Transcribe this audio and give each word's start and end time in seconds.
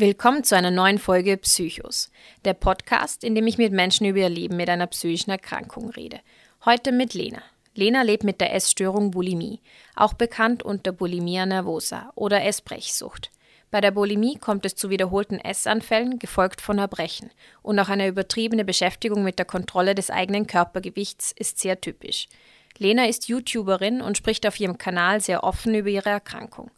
Willkommen 0.00 0.44
zu 0.44 0.54
einer 0.56 0.70
neuen 0.70 0.98
Folge 0.98 1.36
Psychos, 1.38 2.12
der 2.44 2.54
Podcast, 2.54 3.24
in 3.24 3.34
dem 3.34 3.48
ich 3.48 3.58
mit 3.58 3.72
Menschen 3.72 4.06
über 4.06 4.20
ihr 4.20 4.28
Leben 4.28 4.56
mit 4.56 4.70
einer 4.70 4.86
psychischen 4.86 5.32
Erkrankung 5.32 5.90
rede. 5.90 6.20
Heute 6.64 6.92
mit 6.92 7.14
Lena. 7.14 7.42
Lena 7.74 8.02
lebt 8.02 8.22
mit 8.22 8.40
der 8.40 8.54
Essstörung 8.54 9.10
Bulimie, 9.10 9.58
auch 9.96 10.14
bekannt 10.14 10.62
unter 10.62 10.92
Bulimia 10.92 11.46
nervosa 11.46 12.12
oder 12.14 12.44
Essbrechsucht. 12.44 13.32
Bei 13.72 13.80
der 13.80 13.90
Bulimie 13.90 14.38
kommt 14.38 14.64
es 14.64 14.76
zu 14.76 14.88
wiederholten 14.88 15.40
Essanfällen, 15.40 16.20
gefolgt 16.20 16.60
von 16.60 16.78
Erbrechen, 16.78 17.32
und 17.62 17.76
auch 17.80 17.88
eine 17.88 18.06
übertriebene 18.06 18.64
Beschäftigung 18.64 19.24
mit 19.24 19.40
der 19.40 19.46
Kontrolle 19.46 19.96
des 19.96 20.10
eigenen 20.10 20.46
Körpergewichts 20.46 21.32
ist 21.32 21.58
sehr 21.58 21.80
typisch. 21.80 22.28
Lena 22.76 23.08
ist 23.08 23.26
YouTuberin 23.26 24.00
und 24.00 24.16
spricht 24.16 24.46
auf 24.46 24.60
ihrem 24.60 24.78
Kanal 24.78 25.20
sehr 25.20 25.42
offen 25.42 25.74
über 25.74 25.88
ihre 25.88 26.10
Erkrankung. 26.10 26.70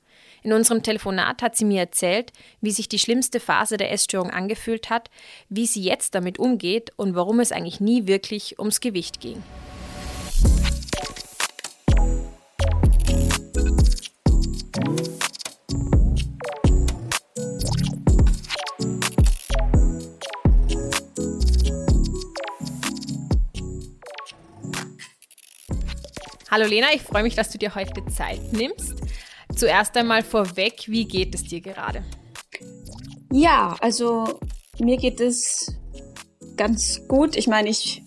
In 0.42 0.54
unserem 0.54 0.82
Telefonat 0.82 1.42
hat 1.42 1.56
sie 1.56 1.66
mir 1.66 1.80
erzählt, 1.80 2.32
wie 2.62 2.70
sich 2.70 2.88
die 2.88 2.98
schlimmste 2.98 3.40
Phase 3.40 3.76
der 3.76 3.92
Essstörung 3.92 4.30
angefühlt 4.30 4.88
hat, 4.88 5.10
wie 5.50 5.66
sie 5.66 5.82
jetzt 5.82 6.14
damit 6.14 6.38
umgeht 6.38 6.92
und 6.96 7.14
warum 7.14 7.40
es 7.40 7.52
eigentlich 7.52 7.80
nie 7.80 8.06
wirklich 8.06 8.58
ums 8.58 8.80
Gewicht 8.80 9.20
ging. 9.20 9.42
Hallo 26.50 26.66
Lena, 26.66 26.88
ich 26.92 27.02
freue 27.02 27.22
mich, 27.22 27.36
dass 27.36 27.50
du 27.50 27.58
dir 27.58 27.74
heute 27.74 28.04
Zeit 28.06 28.52
nimmst. 28.52 28.99
Zuerst 29.60 29.94
einmal 29.98 30.22
vorweg, 30.22 30.84
wie 30.86 31.04
geht 31.04 31.34
es 31.34 31.44
dir 31.44 31.60
gerade? 31.60 32.02
Ja, 33.30 33.76
also 33.82 34.40
mir 34.78 34.96
geht 34.96 35.20
es 35.20 35.78
ganz 36.56 37.06
gut. 37.06 37.36
Ich 37.36 37.46
meine, 37.46 37.68
ich 37.68 38.02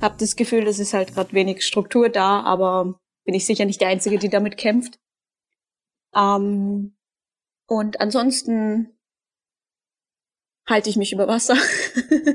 habe 0.00 0.16
das 0.18 0.36
Gefühl, 0.36 0.66
es 0.66 0.78
ist 0.78 0.94
halt 0.94 1.12
gerade 1.12 1.34
wenig 1.34 1.66
Struktur 1.66 2.08
da, 2.08 2.40
aber 2.44 2.98
bin 3.26 3.34
ich 3.34 3.44
sicher 3.44 3.66
nicht 3.66 3.82
die 3.82 3.84
Einzige, 3.84 4.18
die 4.18 4.30
damit 4.30 4.56
kämpft. 4.56 4.98
Ähm, 6.16 6.96
und 7.66 8.00
ansonsten 8.00 8.98
halte 10.66 10.88
ich 10.88 10.96
mich 10.96 11.12
über 11.12 11.28
Wasser. 11.28 11.58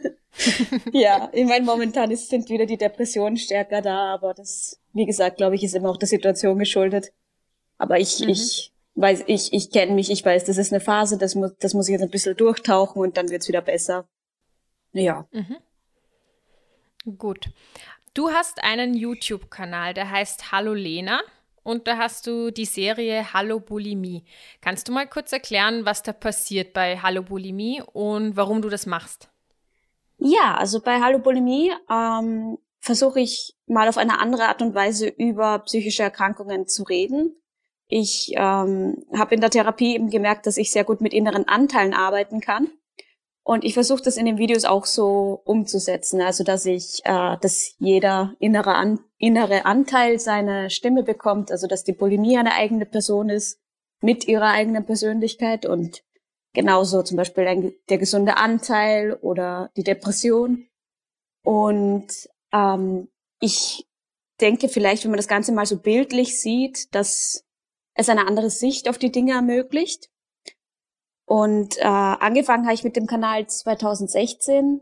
ja, 0.94 1.32
ich 1.34 1.46
meine, 1.46 1.66
momentan 1.66 2.12
ist, 2.12 2.30
sind 2.30 2.48
wieder 2.52 2.68
die 2.68 2.78
Depressionen 2.78 3.38
stärker 3.38 3.82
da, 3.82 4.14
aber 4.14 4.36
das, 4.36 4.80
wie 4.94 5.08
gesagt, 5.08 5.38
glaube 5.38 5.56
ich, 5.56 5.64
ist 5.64 5.74
immer 5.74 5.90
auch 5.90 5.98
der 5.98 6.08
Situation 6.08 6.60
geschuldet. 6.60 7.12
Aber 7.78 8.00
ich, 8.00 8.20
mhm. 8.20 8.30
ich 8.30 8.72
weiß, 8.96 9.24
ich, 9.28 9.54
ich 9.54 9.72
kenne 9.72 9.94
mich, 9.94 10.10
ich 10.10 10.24
weiß, 10.24 10.46
das 10.46 10.58
ist 10.58 10.72
eine 10.72 10.80
Phase, 10.80 11.18
das 11.18 11.36
muss, 11.36 11.56
das 11.60 11.74
muss 11.74 11.88
ich 11.88 11.94
jetzt 11.94 12.04
ein 12.04 12.10
bisschen 12.10 12.36
durchtauchen 12.38 13.02
und 13.02 13.18
dann 13.18 13.30
wird's 13.30 13.48
wieder 13.48 13.62
besser. 13.62 14.08
Ja. 14.94 15.28
Mhm. 15.32 15.58
Gut. 17.18 17.50
Du 18.14 18.30
hast 18.30 18.64
einen 18.64 18.94
YouTube-Kanal, 18.94 19.94
der 19.94 20.10
heißt 20.10 20.52
Hallo 20.52 20.74
Lena 20.74 21.20
und 21.64 21.88
da 21.88 21.98
hast 21.98 22.28
du 22.28 22.52
die 22.52 22.66
Serie 22.66 23.34
Hallo 23.34 23.60
Bulimie. 23.60 24.24
Kannst 24.62 24.88
du 24.88 24.94
mal 24.94 25.08
kurz 25.08 25.34
erklären, 25.34 25.86
was 25.86 26.02
da 26.02 26.14
passiert 26.14 26.74
bei 26.74 26.98
Hallo 26.98 27.24
Bulimie 27.24 27.84
und 27.94 28.38
warum 28.38 28.62
du 28.62 28.70
das 28.70 28.86
machst? 28.86 29.30
Ja, 30.18 30.56
also 30.56 30.80
bei 30.80 31.02
Hallo 31.02 31.20
Bulimie 31.20 31.74
ähm, 31.92 32.58
versuche 32.80 33.20
ich 33.20 33.56
mal 33.68 33.90
auf 33.90 33.98
eine 33.98 34.20
andere 34.20 34.46
Art 34.46 34.62
und 34.62 34.74
Weise 34.74 35.08
über 35.08 35.60
psychische 35.60 36.04
Erkrankungen 36.04 36.68
zu 36.68 36.84
reden. 36.84 37.36
Ich 37.88 38.34
ähm, 38.36 39.06
habe 39.16 39.36
in 39.36 39.42
der 39.42 39.50
Therapie 39.50 39.96
eben 39.96 40.10
gemerkt, 40.10 40.48
dass 40.48 40.58
ich 40.58 40.72
sehr 40.72 40.84
gut 40.84 41.02
mit 41.02 41.14
inneren 41.14 41.48
Anteilen 41.48 41.94
arbeiten 41.94 42.42
kann. 42.42 42.70
Und 43.44 43.64
ich 43.64 43.76
versuche 43.76 44.02
das 44.02 44.18
in 44.18 44.26
den 44.26 44.40
Videos 44.40 44.66
auch 44.66 44.86
so 44.86 45.42
umzusetzen, 45.46 46.20
also 46.20 46.44
dass 46.44 46.66
ich, 46.66 47.02
äh, 47.04 47.38
dass 47.40 47.76
jeder 47.78 48.34
innere, 48.40 48.74
An 48.74 49.00
innere 49.20 49.66
Anteil 49.66 50.18
seine 50.18 50.72
Stimme 50.72 51.04
bekommt, 51.04 51.52
also 51.52 51.68
dass 51.68 51.84
die 51.84 51.94
Bulimie 51.94 52.40
eine 52.40 52.56
eigene 52.56 52.88
Person 52.88 53.30
ist 53.30 53.60
mit 54.02 54.28
ihrer 54.28 54.50
eigenen 54.50 54.84
Persönlichkeit 54.84 55.68
und 55.68 56.04
genauso 56.54 57.04
zum 57.04 57.18
Beispiel 57.18 57.46
ein, 57.48 57.74
der 57.90 58.00
gesunde 58.00 58.38
Anteil 58.38 59.14
oder 59.14 59.70
die 59.78 59.84
Depression. 59.84 60.68
Und 61.44 62.08
ähm, 62.52 63.10
ich 63.40 63.88
denke 64.42 64.70
vielleicht, 64.70 65.04
wenn 65.04 65.12
man 65.12 65.18
das 65.18 65.28
Ganze 65.28 65.52
mal 65.52 65.68
so 65.68 65.78
bildlich 65.78 66.42
sieht, 66.42 66.96
dass 66.96 67.45
es 67.96 68.10
eine 68.10 68.28
andere 68.28 68.50
Sicht 68.50 68.88
auf 68.88 68.98
die 68.98 69.12
Dinge 69.12 69.34
ermöglicht. 69.34 70.10
Und 71.26 71.78
äh, 71.78 71.84
angefangen 71.84 72.66
habe 72.66 72.76
ich 72.76 72.84
mit 72.84 72.96
dem 72.96 73.08
Kanal 73.08 73.48
2016 73.48 74.82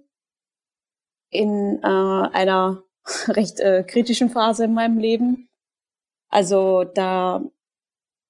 in 1.29 1.79
äh, 1.81 1.87
einer 1.87 2.83
recht 3.27 3.59
äh, 3.61 3.83
kritischen 3.83 4.29
Phase 4.29 4.65
in 4.65 4.73
meinem 4.73 4.97
Leben. 4.97 5.49
Also 6.27 6.83
da, 6.83 7.43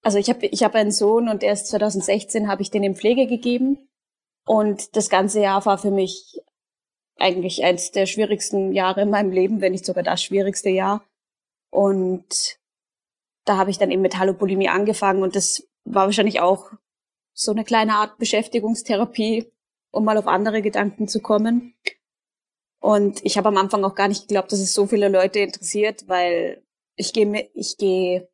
also 0.03 0.17
ich 0.17 0.29
habe 0.29 0.45
ich 0.45 0.63
hab 0.63 0.75
einen 0.75 0.91
Sohn 0.91 1.29
und 1.29 1.41
erst 1.41 1.67
2016 1.69 2.47
habe 2.47 2.61
ich 2.61 2.69
den 2.69 2.83
in 2.83 2.95
Pflege 2.95 3.25
gegeben. 3.25 3.89
Und 4.45 4.95
das 4.95 5.09
ganze 5.09 5.41
Jahr 5.41 5.65
war 5.65 5.77
für 5.77 5.91
mich 5.91 6.41
eigentlich 7.17 7.63
eins 7.63 7.91
der 7.91 8.05
schwierigsten 8.05 8.73
Jahre 8.73 9.01
in 9.01 9.09
meinem 9.09 9.31
Leben, 9.31 9.61
wenn 9.61 9.71
nicht 9.71 9.85
sogar 9.85 10.03
das 10.03 10.21
schwierigste 10.21 10.69
Jahr. 10.69 11.03
Und 11.69 12.59
da 13.45 13.57
habe 13.57 13.71
ich 13.71 13.77
dann 13.77 13.91
eben 13.91 14.01
mit 14.01 14.17
Hallopolimie 14.17 14.69
angefangen 14.69 15.23
und 15.23 15.35
das 15.35 15.67
war 15.85 16.05
wahrscheinlich 16.05 16.39
auch 16.39 16.71
so 17.33 17.51
eine 17.51 17.63
kleine 17.63 17.95
Art 17.95 18.17
Beschäftigungstherapie, 18.17 19.51
um 19.91 20.05
mal 20.05 20.17
auf 20.17 20.27
andere 20.27 20.61
Gedanken 20.61 21.07
zu 21.07 21.19
kommen. 21.19 21.75
Und 22.79 23.23
ich 23.23 23.37
habe 23.37 23.47
am 23.47 23.57
Anfang 23.57 23.83
auch 23.83 23.95
gar 23.95 24.07
nicht 24.07 24.27
geglaubt, 24.27 24.51
dass 24.51 24.59
es 24.59 24.73
so 24.73 24.87
viele 24.87 25.07
Leute 25.07 25.39
interessiert, 25.39 26.07
weil 26.07 26.63
ich 26.95 27.13
gehe 27.13 27.49
ich 27.53 27.77
gehe 27.77 28.27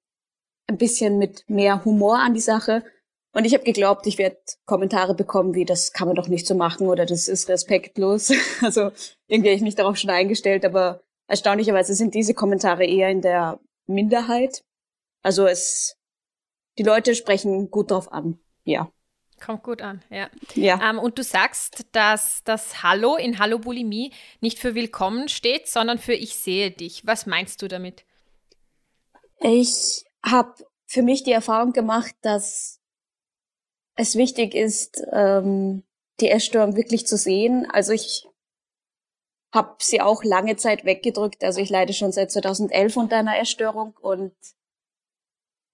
ein 0.67 0.77
bisschen 0.77 1.17
mit 1.17 1.49
mehr 1.49 1.83
Humor 1.85 2.19
an 2.19 2.33
die 2.33 2.39
Sache. 2.39 2.83
Und 3.31 3.45
ich 3.45 3.53
habe 3.53 3.63
geglaubt, 3.63 4.07
ich 4.07 4.17
werde 4.17 4.37
Kommentare 4.65 5.13
bekommen, 5.13 5.53
wie 5.53 5.65
das 5.65 5.93
kann 5.93 6.07
man 6.07 6.15
doch 6.15 6.27
nicht 6.27 6.47
so 6.47 6.55
machen 6.55 6.87
oder 6.87 7.05
das 7.05 7.27
ist 7.27 7.47
respektlos. 7.47 8.31
Also 8.61 8.91
irgendwie 9.27 9.49
habe 9.49 9.57
ich 9.57 9.61
mich 9.61 9.75
darauf 9.75 9.97
schon 9.97 10.09
eingestellt, 10.09 10.65
aber 10.65 11.01
erstaunlicherweise 11.27 11.93
sind 11.93 12.15
diese 12.15 12.33
Kommentare 12.33 12.85
eher 12.85 13.09
in 13.09 13.21
der 13.21 13.59
Minderheit. 13.85 14.63
Also 15.21 15.47
es, 15.47 15.97
die 16.77 16.83
Leute 16.83 17.15
sprechen 17.15 17.69
gut 17.71 17.91
drauf 17.91 18.11
an, 18.11 18.39
ja. 18.63 18.91
Kommt 19.39 19.63
gut 19.63 19.81
an, 19.81 20.03
ja. 20.09 20.29
ja. 20.53 20.89
Ähm, 20.89 20.99
und 20.99 21.17
du 21.17 21.23
sagst, 21.23 21.85
dass 21.93 22.43
das 22.43 22.83
Hallo 22.83 23.15
in 23.15 23.39
Hallo 23.39 23.59
Bulimie 23.59 24.11
nicht 24.41 24.59
für 24.59 24.75
Willkommen 24.75 25.29
steht, 25.29 25.67
sondern 25.67 25.97
für 25.97 26.13
Ich 26.13 26.35
sehe 26.35 26.71
dich. 26.71 27.05
Was 27.05 27.25
meinst 27.25 27.61
du 27.61 27.69
damit? 27.69 28.05
Ich 29.39 30.03
habe 30.25 30.55
für 30.85 31.03
mich 31.03 31.23
die 31.23 31.31
Erfahrung 31.31 31.71
gemacht, 31.71 32.13
dass 32.21 32.81
es 33.95 34.15
wichtig 34.15 34.55
ist, 34.55 35.01
ähm, 35.11 35.83
die 36.19 36.29
Essstörung 36.29 36.75
wirklich 36.75 37.07
zu 37.07 37.17
sehen. 37.17 37.65
Also 37.71 37.93
ich 37.93 38.27
habe 39.53 39.75
sie 39.79 40.01
auch 40.01 40.23
lange 40.23 40.57
Zeit 40.57 40.85
weggedrückt. 40.85 41.43
Also 41.43 41.61
ich 41.61 41.69
leide 41.69 41.93
schon 41.93 42.11
seit 42.11 42.31
2011 42.31 42.97
unter 42.97 43.17
einer 43.17 43.39
Essstörung 43.39 43.95
und 44.01 44.33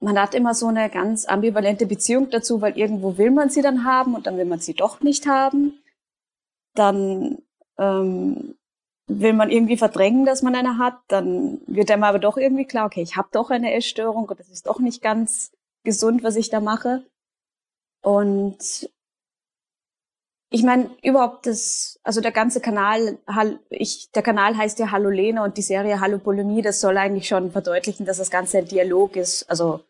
man 0.06 0.20
hat 0.20 0.36
immer 0.36 0.54
so 0.54 0.68
eine 0.68 0.92
ganz 0.92 1.26
ambivalente 1.26 1.88
Beziehung 1.88 2.30
dazu, 2.30 2.62
weil 2.62 2.78
irgendwo 2.78 3.18
will 3.18 3.32
man 3.32 3.50
sie 3.50 3.64
dann 3.64 3.86
haben 3.86 4.14
und 4.14 4.28
dann 4.28 4.38
will 4.38 4.46
man 4.46 4.60
sie 4.60 4.76
doch 4.76 5.02
nicht 5.02 5.26
haben. 5.26 5.82
Dann 6.76 7.40
ähm, 7.80 8.56
will 9.08 9.34
man 9.34 9.50
irgendwie 9.50 9.78
verdrängen, 9.78 10.24
dass 10.24 10.44
man 10.44 10.54
eine 10.54 10.78
hat. 10.78 11.00
Dann 11.08 11.60
wird 11.66 11.90
einem 11.90 12.04
aber 12.04 12.20
doch 12.20 12.38
irgendwie 12.38 12.66
klar, 12.66 12.86
okay, 12.86 13.02
ich 13.02 13.18
habe 13.18 13.30
doch 13.32 13.50
eine 13.50 13.74
Essstörung 13.74 14.26
und 14.26 14.40
das 14.40 14.50
ist 14.50 14.68
doch 14.68 14.78
nicht 14.80 15.02
ganz 15.02 15.52
gesund, 15.84 16.24
was 16.24 16.36
ich 16.36 16.52
da 16.52 16.60
mache. 16.60 17.04
Und 18.04 18.88
ich 20.52 20.62
meine, 20.62 20.92
überhaupt 21.02 21.48
das, 21.48 22.00
also 22.04 22.22
der 22.22 22.32
ganze 22.32 22.62
Kanal, 22.62 23.18
ich, 23.72 24.12
der 24.12 24.22
Kanal 24.22 24.56
heißt 24.56 24.78
ja 24.78 24.92
Hallo 24.92 25.10
Lena 25.10 25.44
und 25.44 25.58
die 25.58 25.64
Serie 25.64 26.00
Hallo 26.00 26.20
Bulimie, 26.20 26.62
das 26.62 26.80
soll 26.80 26.96
eigentlich 26.96 27.28
schon 27.28 27.52
verdeutlichen, 27.52 28.06
dass 28.06 28.20
das 28.20 28.30
Ganze 28.30 28.60
ein 28.60 28.68
Dialog 28.68 29.16
ist, 29.16 29.50
also 29.50 29.82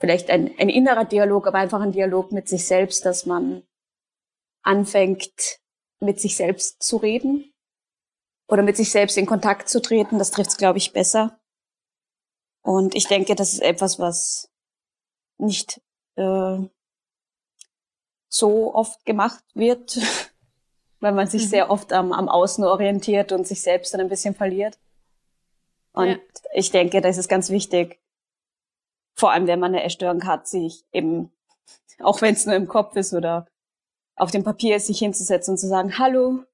vielleicht 0.00 0.30
ein, 0.30 0.50
ein 0.58 0.70
innerer 0.70 1.04
Dialog, 1.04 1.46
aber 1.46 1.58
einfach 1.58 1.80
ein 1.80 1.92
Dialog 1.92 2.32
mit 2.32 2.48
sich 2.48 2.66
selbst, 2.66 3.04
dass 3.04 3.26
man 3.26 3.62
anfängt, 4.62 5.60
mit 6.00 6.18
sich 6.20 6.36
selbst 6.36 6.82
zu 6.82 6.96
reden 6.96 7.52
oder 8.48 8.62
mit 8.62 8.76
sich 8.76 8.90
selbst 8.90 9.16
in 9.18 9.26
Kontakt 9.26 9.68
zu 9.68 9.80
treten. 9.80 10.18
Das 10.18 10.30
trifft 10.30 10.50
es, 10.50 10.56
glaube 10.56 10.78
ich, 10.78 10.92
besser. 10.92 11.38
Und 12.62 12.94
ich 12.94 13.06
denke, 13.06 13.34
das 13.34 13.52
ist 13.52 13.62
etwas, 13.62 13.98
was 13.98 14.50
nicht 15.38 15.80
äh, 16.16 16.58
so 18.28 18.74
oft 18.74 19.04
gemacht 19.04 19.44
wird, 19.54 19.98
weil 21.00 21.12
man 21.12 21.26
sich 21.26 21.44
mhm. 21.44 21.48
sehr 21.48 21.70
oft 21.70 21.92
am, 21.92 22.12
am 22.12 22.28
Außen 22.28 22.64
orientiert 22.64 23.32
und 23.32 23.46
sich 23.46 23.62
selbst 23.62 23.92
dann 23.92 24.00
ein 24.00 24.08
bisschen 24.08 24.34
verliert. 24.34 24.78
Und 25.92 26.08
ja. 26.08 26.18
ich 26.54 26.70
denke, 26.70 27.00
das 27.00 27.18
ist 27.18 27.28
ganz 27.28 27.50
wichtig, 27.50 28.00
vor 29.14 29.32
allem 29.32 29.46
wenn 29.46 29.60
man 29.60 29.74
eine 29.74 29.84
Essstörung 29.84 30.24
hat, 30.24 30.48
sich 30.48 30.84
eben, 30.92 31.30
auch 32.00 32.22
wenn 32.22 32.34
es 32.34 32.46
nur 32.46 32.54
im 32.54 32.68
Kopf 32.68 32.96
ist 32.96 33.12
oder 33.12 33.46
auf 34.16 34.30
dem 34.30 34.44
Papier 34.44 34.80
sich 34.80 34.98
hinzusetzen 34.98 35.52
und 35.52 35.58
zu 35.58 35.66
sagen, 35.66 35.98
hallo, 35.98 36.44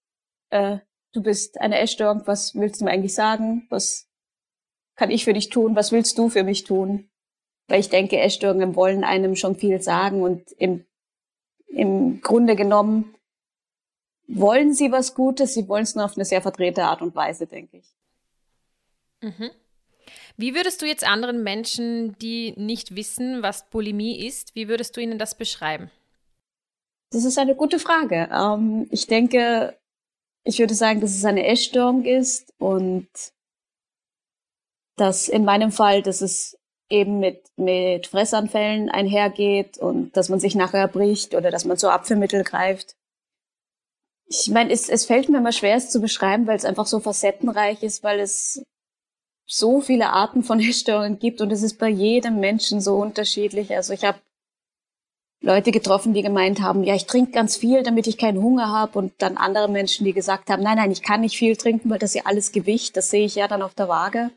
äh, 0.51 0.79
du 1.13 1.23
bist 1.23 1.61
eine 1.61 1.79
Essstörung, 1.79 2.23
was 2.27 2.55
willst 2.55 2.81
du 2.81 2.85
mir 2.85 2.93
eigentlich 2.93 3.15
sagen? 3.15 3.67
Was 3.71 4.09
kann 4.95 5.11
ich 5.11 5.25
für 5.25 5.33
dich 5.33 5.51
tun? 5.51 5.77
Was 5.77 5.93
willst 5.93 6.17
du 6.19 6.29
für 6.29 6.45
mich 6.45 6.65
tun? 6.65 7.09
Weil 7.69 7.81
ich 7.81 7.89
denke, 7.89 8.19
Essstörungen 8.19 8.77
wollen 8.77 9.05
einem 9.05 9.35
schon 9.37 9.57
viel 9.57 9.81
sagen 9.83 10.23
und 10.23 10.53
im, 10.53 10.87
im 11.67 12.21
Grunde 12.21 12.55
genommen 12.57 13.15
wollen 14.29 14.75
sie 14.75 14.93
was 14.93 15.15
Gutes, 15.15 15.55
sie 15.55 15.69
wollen 15.69 15.85
es 15.85 15.95
nur 15.95 16.05
auf 16.05 16.17
eine 16.17 16.25
sehr 16.25 16.43
verdrehte 16.43 16.85
Art 16.85 17.03
und 17.03 17.15
Weise, 17.15 17.47
denke 17.47 17.79
ich. 17.79 17.97
Mhm. 19.21 19.51
Wie 20.37 20.55
würdest 20.55 20.83
du 20.83 20.87
jetzt 20.87 21.07
anderen 21.07 21.43
Menschen, 21.43 22.17
die 22.19 22.53
nicht 22.57 22.95
wissen, 22.95 23.43
was 23.43 23.69
Bulimie 23.71 24.27
ist, 24.27 24.55
wie 24.55 24.69
würdest 24.69 24.97
du 24.97 25.01
ihnen 25.01 25.19
das 25.19 25.37
beschreiben? 25.37 25.91
Das 27.11 27.25
ist 27.25 27.39
eine 27.39 27.55
gute 27.55 27.79
Frage. 27.79 28.29
Ähm, 28.33 28.87
ich 28.91 29.07
denke, 29.07 29.77
ich 30.45 30.59
würde 30.59 30.75
sagen, 30.75 31.01
dass 31.01 31.17
es 31.17 31.25
eine 31.25 31.47
Essstörung 31.47 32.05
ist 32.05 32.53
und 32.59 33.09
dass 34.97 35.29
in 35.29 35.45
meinem 35.45 35.73
Fall, 35.73 36.03
dass 36.03 36.21
es 36.21 36.59
eben 36.89 37.19
mit, 37.19 37.43
mit 37.57 38.07
Fressanfällen 38.07 38.91
einhergeht 38.91 39.79
und 39.79 40.17
dass 40.17 40.29
man 40.29 40.41
sich 40.41 40.55
nachher 40.55 40.89
bricht 40.89 41.35
oder 41.35 41.51
dass 41.51 41.65
man 41.65 41.77
zu 41.77 41.91
Abführmittel 41.91 42.45
greift. 42.45 42.95
Ich 44.29 44.49
meine, 44.49 44.73
es, 44.73 44.89
es 44.89 45.07
fällt 45.07 45.29
mir 45.29 45.39
immer 45.39 45.53
schwer, 45.53 45.77
es 45.77 45.91
zu 45.91 46.01
beschreiben, 46.01 46.47
weil 46.47 46.57
es 46.57 46.65
einfach 46.65 46.87
so 46.87 47.01
facettenreich 47.01 47.83
ist, 47.83 48.03
weil 48.03 48.21
es 48.21 48.63
so 49.47 49.81
viele 49.81 50.11
Arten 50.11 50.43
von 50.43 50.61
Essstörungen 50.69 51.19
gibt 51.19 51.41
und 51.41 51.51
es 51.51 51.63
ist 51.63 51.79
bei 51.79 51.89
jedem 51.89 52.41
Menschen 52.41 52.81
so 52.81 52.97
unterschiedlich. 52.97 53.75
Also 53.75 53.93
ich 53.93 54.05
habe 54.05 54.19
Leute 55.43 55.71
getroffen, 55.71 56.15
die 56.15 56.23
gemeint 56.23 56.61
haben, 56.61 56.83
ja, 56.83 56.95
ich 56.95 57.07
trinke 57.07 57.33
ganz 57.33 57.57
viel, 57.57 57.83
damit 57.83 58.07
ich 58.07 58.19
keinen 58.19 58.43
Hunger 58.43 58.71
habe. 58.73 58.99
Und 58.99 59.13
dann 59.19 59.37
andere 59.37 59.69
Menschen, 59.69 60.05
die 60.05 60.13
gesagt 60.13 60.51
haben, 60.51 60.63
nein, 60.63 60.77
nein, 60.77 60.91
ich 60.91 61.03
kann 61.03 61.21
nicht 61.21 61.37
viel 61.37 61.57
trinken, 61.57 61.91
weil 61.91 61.99
das 61.99 62.11
ist 62.11 62.17
ja 62.17 62.23
alles 62.25 62.53
Gewicht, 62.53 62.97
das 62.97 63.11
sehe 63.11 63.25
ich 63.25 63.37
ja 63.37 63.47
dann 63.47 63.63
auf 63.63 63.75
der 63.75 63.89
Waage. 63.89 64.31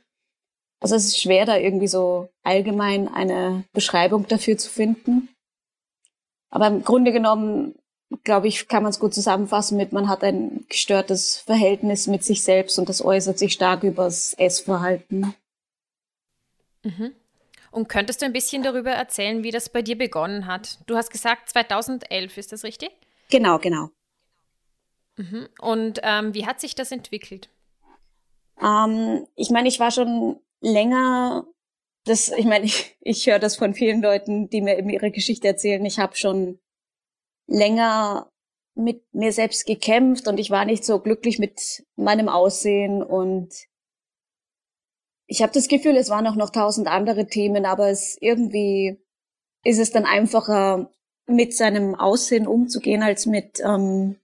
Also 0.81 0.95
es 0.95 1.05
ist 1.05 1.19
schwer, 1.19 1.45
da 1.45 1.57
irgendwie 1.57 1.87
so 1.87 2.29
allgemein 2.43 3.07
eine 3.07 3.65
Beschreibung 3.73 4.27
dafür 4.27 4.57
zu 4.57 4.69
finden. 4.69 5.29
Aber 6.51 6.67
im 6.67 6.83
Grunde 6.83 7.11
genommen, 7.11 7.75
glaube 8.23 8.47
ich, 8.47 8.67
kann 8.67 8.83
man 8.83 8.89
es 8.89 8.99
gut 8.99 9.13
zusammenfassen 9.13 9.77
mit, 9.77 9.91
man 9.91 10.09
hat 10.09 10.23
ein 10.23 10.65
gestörtes 10.67 11.37
Verhältnis 11.37 12.07
mit 12.07 12.23
sich 12.23 12.43
selbst 12.43 12.79
und 12.79 12.89
das 12.89 13.03
äußert 13.03 13.37
sich 13.37 13.53
stark 13.53 13.83
übers 13.83 14.33
Essverhalten. 14.33 15.35
Mhm. 16.83 17.13
Und 17.71 17.87
könntest 17.87 18.21
du 18.21 18.25
ein 18.25 18.33
bisschen 18.33 18.63
darüber 18.63 18.91
erzählen, 18.91 19.43
wie 19.43 19.51
das 19.51 19.69
bei 19.69 19.83
dir 19.83 19.97
begonnen 19.97 20.47
hat? 20.47 20.79
Du 20.87 20.95
hast 20.95 21.11
gesagt 21.11 21.49
2011, 21.49 22.37
ist 22.37 22.51
das 22.51 22.63
richtig? 22.63 22.89
Genau, 23.29 23.59
genau. 23.59 23.89
Mhm. 25.17 25.47
Und 25.59 25.99
ähm, 26.01 26.33
wie 26.33 26.47
hat 26.47 26.59
sich 26.59 26.73
das 26.73 26.91
entwickelt? 26.91 27.49
Ähm, 28.61 29.27
ich 29.35 29.51
meine, 29.51 29.67
ich 29.67 29.79
war 29.79 29.91
schon 29.91 30.39
länger, 30.61 31.45
das, 32.05 32.29
ich 32.29 32.45
meine, 32.45 32.65
ich, 32.65 32.97
ich 33.01 33.27
höre 33.27 33.39
das 33.39 33.55
von 33.55 33.75
vielen 33.75 34.01
Leuten, 34.01 34.49
die 34.49 34.61
mir 34.61 34.77
eben 34.79 34.89
ihre 34.89 35.11
Geschichte 35.11 35.47
erzählen. 35.47 35.85
Ich 35.85 35.99
habe 35.99 36.15
schon 36.15 36.59
länger 37.49 38.31
mit 38.75 39.03
mir 39.13 39.33
selbst 39.33 39.65
gekämpft 39.65 40.27
und 40.27 40.39
ich 40.39 40.51
war 40.51 40.63
nicht 40.63 40.85
so 40.85 40.99
glücklich 40.99 41.39
mit 41.39 41.83
meinem 41.95 42.29
Aussehen 42.29 43.03
und 43.03 43.49
ich 45.27 45.41
habe 45.41 45.51
das 45.53 45.67
Gefühl, 45.67 45.97
es 45.97 46.09
waren 46.09 46.27
auch 46.27 46.35
noch 46.35 46.49
tausend 46.49 46.87
andere 46.87 47.27
Themen, 47.27 47.65
aber 47.65 47.89
es 47.89 48.17
irgendwie 48.21 48.99
ist 49.63 49.79
es 49.79 49.91
dann 49.91 50.05
einfacher, 50.05 50.91
mit 51.27 51.55
seinem 51.55 51.93
Aussehen 51.93 52.47
umzugehen, 52.47 53.03
als 53.03 53.25
mit 53.27 53.59
ähm, 53.59 54.19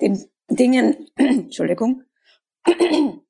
den 0.00 0.24
Dingen, 0.50 1.08
Entschuldigung, 1.16 2.02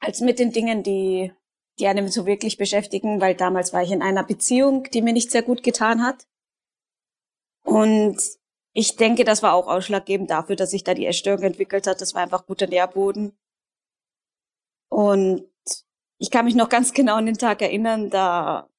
als 0.00 0.20
mit 0.20 0.38
den 0.38 0.52
Dingen, 0.52 0.82
die, 0.82 1.32
die 1.78 1.86
einem 1.86 2.08
so 2.08 2.24
wirklich 2.24 2.56
beschäftigen, 2.56 3.20
weil 3.20 3.34
damals 3.34 3.72
war 3.72 3.82
ich 3.82 3.90
in 3.90 4.02
einer 4.02 4.24
Beziehung, 4.24 4.84
die 4.84 5.02
mir 5.02 5.12
nicht 5.12 5.30
sehr 5.30 5.42
gut 5.42 5.62
getan 5.62 6.02
hat. 6.02 6.26
Und 7.68 8.16
ich 8.72 8.96
denke, 8.96 9.24
das 9.24 9.42
war 9.42 9.52
auch 9.52 9.66
ausschlaggebend 9.66 10.30
dafür, 10.30 10.56
dass 10.56 10.70
sich 10.70 10.84
da 10.84 10.94
die 10.94 11.04
Essstörung 11.04 11.42
entwickelt 11.42 11.86
hat. 11.86 12.00
Das 12.00 12.14
war 12.14 12.22
einfach 12.22 12.46
guter 12.46 12.66
Nährboden. 12.66 13.36
Und 14.88 15.44
ich 16.16 16.30
kann 16.30 16.46
mich 16.46 16.54
noch 16.54 16.70
ganz 16.70 16.94
genau 16.94 17.16
an 17.16 17.26
den 17.26 17.36
Tag 17.36 17.60
erinnern, 17.60 18.08
da 18.08 18.70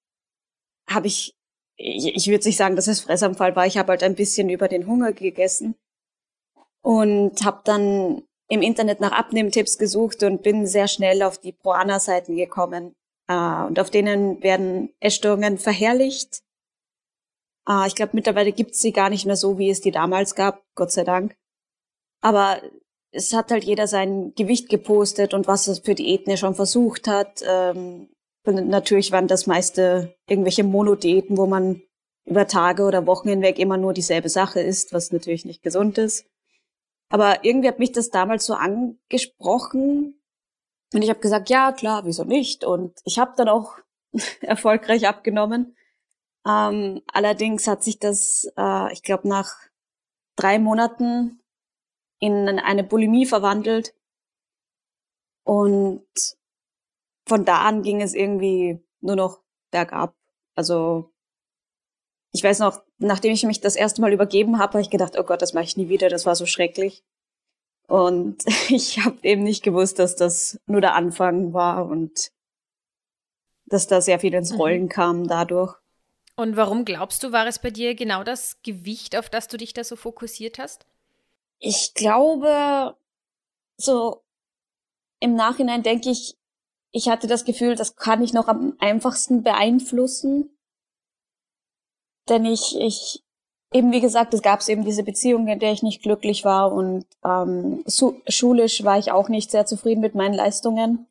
habe 0.89 1.06
ich, 1.06 1.36
ich, 1.77 2.15
ich 2.15 2.27
würde 2.27 2.47
nicht 2.47 2.57
sagen, 2.57 2.75
dass 2.75 2.88
es 2.88 3.01
Fressanfall 3.01 3.56
war, 3.56 3.68
ich 3.68 3.77
habe 3.77 3.89
halt 3.89 4.01
ein 4.01 4.15
bisschen 4.15 4.50
über 4.50 4.68
den 4.68 4.88
Hunger 4.88 5.13
gegessen 5.13 5.75
und 6.81 7.45
habe 7.45 7.62
dann 7.63 8.24
im 8.47 8.63
Internet 8.63 9.01
nach 9.01 9.12
Abnehmtipps 9.12 9.77
gesucht 9.77 10.24
und 10.24 10.42
bin 10.42 10.65
sehr 10.65 10.88
schnell 10.88 11.21
auf 11.21 11.38
die 11.38 11.51
Proana-Seiten 11.51 12.35
gekommen. 12.35 12.95
Äh, 13.27 13.63
und 13.68 13.80
auf 13.80 13.92
denen 13.92 14.42
werden 14.42 14.92
Essstörungen 15.00 15.59
verherrlicht. 15.59 16.42
Äh, 17.69 17.88
ich 17.88 17.95
glaube, 17.95 18.12
mittlerweile 18.13 18.51
gibt's 18.51 18.80
sie 18.80 18.92
gar 18.92 19.10
nicht 19.10 19.25
mehr 19.25 19.36
so, 19.36 19.57
wie 19.57 19.69
es 19.69 19.81
die 19.81 19.92
damals 19.92 20.36
gab, 20.36 20.63
Gott 20.75 20.92
sei 20.92 21.04
Dank. 21.04 21.36
Aber 22.21 22.62
es 23.12 23.33
hat 23.33 23.51
halt 23.51 23.63
jeder 23.63 23.88
sein 23.88 24.33
Gewicht 24.36 24.69
gepostet 24.69 25.33
und 25.33 25.48
was 25.48 25.68
er 25.68 25.75
für 25.75 25.95
Diäten 25.95 26.31
er 26.31 26.38
schon 26.38 26.56
versucht 26.56 27.07
hat. 27.07 27.44
Ähm, 27.48 28.10
natürlich 28.45 29.12
waren 29.12 29.27
das 29.27 29.48
meiste 29.48 30.16
irgendwelche 30.27 30.63
Monodiäten, 30.63 31.38
wo 31.38 31.45
man 31.45 31.81
über 32.25 32.48
Tage 32.48 32.83
oder 32.83 33.07
Wochen 33.07 33.30
hinweg 33.30 33.57
immer 33.57 33.77
nur 33.77 33.94
dieselbe 33.94 34.30
Sache 34.30 34.60
isst, 34.60 34.94
was 34.94 35.12
natürlich 35.12 35.45
nicht 35.45 35.63
gesund 35.63 35.98
ist. 35.98 36.25
Aber 37.10 37.44
irgendwie 37.44 37.68
hat 37.68 37.80
mich 37.80 37.92
das 37.92 38.10
damals 38.10 38.45
so 38.45 38.54
angesprochen 38.54 40.19
und 40.94 41.01
ich 41.01 41.10
habe 41.10 41.19
gesagt, 41.19 41.50
ja 41.50 41.71
klar, 41.71 42.06
wieso 42.06 42.24
nicht? 42.24 42.63
Und 42.63 43.00
ich 43.04 43.19
habe 43.19 43.33
dann 43.38 43.50
auch 43.50 43.77
erfolgreich 44.42 45.07
abgenommen. 45.07 45.75
Ähm, 46.47 47.01
allerdings 47.12 47.68
hat 47.68 47.83
sich 47.83 48.00
das, 48.00 48.51
äh, 48.57 48.94
ich 48.94 49.03
glaube, 49.03 49.27
nach 49.27 49.56
drei 50.36 50.59
Monaten 50.59 51.41
in 52.19 52.47
eine 52.59 52.83
Bulimie 52.83 53.25
verwandelt. 53.25 53.94
Und 55.44 56.06
von 57.27 57.45
da 57.45 57.62
an 57.62 57.81
ging 57.81 58.01
es 58.01 58.13
irgendwie 58.13 58.80
nur 59.01 59.15
noch 59.15 59.41
bergab. 59.71 60.15
Also 60.56 61.12
ich 62.31 62.44
weiß 62.44 62.59
noch, 62.59 62.83
nachdem 62.97 63.33
ich 63.33 63.44
mich 63.44 63.62
das 63.62 63.75
erste 63.75 64.01
Mal 64.01 64.13
übergeben 64.13 64.59
habe, 64.59 64.74
habe 64.74 64.81
ich 64.81 64.89
gedacht, 64.89 65.18
oh 65.18 65.24
Gott, 65.24 65.42
das 65.42 65.53
mache 65.53 65.63
ich 65.63 65.77
nie 65.77 65.89
wieder, 65.89 66.09
das 66.09 66.25
war 66.25 66.35
so 66.35 66.45
schrecklich. 66.45 67.04
Und 67.87 68.44
ich 68.69 69.04
habe 69.04 69.18
eben 69.23 69.44
nicht 69.44 69.63
gewusst, 69.63 69.99
dass 69.99 70.16
das 70.16 70.59
nur 70.68 70.81
der 70.81 70.95
Anfang 70.95 71.54
war 71.54 71.87
und 71.87 72.31
dass 73.66 73.87
da 73.87 74.02
sehr 74.02 74.19
viel 74.19 74.33
ins 74.33 74.52
mhm. 74.52 74.57
Rollen 74.57 74.83
mhm. 74.83 74.90
kam 74.90 75.28
dadurch. 75.28 75.79
Und 76.39 76.55
warum 76.55 76.85
glaubst 76.85 77.21
du, 77.21 77.33
war 77.33 77.45
es 77.47 77.59
bei 77.59 77.69
dir 77.69 77.95
genau 77.95 78.23
das 78.23 78.61
Gewicht, 78.63 79.17
auf 79.17 79.29
das 79.29 79.49
du 79.49 79.57
dich 79.57 79.73
da 79.73 79.83
so 79.83 79.97
fokussiert 79.97 80.57
hast? 80.57 80.85
Ich 81.57 81.93
glaube, 81.95 82.95
so 83.75 84.21
im 85.19 85.35
Nachhinein 85.35 85.83
denke 85.83 86.09
ich, 86.09 86.37
ich 86.91 87.09
hatte 87.09 87.27
das 87.27 87.43
Gefühl, 87.43 87.75
das 87.75 87.97
kann 87.97 88.23
ich 88.23 88.31
noch 88.31 88.47
am 88.47 88.77
einfachsten 88.79 89.43
beeinflussen. 89.43 90.49
Denn 92.29 92.45
ich, 92.45 92.73
ich, 92.79 93.21
eben 93.73 93.91
wie 93.91 93.99
gesagt, 93.99 94.33
es 94.33 94.41
gab 94.41 94.65
eben 94.69 94.85
diese 94.85 95.03
Beziehung, 95.03 95.45
in 95.49 95.59
der 95.59 95.73
ich 95.73 95.83
nicht 95.83 96.03
glücklich 96.03 96.45
war 96.45 96.71
und 96.71 97.05
ähm, 97.25 97.83
schulisch 98.29 98.85
war 98.85 98.97
ich 98.97 99.11
auch 99.11 99.27
nicht 99.27 99.51
sehr 99.51 99.65
zufrieden 99.65 99.99
mit 99.99 100.15
meinen 100.15 100.35
Leistungen. 100.35 101.05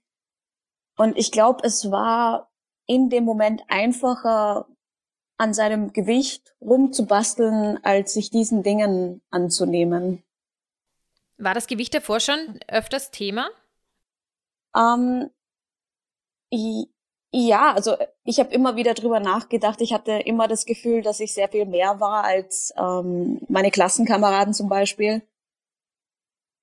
Und 0.97 1.19
ich 1.19 1.31
glaube, 1.33 1.65
es 1.65 1.91
war 1.91 2.49
in 2.87 3.11
dem 3.11 3.25
Moment 3.25 3.63
einfacher, 3.69 4.67
an 5.39 5.55
seinem 5.55 5.93
Gewicht 5.93 6.55
rumzubasteln, 6.61 7.83
als 7.85 8.13
sich 8.13 8.31
diesen 8.31 8.63
Dingen 8.63 9.23
anzunehmen. 9.31 10.23
War 11.39 11.55
das 11.55 11.69
Gewicht 11.69 11.95
davor 11.95 12.21
schon 12.21 12.61
öfters 12.67 13.11
Thema? 13.13 13.49
Ähm, 14.77 15.31
ja, 17.31 17.73
also 17.73 17.97
ich 18.25 18.41
habe 18.41 18.53
immer 18.53 18.77
wieder 18.77 18.95
drüber 18.95 19.21
nachgedacht. 19.21 19.81
Ich 19.81 19.93
hatte 19.93 20.13
immer 20.13 20.49
das 20.49 20.65
Gefühl, 20.65 21.03
dass 21.03 21.21
ich 21.21 21.33
sehr 21.35 21.49
viel 21.49 21.67
mehr 21.67 22.01
war 22.01 22.25
als 22.25 22.73
ähm, 22.77 23.41
meine 23.49 23.71
Klassenkameraden 23.71 24.55
zum 24.55 24.69
Beispiel. 24.69 25.23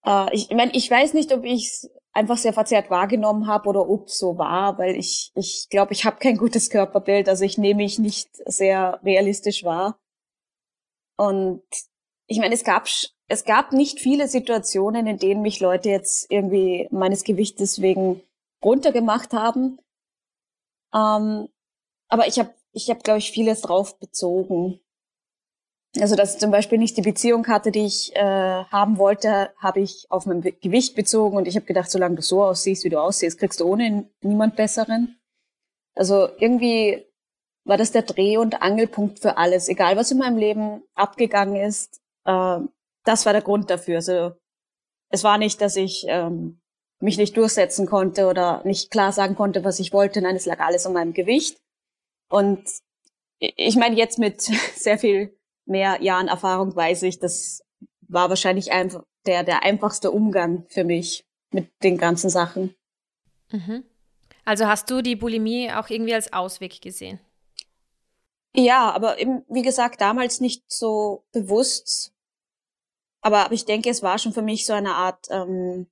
Äh, 0.05 0.33
ich 0.33 0.49
meine, 0.51 0.71
ich 0.73 0.89
weiß 0.89 1.13
nicht, 1.13 1.31
ob 1.33 1.43
ich 1.43 1.67
es 1.67 1.89
einfach 2.13 2.37
sehr 2.37 2.53
verzerrt 2.53 2.89
wahrgenommen 2.89 3.47
habe 3.47 3.67
oder 3.69 3.89
ob 3.89 4.09
so 4.09 4.37
war, 4.37 4.77
weil 4.77 4.95
ich 4.95 5.31
ich 5.35 5.67
glaube, 5.69 5.93
ich 5.93 6.05
habe 6.05 6.17
kein 6.17 6.37
gutes 6.45 6.69
Körperbild. 6.69 7.29
Also 7.29 7.43
ich 7.43 7.57
nehme 7.57 7.83
mich 7.83 7.99
nicht 7.99 8.29
sehr 8.45 8.99
realistisch 9.03 9.63
wahr. 9.63 9.99
Und 11.17 11.63
ich 12.27 12.39
meine, 12.39 12.55
es 12.55 12.63
gab 12.63 12.87
es 13.27 13.43
gab 13.43 13.71
nicht 13.71 13.99
viele 13.99 14.27
Situationen, 14.27 15.07
in 15.07 15.17
denen 15.17 15.41
mich 15.41 15.59
Leute 15.59 15.89
jetzt 15.89 16.29
irgendwie 16.29 16.87
meines 16.91 17.23
Gewichtes 17.23 17.81
wegen 17.81 18.21
runtergemacht 18.63 19.33
haben. 19.33 19.79
Ähm, 20.93 21.49
aber 22.07 22.27
ich 22.27 22.39
habe, 22.39 22.53
ich 22.71 22.89
hab, 22.89 23.03
glaube 23.03 23.19
ich, 23.19 23.31
vieles 23.31 23.61
drauf 23.61 23.97
bezogen. 23.99 24.79
Also 25.99 26.15
dass 26.15 26.37
zum 26.37 26.51
Beispiel 26.51 26.77
nicht 26.77 26.97
die 26.97 27.01
Beziehung 27.01 27.47
hatte, 27.47 27.71
die 27.71 27.85
ich 27.85 28.15
äh, 28.15 28.19
haben 28.19 28.97
wollte, 28.97 29.51
habe 29.57 29.79
ich 29.79 30.07
auf 30.09 30.25
mein 30.25 30.41
Gewicht 30.41 30.95
bezogen 30.95 31.37
und 31.37 31.47
ich 31.47 31.55
habe 31.55 31.65
gedacht, 31.65 31.89
solange 31.89 32.15
du 32.15 32.21
so 32.21 32.43
aussiehst, 32.43 32.83
wie 32.83 32.89
du 32.89 32.99
aussiehst, 32.99 33.39
kriegst 33.39 33.61
du 33.61 33.65
ohne 33.65 34.09
niemand 34.21 34.55
besseren. 34.57 35.17
Also 35.95 36.29
irgendwie 36.37 37.05
war 37.63 37.77
das 37.77 37.91
der 37.91 38.01
Dreh- 38.01 38.37
und 38.37 38.61
Angelpunkt 38.61 39.19
für 39.19 39.37
alles. 39.37 39.69
Egal, 39.69 39.95
was 39.95 40.11
in 40.11 40.17
meinem 40.17 40.37
Leben 40.37 40.83
abgegangen 40.95 41.55
ist, 41.55 42.01
äh, 42.25 42.59
das 43.05 43.25
war 43.25 43.33
der 43.33 43.41
Grund 43.41 43.69
dafür. 43.69 43.97
Also 43.97 44.33
es 45.09 45.23
war 45.23 45.37
nicht, 45.37 45.61
dass 45.61 45.77
ich 45.77 46.05
ähm, 46.09 46.59
mich 46.99 47.17
nicht 47.17 47.37
durchsetzen 47.37 47.85
konnte 47.85 48.27
oder 48.27 48.61
nicht 48.65 48.91
klar 48.91 49.11
sagen 49.13 49.35
konnte, 49.35 49.63
was 49.63 49.79
ich 49.79 49.93
wollte. 49.93 50.21
Nein, 50.21 50.35
es 50.35 50.45
lag 50.45 50.59
alles 50.59 50.85
an 50.85 50.93
meinem 50.93 51.13
Gewicht. 51.13 51.57
Und 52.29 52.63
ich 53.39 53.75
meine, 53.75 53.95
jetzt 53.95 54.19
mit 54.19 54.41
sehr 54.75 54.97
viel 54.97 55.37
mehr 55.65 56.01
Jahren 56.01 56.27
Erfahrung 56.27 56.75
weiß 56.75 57.03
ich, 57.03 57.19
das 57.19 57.63
war 58.07 58.29
wahrscheinlich 58.29 58.71
einfach 58.71 59.03
der, 59.25 59.43
der 59.43 59.63
einfachste 59.63 60.11
Umgang 60.11 60.65
für 60.69 60.83
mich 60.83 61.25
mit 61.51 61.71
den 61.83 61.97
ganzen 61.97 62.29
Sachen. 62.29 62.75
Mhm. 63.51 63.83
Also 64.43 64.67
hast 64.67 64.89
du 64.89 65.01
die 65.01 65.15
Bulimie 65.15 65.71
auch 65.71 65.89
irgendwie 65.89 66.13
als 66.13 66.31
Ausweg 66.31 66.81
gesehen? 66.81 67.19
Ja, 68.55 68.91
aber 68.91 69.19
eben, 69.19 69.43
wie 69.49 69.63
gesagt, 69.63 69.99
damals 69.99 70.39
nicht 70.39 70.63
so 70.71 71.25
bewusst. 71.31 72.13
Aber, 73.21 73.45
aber 73.45 73.53
ich 73.53 73.65
denke, 73.65 73.89
es 73.89 74.03
war 74.03 74.17
schon 74.17 74.33
für 74.33 74.43
mich 74.43 74.65
so 74.65 74.73
eine 74.73 74.93
Art 74.93 75.27
ähm, 75.29 75.87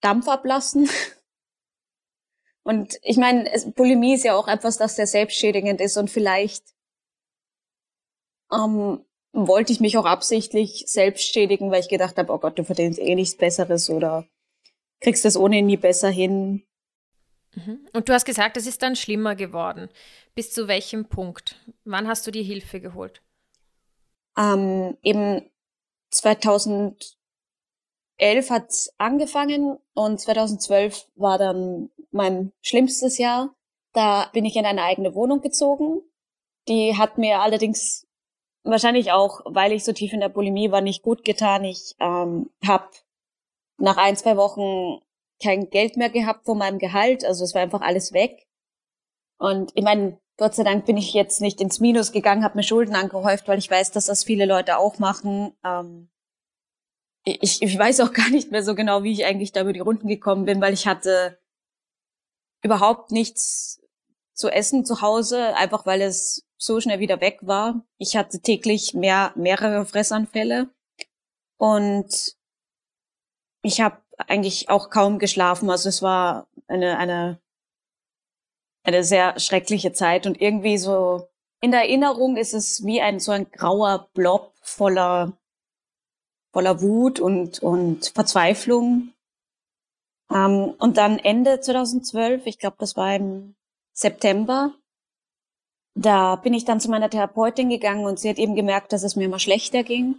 Dampf 0.00 0.28
ablassen. 0.28 0.88
Und 2.62 2.98
ich 3.02 3.16
meine, 3.16 3.50
Bulimie 3.74 4.14
ist 4.14 4.24
ja 4.24 4.36
auch 4.36 4.46
etwas, 4.46 4.76
das 4.76 4.96
sehr 4.96 5.06
selbstschädigend 5.06 5.80
ist 5.80 5.96
und 5.96 6.10
vielleicht 6.10 6.62
ähm, 8.52 9.04
wollte 9.32 9.72
ich 9.72 9.80
mich 9.80 9.96
auch 9.98 10.04
absichtlich 10.04 10.84
selbst 10.86 11.32
schädigen, 11.32 11.70
weil 11.70 11.80
ich 11.80 11.88
gedacht 11.88 12.16
habe, 12.16 12.32
oh 12.32 12.38
Gott, 12.38 12.58
du 12.58 12.64
verdienst 12.64 12.98
eh 12.98 13.14
nichts 13.14 13.36
Besseres 13.36 13.90
oder 13.90 14.26
kriegst 15.00 15.24
das 15.24 15.36
ohnehin 15.36 15.66
nie 15.66 15.76
besser 15.76 16.08
hin. 16.08 16.64
Mhm. 17.54 17.86
Und 17.92 18.08
du 18.08 18.12
hast 18.12 18.24
gesagt, 18.24 18.56
es 18.56 18.66
ist 18.66 18.82
dann 18.82 18.96
schlimmer 18.96 19.34
geworden. 19.36 19.88
Bis 20.34 20.52
zu 20.52 20.68
welchem 20.68 21.06
Punkt? 21.06 21.56
Wann 21.84 22.08
hast 22.08 22.26
du 22.26 22.30
die 22.30 22.42
Hilfe 22.42 22.80
geholt? 22.80 23.22
Ähm, 24.36 24.96
eben 25.02 25.50
2011 26.10 27.06
hat 28.50 28.70
es 28.70 28.92
angefangen 28.98 29.78
und 29.94 30.20
2012 30.20 31.06
war 31.16 31.38
dann 31.38 31.90
mein 32.10 32.52
schlimmstes 32.62 33.18
Jahr. 33.18 33.54
Da 33.92 34.30
bin 34.32 34.44
ich 34.44 34.56
in 34.56 34.66
eine 34.66 34.82
eigene 34.82 35.14
Wohnung 35.14 35.40
gezogen. 35.40 36.02
Die 36.68 36.96
hat 36.96 37.18
mir 37.18 37.40
allerdings 37.40 38.07
wahrscheinlich 38.64 39.12
auch, 39.12 39.40
weil 39.44 39.72
ich 39.72 39.84
so 39.84 39.92
tief 39.92 40.12
in 40.12 40.20
der 40.20 40.28
Bulimie 40.28 40.70
war, 40.70 40.80
nicht 40.80 41.02
gut 41.02 41.24
getan. 41.24 41.64
Ich 41.64 41.94
ähm, 42.00 42.50
habe 42.66 42.88
nach 43.78 43.96
ein, 43.96 44.16
zwei 44.16 44.36
Wochen 44.36 45.02
kein 45.42 45.70
Geld 45.70 45.96
mehr 45.96 46.10
gehabt 46.10 46.44
von 46.44 46.58
meinem 46.58 46.78
Gehalt. 46.78 47.24
Also 47.24 47.44
es 47.44 47.54
war 47.54 47.62
einfach 47.62 47.80
alles 47.80 48.12
weg. 48.12 48.46
Und 49.38 49.70
ich 49.74 49.84
meine, 49.84 50.18
Gott 50.36 50.54
sei 50.54 50.64
Dank 50.64 50.86
bin 50.86 50.96
ich 50.96 51.14
jetzt 51.14 51.40
nicht 51.40 51.60
ins 51.60 51.80
Minus 51.80 52.12
gegangen, 52.12 52.44
habe 52.44 52.56
mir 52.56 52.62
Schulden 52.62 52.94
angehäuft, 52.94 53.48
weil 53.48 53.58
ich 53.58 53.70
weiß, 53.70 53.92
dass 53.92 54.06
das 54.06 54.24
viele 54.24 54.46
Leute 54.46 54.78
auch 54.78 54.98
machen. 54.98 55.52
Ähm, 55.64 56.10
ich, 57.24 57.62
ich 57.62 57.78
weiß 57.78 58.00
auch 58.00 58.12
gar 58.12 58.30
nicht 58.30 58.50
mehr 58.50 58.62
so 58.62 58.74
genau, 58.74 59.02
wie 59.02 59.12
ich 59.12 59.24
eigentlich 59.24 59.52
da 59.52 59.62
über 59.62 59.72
die 59.72 59.80
Runden 59.80 60.08
gekommen 60.08 60.44
bin, 60.44 60.60
weil 60.60 60.72
ich 60.72 60.86
hatte 60.86 61.38
überhaupt 62.62 63.10
nichts 63.10 63.80
zu 64.32 64.48
essen 64.48 64.84
zu 64.84 65.02
Hause, 65.02 65.54
einfach 65.56 65.86
weil 65.86 66.02
es 66.02 66.47
so 66.58 66.80
schnell 66.80 66.98
wieder 66.98 67.20
weg 67.20 67.38
war. 67.42 67.86
Ich 67.96 68.16
hatte 68.16 68.40
täglich 68.40 68.92
mehr, 68.92 69.32
mehrere 69.36 69.86
Fressanfälle 69.86 70.68
und 71.56 72.36
ich 73.62 73.80
habe 73.80 74.02
eigentlich 74.18 74.68
auch 74.68 74.90
kaum 74.90 75.18
geschlafen. 75.18 75.70
Also 75.70 75.88
es 75.88 76.02
war 76.02 76.48
eine, 76.66 76.98
eine, 76.98 77.40
eine 78.82 79.04
sehr 79.04 79.38
schreckliche 79.38 79.92
Zeit 79.92 80.26
und 80.26 80.40
irgendwie 80.40 80.78
so 80.78 81.28
in 81.60 81.70
der 81.70 81.80
Erinnerung 81.80 82.36
ist 82.36 82.54
es 82.54 82.84
wie 82.84 83.00
ein 83.00 83.18
so 83.18 83.32
ein 83.32 83.50
grauer 83.50 84.08
Blob 84.14 84.54
voller 84.60 85.38
voller 86.52 86.80
Wut 86.82 87.20
und 87.20 87.60
und 87.60 88.12
Verzweiflung. 88.14 89.12
Ähm, 90.30 90.74
und 90.78 90.96
dann 90.96 91.18
Ende 91.18 91.60
2012, 91.60 92.46
ich 92.46 92.58
glaube, 92.58 92.76
das 92.78 92.96
war 92.96 93.14
im 93.14 93.54
September, 93.92 94.74
da 95.98 96.36
bin 96.36 96.54
ich 96.54 96.64
dann 96.64 96.80
zu 96.80 96.90
meiner 96.90 97.10
Therapeutin 97.10 97.68
gegangen 97.68 98.06
und 98.06 98.18
sie 98.18 98.28
hat 98.28 98.38
eben 98.38 98.54
gemerkt, 98.54 98.92
dass 98.92 99.02
es 99.02 99.16
mir 99.16 99.24
immer 99.24 99.38
schlechter 99.38 99.82
ging. 99.82 100.16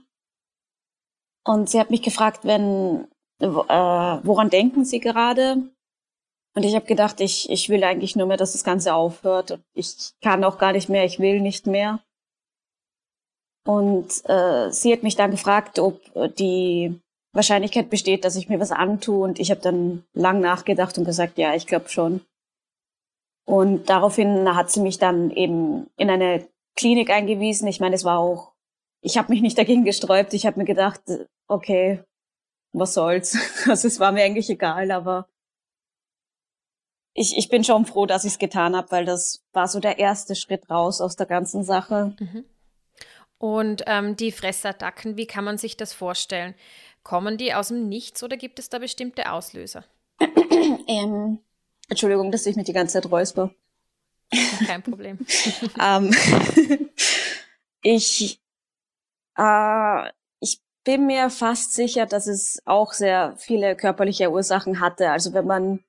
Und 1.45 1.69
sie 1.69 1.79
hat 1.79 1.89
mich 1.89 2.01
gefragt, 2.01 2.41
wenn 2.43 3.07
äh, 3.39 3.48
woran 3.48 4.50
denken 4.50 4.86
Sie 4.86 5.00
gerade? 5.00 5.63
Und 6.55 6.63
ich 6.63 6.75
habe 6.75 6.86
gedacht, 6.86 7.21
ich, 7.21 7.50
ich 7.50 7.69
will 7.69 7.83
eigentlich 7.83 8.15
nur 8.15 8.27
mehr, 8.27 8.38
dass 8.38 8.51
das 8.51 8.63
Ganze 8.63 8.93
aufhört. 8.93 9.51
Und 9.51 9.63
ich 9.74 10.13
kann 10.21 10.43
auch 10.43 10.57
gar 10.57 10.74
nicht 10.74 10.89
mehr, 10.89 11.05
ich 11.05 11.19
will 11.19 11.39
nicht 11.39 11.67
mehr. 11.67 12.00
Und 13.65 14.07
äh, 14.25 14.71
sie 14.71 14.91
hat 14.91 15.03
mich 15.03 15.15
dann 15.15 15.31
gefragt, 15.31 15.79
ob 15.79 16.01
die 16.38 17.00
Wahrscheinlichkeit 17.33 17.89
besteht, 17.89 18.25
dass 18.25 18.36
ich 18.36 18.50
mir 18.50 18.59
was 18.59 18.71
antue. 18.71 19.24
Und 19.24 19.39
ich 19.39 19.51
habe 19.51 19.62
dann 19.62 20.03
lang 20.13 20.41
nachgedacht 20.41 20.98
und 20.98 21.05
gesagt, 21.05 21.38
ja, 21.38 21.53
ich 21.55 21.67
glaube 21.67 21.88
schon. 21.89 22.21
Und 23.50 23.89
daraufhin 23.89 24.56
hat 24.56 24.70
sie 24.70 24.79
mich 24.79 25.00
dann 25.00 25.32
eben 25.32 25.89
in 25.98 26.12
eine 26.12 26.48
Klinik 26.75 27.10
eingewiesen. 27.10 27.68
Ich 27.68 27.79
meine, 27.79 27.96
es 27.96 28.06
war 28.06 28.20
auch, 28.20 28.53
ich 29.01 29.18
habe 29.18 29.32
mich 29.32 29.41
nicht 29.41 29.58
dagegen 29.58 29.86
gesträubt. 29.86 30.36
Ich 30.36 30.46
habe 30.46 30.60
mir 30.60 30.65
gedacht, 30.65 31.01
okay, 31.48 32.03
was 32.74 32.94
soll's. 32.94 33.36
Also 33.68 33.88
es 33.88 34.00
war 34.00 34.12
mir 34.12 34.24
eigentlich 34.24 34.51
egal, 34.51 34.91
aber 34.91 35.27
ich, 37.15 37.39
ich 37.39 37.50
bin 37.50 37.63
schon 37.63 37.88
froh, 37.88 38.06
dass 38.06 38.24
ich 38.24 38.34
es 38.34 38.38
getan 38.38 38.75
habe, 38.75 38.91
weil 38.91 39.06
das 39.06 39.44
war 39.51 39.68
so 39.68 39.79
der 39.79 39.98
erste 39.98 40.36
Schritt 40.36 40.70
raus 40.70 41.01
aus 41.01 41.15
der 41.15 41.25
ganzen 41.25 41.63
Sache. 41.63 42.15
Mhm. 42.20 42.46
Und 43.39 43.84
ähm, 43.88 44.15
die 44.15 44.32
Fressattacken, 44.32 45.18
wie 45.18 45.25
kann 45.25 45.44
man 45.44 45.58
sich 45.58 45.75
das 45.75 45.91
vorstellen? 45.91 46.53
Kommen 47.01 47.38
die 47.38 47.56
aus 47.56 47.70
dem 47.70 47.89
Nichts 47.89 48.22
oder 48.22 48.38
gibt 48.38 48.60
es 48.60 48.70
da 48.70 48.77
bestimmte 48.77 49.32
Auslöser? 49.32 49.86
ähm, 50.88 51.39
Entschuldigung, 51.89 52.31
dass 52.31 52.46
ich 52.46 52.55
mich 52.55 52.65
die 52.65 52.74
ganze 52.74 53.01
Zeit 53.01 53.12
räusper. 53.12 53.53
Kein 54.65 54.84
Problem. 54.84 55.19
ähm, 55.81 56.12
ich, 57.81 58.39
äh, 59.36 60.10
bin 60.89 61.05
mir 61.05 61.29
fast 61.29 61.74
sicher, 61.74 62.08
dass 62.08 62.25
es 62.25 62.62
auch 62.65 62.93
sehr 62.93 63.36
viele 63.38 63.75
körperliche 63.75 64.31
Ursachen 64.31 64.79
hatte. 64.79 65.12
Also 65.12 65.34
wenn 65.34 65.46
man 65.46 65.84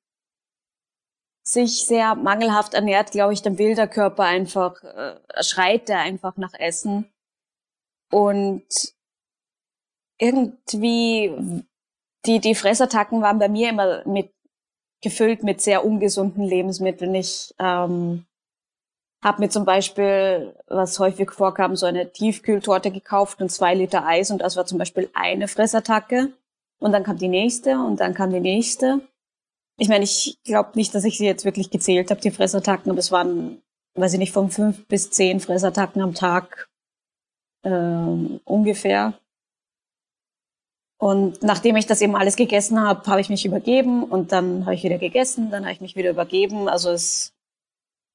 sich 1.43 1.87
sehr 1.87 2.15
mangelhaft 2.15 2.75
ernährt, 2.75 3.11
glaube 3.11 3.33
ich, 3.33 3.41
dann 3.41 3.57
will 3.57 3.75
der 3.75 3.89
Körper 3.89 4.25
einfach, 4.25 4.83
äh, 4.85 5.19
schreit 5.43 5.89
er 5.89 6.01
einfach 6.01 6.37
nach 6.37 6.53
Essen. 6.53 7.11
Und 8.11 8.67
irgendwie, 10.19 11.65
die, 12.27 12.41
die 12.41 12.55
Fressattacken 12.55 13.23
waren 13.23 13.39
bei 13.39 13.49
mir 13.49 13.71
immer 13.71 14.07
mit, 14.07 14.35
gefüllt 15.03 15.43
mit 15.43 15.61
sehr 15.61 15.85
ungesunden 15.85 16.45
Lebensmitteln. 16.45 17.15
Ich 17.15 17.55
ähm, 17.59 18.25
habe 19.23 19.43
mir 19.43 19.49
zum 19.49 19.65
Beispiel, 19.65 20.55
was 20.67 20.99
häufig 20.99 21.31
vorkam, 21.31 21.77
so 21.77 21.87
eine 21.87 22.11
Tiefkühltorte 22.11 22.91
gekauft 22.91 23.41
und 23.41 23.51
zwei 23.51 23.75
Liter 23.75 24.07
Eis 24.07 24.31
und 24.31 24.41
das 24.41 24.57
war 24.57 24.67
zum 24.67 24.79
Beispiel 24.79 25.11
eine 25.15 25.49
Fressattacke. 25.49 26.33
Und 26.79 26.93
dann 26.93 27.05
kam 27.05 27.19
die 27.19 27.29
nächste 27.29 27.79
und 27.79 28.01
dann 28.01 28.15
kam 28.15 28.33
die 28.33 28.41
nächste. 28.41 29.03
Ich 29.77 29.89
meine, 29.89 30.05
ich 30.05 30.39
glaube 30.45 30.71
nicht, 30.75 30.95
dass 30.95 31.05
ich 31.05 31.19
sie 31.19 31.27
jetzt 31.27 31.45
wirklich 31.45 31.71
gezählt 31.71 32.11
habe, 32.11 32.21
die 32.21 32.31
Fressattacken, 32.31 32.91
aber 32.91 32.99
es 32.99 33.13
waren, 33.13 33.63
weiß 33.95 34.15
ich 34.15 34.19
nicht, 34.19 34.33
von 34.33 34.51
fünf 34.51 34.87
bis 34.87 35.11
zehn 35.11 35.41
Fressattacken 35.41 36.01
am 36.01 36.15
Tag 36.15 36.69
äh, 37.63 37.71
ungefähr. 38.45 39.15
Und 41.01 41.43
nachdem 41.43 41.77
ich 41.77 41.87
das 41.87 42.03
eben 42.03 42.15
alles 42.15 42.37
gegessen 42.37 42.79
habe, 42.79 43.11
habe 43.11 43.23
ich 43.23 43.31
mich 43.31 43.47
übergeben 43.47 44.05
und 44.05 44.33
dann 44.33 44.67
habe 44.67 44.75
ich 44.75 44.85
wieder 44.85 44.99
gegessen, 44.99 45.51
dann 45.51 45.65
habe 45.65 45.73
ich 45.73 45.81
mich 45.81 45.97
wieder 45.97 46.11
übergeben. 46.11 46.69
Also 46.69 46.91
es 46.91 47.33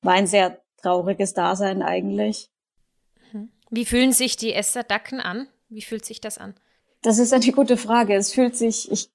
war 0.04 0.14
ein 0.14 0.28
sehr 0.28 0.62
trauriges 0.84 1.34
Dasein 1.34 1.82
eigentlich. 1.82 2.52
Mhm. 3.34 3.50
Wie 3.72 3.86
fühlen 3.86 4.12
sich 4.12 4.38
die 4.38 4.54
Esserdacken 4.54 5.20
an? 5.20 5.48
Wie 5.68 5.82
fühlt 5.82 6.06
sich 6.06 6.22
das 6.22 6.38
an? 6.38 6.54
Das 7.02 7.18
ist 7.18 7.34
eine 7.34 7.52
gute 7.54 7.76
Frage. 7.76 8.14
Es 8.14 8.32
fühlt 8.32 8.56
sich, 8.56 8.92
ich, 8.92 9.10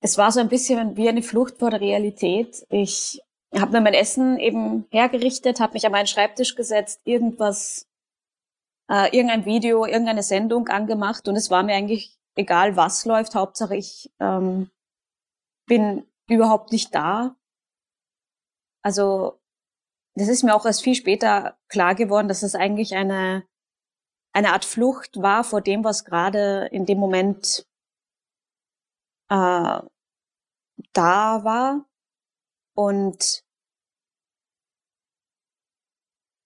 es 0.00 0.16
war 0.16 0.30
so 0.30 0.38
ein 0.38 0.48
bisschen 0.48 0.96
wie 0.96 1.08
eine 1.08 1.22
Flucht 1.22 1.58
vor 1.58 1.70
der 1.70 1.80
Realität. 1.80 2.64
Ich 2.70 3.20
habe 3.52 3.72
mir 3.72 3.80
mein 3.80 3.94
Essen 3.94 4.38
eben 4.38 4.86
hergerichtet, 4.90 5.58
habe 5.58 5.72
mich 5.72 5.86
an 5.86 5.92
meinen 5.92 6.06
Schreibtisch 6.06 6.54
gesetzt, 6.54 7.00
irgendwas, 7.02 7.88
äh, 8.88 9.08
irgendein 9.10 9.44
Video, 9.44 9.86
irgendeine 9.86 10.22
Sendung 10.22 10.68
angemacht 10.68 11.26
und 11.26 11.34
es 11.34 11.50
war 11.50 11.64
mir 11.64 11.74
eigentlich 11.74 12.15
egal, 12.36 12.76
was 12.76 13.04
läuft. 13.04 13.34
Hauptsache 13.34 13.76
ich 13.76 14.12
ähm, 14.20 14.70
bin 15.66 16.06
überhaupt 16.28 16.72
nicht 16.72 16.94
da. 16.94 17.36
Also 18.82 19.40
das 20.14 20.28
ist 20.28 20.44
mir 20.44 20.54
auch 20.54 20.64
erst 20.64 20.82
viel 20.82 20.94
später 20.94 21.58
klar 21.68 21.94
geworden, 21.94 22.28
dass 22.28 22.42
es 22.42 22.54
eigentlich 22.54 22.94
eine 22.94 23.46
eine 24.36 24.52
Art 24.52 24.66
Flucht 24.66 25.22
war 25.22 25.44
vor 25.44 25.62
dem, 25.62 25.82
was 25.82 26.04
gerade 26.04 26.68
in 26.70 26.84
dem 26.84 26.98
Moment 26.98 27.66
äh, 29.30 29.80
da 30.92 31.44
war. 31.44 31.86
Und 32.74 33.44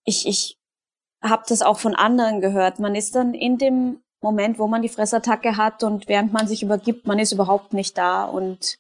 ich, 0.05 0.29
ich 0.29 0.61
habe 1.21 1.43
das 1.49 1.63
auch 1.63 1.81
von 1.81 1.97
anderen 1.97 2.41
gehört. 2.41 2.79
Man 2.79 2.95
ist 2.95 3.17
dann 3.17 3.35
in 3.35 3.59
dem 3.59 4.05
Moment, 4.23 4.59
wo 4.59 4.67
man 4.67 4.83
die 4.83 4.89
Fressattacke 4.89 5.57
hat 5.57 5.83
und 5.83 6.09
während 6.09 6.33
man 6.33 6.47
sich 6.47 6.63
übergibt, 6.63 7.07
man 7.07 7.19
ist 7.19 7.33
überhaupt 7.33 7.73
nicht 7.73 7.97
da. 7.97 8.25
Und 8.25 8.79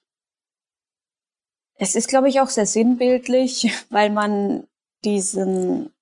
es 1.77 1.95
ist, 1.95 2.09
glaube 2.09 2.29
ich, 2.29 2.41
auch 2.41 2.49
sehr 2.49 2.67
sinnbildlich, 2.67 3.73
weil 3.91 4.11
man 4.11 4.67
diesen, 5.05 5.93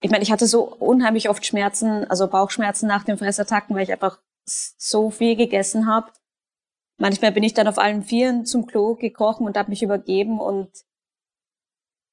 ich 0.00 0.10
meine, 0.10 0.24
ich 0.24 0.32
hatte 0.32 0.46
so 0.46 0.64
unheimlich 0.64 1.28
oft 1.28 1.46
Schmerzen, 1.46 2.04
also 2.10 2.26
Bauchschmerzen 2.26 2.88
nach 2.88 3.04
den 3.04 3.18
Fressattacken, 3.18 3.76
weil 3.76 3.84
ich 3.84 3.92
einfach 3.92 4.18
so 4.44 5.10
viel 5.10 5.36
gegessen 5.36 5.86
habe. 5.86 6.10
Manchmal 6.98 7.30
bin 7.30 7.44
ich 7.44 7.54
dann 7.54 7.68
auf 7.68 7.78
allen 7.78 8.02
Vieren 8.02 8.46
zum 8.46 8.66
Klo 8.66 8.96
gekrochen 8.96 9.46
und 9.46 9.56
habe 9.56 9.70
mich 9.70 9.82
übergeben 9.82 10.40
und 10.40 10.70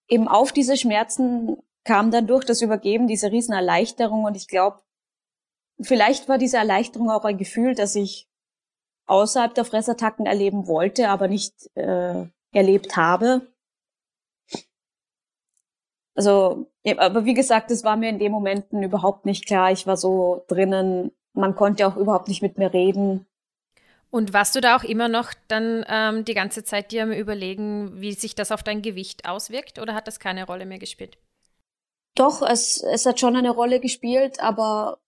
eben 0.07 0.27
auf 0.27 0.51
diese 0.51 0.77
Schmerzen 0.77 1.57
kam 1.83 2.11
dann 2.11 2.27
durch 2.27 2.45
das 2.45 2.61
Übergeben 2.61 3.07
diese 3.07 3.31
Riesenerleichterung 3.31 4.25
und 4.25 4.35
ich 4.35 4.47
glaube, 4.47 4.81
vielleicht 5.79 6.29
war 6.29 6.38
diese 6.38 6.58
Erleichterung 6.58 7.10
auch 7.10 7.25
ein 7.25 7.38
Gefühl, 7.38 7.75
das 7.75 7.96
ich 7.96 8.27
außerhalb 9.08 9.53
der 9.53 9.65
Fressattacken 9.65 10.25
erleben 10.25 10.67
wollte, 10.67 11.10
aber 11.10 11.27
nicht 11.27 11.53
äh, 11.75 12.25
erlebt 12.51 12.96
habe. 12.98 13.48
Also, 16.15 16.72
aber 16.98 17.25
wie 17.25 17.34
gesagt, 17.34 17.72
es 17.72 17.84
war 17.84 17.98
mir 17.98 18.10
in 18.10 18.20
den 18.20 18.32
Momenten 18.32 18.82
überhaupt 18.84 19.25
nicht 19.25 19.46
klar. 19.46 19.72
Ich 19.72 19.86
war 19.86 19.98
so 19.98 20.46
drinnen, 20.48 21.12
man 21.34 21.55
konnte 21.55 21.86
auch 21.86 21.98
überhaupt 21.98 22.29
nicht 22.29 22.41
mit 22.41 22.58
mir 22.58 22.74
reden. 22.74 23.27
Und 24.12 24.32
warst 24.32 24.55
du 24.55 24.62
da 24.62 24.77
auch 24.77 24.84
immer 24.84 25.10
noch 25.10 25.34
dann 25.50 25.86
ähm, 25.89 26.24
die 26.24 26.34
ganze 26.34 26.63
Zeit 26.63 26.94
dir 26.94 27.03
am 27.03 27.12
Überlegen, 27.12 28.00
wie 28.00 28.13
sich 28.13 28.34
das 28.34 28.53
auf 28.53 28.63
dein 28.63 28.82
Gewicht 28.82 29.27
auswirkt 29.27 29.77
oder 29.77 29.94
hat 29.94 30.08
das 30.08 30.22
keine 30.22 30.46
Rolle 30.46 30.65
mehr 30.65 30.79
gespielt? 30.79 31.17
Doch, 32.15 32.41
es, 32.41 32.82
es 32.82 33.05
hat 33.05 33.20
schon 33.20 33.36
eine 33.36 33.51
Rolle 33.51 33.82
gespielt, 33.82 34.39
aber 34.39 35.00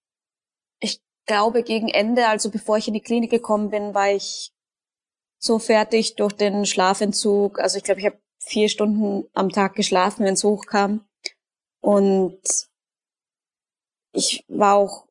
glaube 1.27 1.63
gegen 1.63 1.89
Ende, 1.89 2.27
also 2.27 2.50
bevor 2.50 2.77
ich 2.77 2.88
in 2.88 2.93
die 2.93 3.01
Klinik 3.01 3.29
gekommen 3.29 3.69
bin, 3.69 3.93
war 3.93 4.12
ich 4.12 4.51
so 5.39 5.60
fertig 5.60 6.15
durch 6.15 6.34
den 6.34 6.65
Schlafentzug. 6.65 7.60
Also 7.60 7.77
ich 7.77 7.84
glaube, 7.84 8.00
ich 8.00 8.07
habe 8.07 8.19
vier 8.39 8.69
Stunden 8.69 9.29
am 9.34 9.50
Tag 9.50 9.75
geschlafen, 9.75 10.25
wenn 10.25 10.34
es 10.34 10.43
hochkam. 10.43 11.07
Und 11.81 12.41
ich 14.13 14.43
war 14.48 14.75
auch 14.75 15.07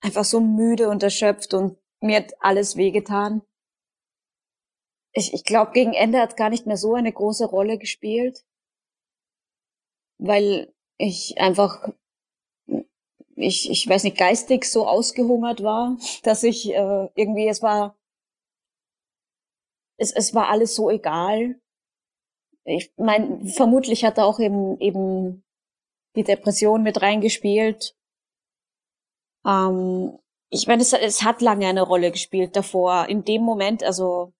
einfach 0.00 0.24
so 0.24 0.40
müde 0.40 0.88
und 0.88 1.02
erschöpft 1.02 1.54
und 1.54 1.78
mir 2.00 2.16
hat 2.16 2.32
alles 2.40 2.76
wehgetan. 2.76 3.42
Ich, 5.14 5.34
ich 5.34 5.44
glaube, 5.44 5.72
gegen 5.72 5.92
Ende 5.92 6.18
hat 6.20 6.36
gar 6.36 6.48
nicht 6.48 6.66
mehr 6.66 6.78
so 6.78 6.94
eine 6.94 7.12
große 7.12 7.44
Rolle 7.44 7.78
gespielt, 7.78 8.44
weil 10.18 10.72
ich 10.96 11.38
einfach, 11.38 11.92
ich, 13.42 13.70
ich 13.70 13.88
weiß 13.88 14.04
nicht, 14.04 14.16
geistig 14.16 14.64
so 14.64 14.86
ausgehungert 14.86 15.62
war, 15.62 15.96
dass 16.22 16.42
ich 16.42 16.70
äh, 16.70 17.08
irgendwie, 17.14 17.48
es 17.48 17.62
war, 17.62 17.96
es, 19.98 20.12
es 20.12 20.34
war 20.34 20.48
alles 20.48 20.74
so 20.74 20.90
egal. 20.90 21.60
Ich 22.64 22.92
meine, 22.96 23.44
vermutlich 23.46 24.04
hat 24.04 24.18
auch 24.18 24.38
eben, 24.38 24.78
eben 24.80 25.44
die 26.16 26.24
Depression 26.24 26.82
mit 26.82 27.02
reingespielt. 27.02 27.96
Ähm, 29.44 30.18
ich 30.50 30.66
meine, 30.66 30.82
es, 30.82 30.92
es 30.92 31.22
hat 31.22 31.40
lange 31.40 31.66
eine 31.66 31.82
Rolle 31.82 32.10
gespielt 32.10 32.56
davor. 32.56 33.08
In 33.08 33.24
dem 33.24 33.42
Moment, 33.42 33.82
also 33.82 34.32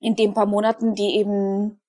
in 0.00 0.16
den 0.16 0.34
paar 0.34 0.46
Monaten, 0.46 0.94
die 0.94 1.16
eben 1.16 1.80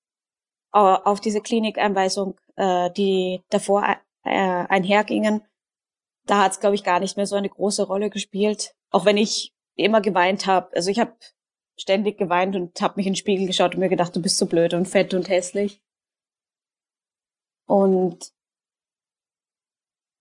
äh, 0.72 0.78
auf 0.78 1.20
diese 1.20 1.40
Klinikeinweisung, 1.40 2.38
äh, 2.56 2.90
die 2.92 3.42
davor 3.50 3.84
äh, 4.24 4.66
einhergingen, 4.68 5.42
da 6.28 6.42
hat 6.42 6.52
es, 6.52 6.60
glaube 6.60 6.74
ich, 6.74 6.84
gar 6.84 7.00
nicht 7.00 7.16
mehr 7.16 7.26
so 7.26 7.36
eine 7.36 7.48
große 7.48 7.84
Rolle 7.84 8.10
gespielt. 8.10 8.74
Auch 8.90 9.04
wenn 9.04 9.16
ich 9.16 9.54
immer 9.74 10.00
geweint 10.00 10.46
habe. 10.46 10.74
Also 10.74 10.90
ich 10.90 10.98
habe 10.98 11.14
ständig 11.76 12.18
geweint 12.18 12.56
und 12.56 12.80
habe 12.80 12.94
mich 12.96 13.06
in 13.06 13.12
den 13.12 13.16
Spiegel 13.18 13.46
geschaut 13.46 13.74
und 13.74 13.80
mir 13.80 13.88
gedacht, 13.88 14.14
du 14.14 14.22
bist 14.22 14.36
so 14.36 14.46
blöd 14.46 14.74
und 14.74 14.86
fett 14.86 15.14
und 15.14 15.28
hässlich. 15.28 15.82
Und 17.66 18.32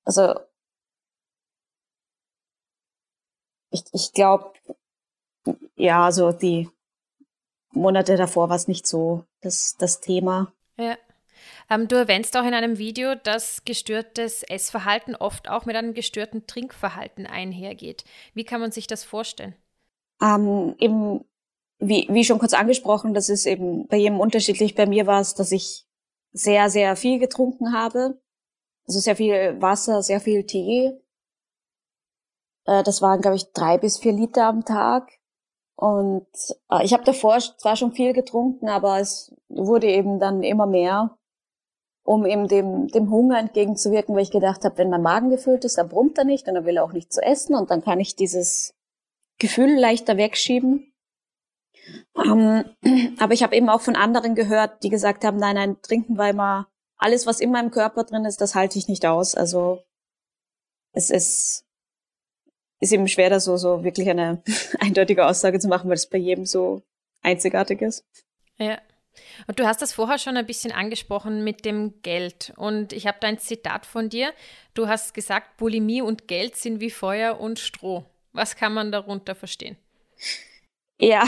also 0.03 0.39
ich, 3.71 3.83
ich 3.91 4.13
glaube, 4.13 4.53
ja, 5.75 6.05
also 6.05 6.31
die 6.31 6.69
Monate 7.71 8.15
davor 8.15 8.49
war 8.49 8.55
es 8.55 8.67
nicht 8.67 8.87
so 8.87 9.25
das, 9.41 9.75
das 9.77 9.99
Thema. 9.99 10.53
Ja. 10.77 10.97
Ähm, 11.69 11.87
du 11.87 11.95
erwähnst 11.95 12.35
auch 12.37 12.45
in 12.45 12.53
einem 12.53 12.77
Video, 12.77 13.15
dass 13.15 13.63
gestörtes 13.65 14.43
Essverhalten 14.43 15.15
oft 15.15 15.49
auch 15.49 15.65
mit 15.65 15.75
einem 15.75 15.93
gestörten 15.93 16.47
Trinkverhalten 16.47 17.25
einhergeht. 17.25 18.05
Wie 18.33 18.45
kann 18.45 18.61
man 18.61 18.71
sich 18.71 18.87
das 18.87 19.03
vorstellen? 19.03 19.55
Ähm, 20.21 20.75
eben, 20.79 21.25
wie, 21.79 22.07
wie 22.09 22.23
schon 22.23 22.39
kurz 22.39 22.53
angesprochen, 22.53 23.13
das 23.13 23.29
ist 23.29 23.45
eben 23.45 23.87
bei 23.87 23.97
jedem 23.97 24.19
unterschiedlich. 24.19 24.75
Bei 24.75 24.85
mir 24.85 25.07
war 25.07 25.19
es, 25.19 25.35
dass 25.35 25.51
ich 25.51 25.85
sehr, 26.31 26.69
sehr 26.69 26.95
viel 26.95 27.19
getrunken 27.19 27.73
habe. 27.73 28.19
Also 28.87 28.99
sehr 28.99 29.17
viel 29.17 29.61
Wasser, 29.61 30.01
sehr 30.01 30.21
viel 30.21 30.45
Tee. 30.45 30.93
Äh, 32.65 32.83
das 32.83 33.01
waren, 33.01 33.21
glaube 33.21 33.35
ich, 33.35 33.51
drei 33.51 33.77
bis 33.77 33.97
vier 33.97 34.13
Liter 34.13 34.45
am 34.45 34.63
Tag. 34.63 35.11
Und 35.75 36.27
äh, 36.71 36.83
ich 36.83 36.93
habe 36.93 37.03
davor 37.03 37.39
zwar 37.39 37.75
schon 37.75 37.91
viel 37.91 38.13
getrunken, 38.13 38.69
aber 38.69 38.99
es 38.99 39.35
wurde 39.49 39.87
eben 39.87 40.19
dann 40.19 40.41
immer 40.41 40.65
mehr, 40.65 41.17
um 42.07 42.25
eben 42.25 42.47
dem, 42.47 42.87
dem 42.87 43.11
Hunger 43.11 43.37
entgegenzuwirken, 43.37 44.15
weil 44.15 44.23
ich 44.23 44.31
gedacht 44.31 44.63
habe, 44.63 44.77
wenn 44.77 44.89
mein 44.89 45.01
Magen 45.01 45.29
gefüllt 45.29 45.65
ist, 45.65 45.77
dann 45.77 45.89
brummt 45.89 46.17
er 46.17 46.23
nicht 46.23 46.47
und 46.47 46.55
dann 46.55 46.65
will 46.65 46.77
er 46.77 46.85
auch 46.85 46.93
nicht 46.93 47.11
zu 47.11 47.21
essen 47.21 47.53
und 47.53 47.69
dann 47.69 47.83
kann 47.83 47.99
ich 47.99 48.15
dieses 48.15 48.73
Gefühl 49.39 49.77
leichter 49.77 50.15
wegschieben. 50.15 50.93
Ähm, 52.15 52.63
aber 53.19 53.33
ich 53.33 53.43
habe 53.43 53.57
eben 53.57 53.67
auch 53.67 53.81
von 53.81 53.97
anderen 53.97 54.35
gehört, 54.35 54.83
die 54.83 54.89
gesagt 54.89 55.25
haben, 55.25 55.35
nein, 55.35 55.55
nein, 55.55 55.81
trinken 55.81 56.17
war 56.17 56.29
immer 56.29 56.69
alles, 56.95 57.27
was 57.27 57.41
in 57.41 57.51
meinem 57.51 57.71
Körper 57.71 58.05
drin 58.05 58.23
ist, 58.23 58.39
das 58.39 58.55
halte 58.55 58.79
ich 58.79 58.87
nicht 58.87 59.05
aus. 59.05 59.35
Also 59.35 59.83
es 60.93 61.09
ist 61.09 61.65
ist 62.79 62.93
eben 62.93 63.09
schwer, 63.09 63.29
da 63.29 63.41
so, 63.41 63.57
so 63.57 63.83
wirklich 63.83 64.09
eine 64.09 64.41
eindeutige 64.79 65.25
Aussage 65.25 65.59
zu 65.59 65.67
machen, 65.67 65.89
weil 65.89 65.97
es 65.97 66.07
bei 66.07 66.19
jedem 66.19 66.45
so 66.45 66.83
einzigartig 67.21 67.81
ist. 67.81 68.05
Ja. 68.57 68.79
Und 69.47 69.59
du 69.59 69.65
hast 69.65 69.81
das 69.81 69.93
vorher 69.93 70.17
schon 70.17 70.37
ein 70.37 70.45
bisschen 70.45 70.71
angesprochen 70.71 71.43
mit 71.43 71.65
dem 71.65 72.01
Geld. 72.01 72.53
Und 72.57 72.93
ich 72.93 73.07
habe 73.07 73.17
da 73.19 73.27
ein 73.27 73.39
Zitat 73.39 73.85
von 73.85 74.09
dir. 74.09 74.33
Du 74.73 74.87
hast 74.87 75.13
gesagt, 75.13 75.57
Bulimie 75.57 76.01
und 76.01 76.27
Geld 76.27 76.55
sind 76.55 76.79
wie 76.79 76.89
Feuer 76.89 77.39
und 77.39 77.59
Stroh. 77.59 78.05
Was 78.33 78.55
kann 78.55 78.73
man 78.73 78.91
darunter 78.91 79.35
verstehen? 79.35 79.77
Ja. 80.99 81.23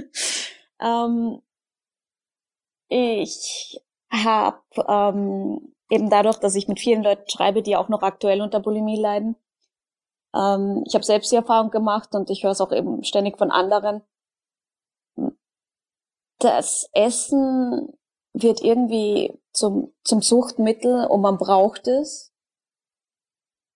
ähm, 0.80 1.40
ich 2.88 3.80
habe 4.10 4.60
ähm, 4.88 5.74
eben 5.90 6.10
dadurch, 6.10 6.38
dass 6.38 6.54
ich 6.54 6.68
mit 6.68 6.80
vielen 6.80 7.02
Leuten 7.02 7.28
schreibe, 7.28 7.62
die 7.62 7.76
auch 7.76 7.88
noch 7.88 8.02
aktuell 8.02 8.40
unter 8.40 8.60
Bulimie 8.60 9.00
leiden, 9.00 9.36
ähm, 10.34 10.84
ich 10.86 10.94
habe 10.94 11.04
selbst 11.04 11.30
die 11.32 11.36
Erfahrung 11.36 11.70
gemacht 11.70 12.14
und 12.14 12.30
ich 12.30 12.42
höre 12.42 12.52
es 12.52 12.60
auch 12.60 12.72
eben 12.72 13.04
ständig 13.04 13.38
von 13.38 13.50
anderen. 13.50 14.02
Das 16.42 16.88
Essen 16.92 17.92
wird 18.32 18.62
irgendwie 18.62 19.38
zum, 19.52 19.92
zum 20.04 20.22
Suchtmittel 20.22 21.06
und 21.06 21.20
man 21.20 21.38
braucht 21.38 21.86
es. 21.86 22.32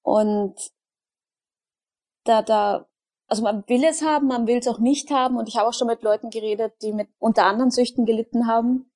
Und 0.03 0.55
da, 2.25 2.43
da, 2.43 2.89
also 3.29 3.43
man 3.43 3.69
will 3.69 3.85
es 3.85 4.03
haben, 4.03 4.27
man 4.27 4.47
will 4.47 4.59
es 4.59 4.69
auch 4.69 4.79
nicht 4.79 5.11
haben. 5.11 5.37
Und 5.37 5.49
ich 5.49 5.57
habe 5.57 5.69
auch 5.69 5.75
schon 5.75 5.89
mit 5.89 6.03
Leuten 6.03 6.31
geredet, 6.31 6.75
die 6.83 6.93
mit 6.93 7.09
unter 7.19 7.45
anderen 7.45 7.71
Süchten 7.71 8.07
gelitten 8.07 8.47
haben. 8.47 8.91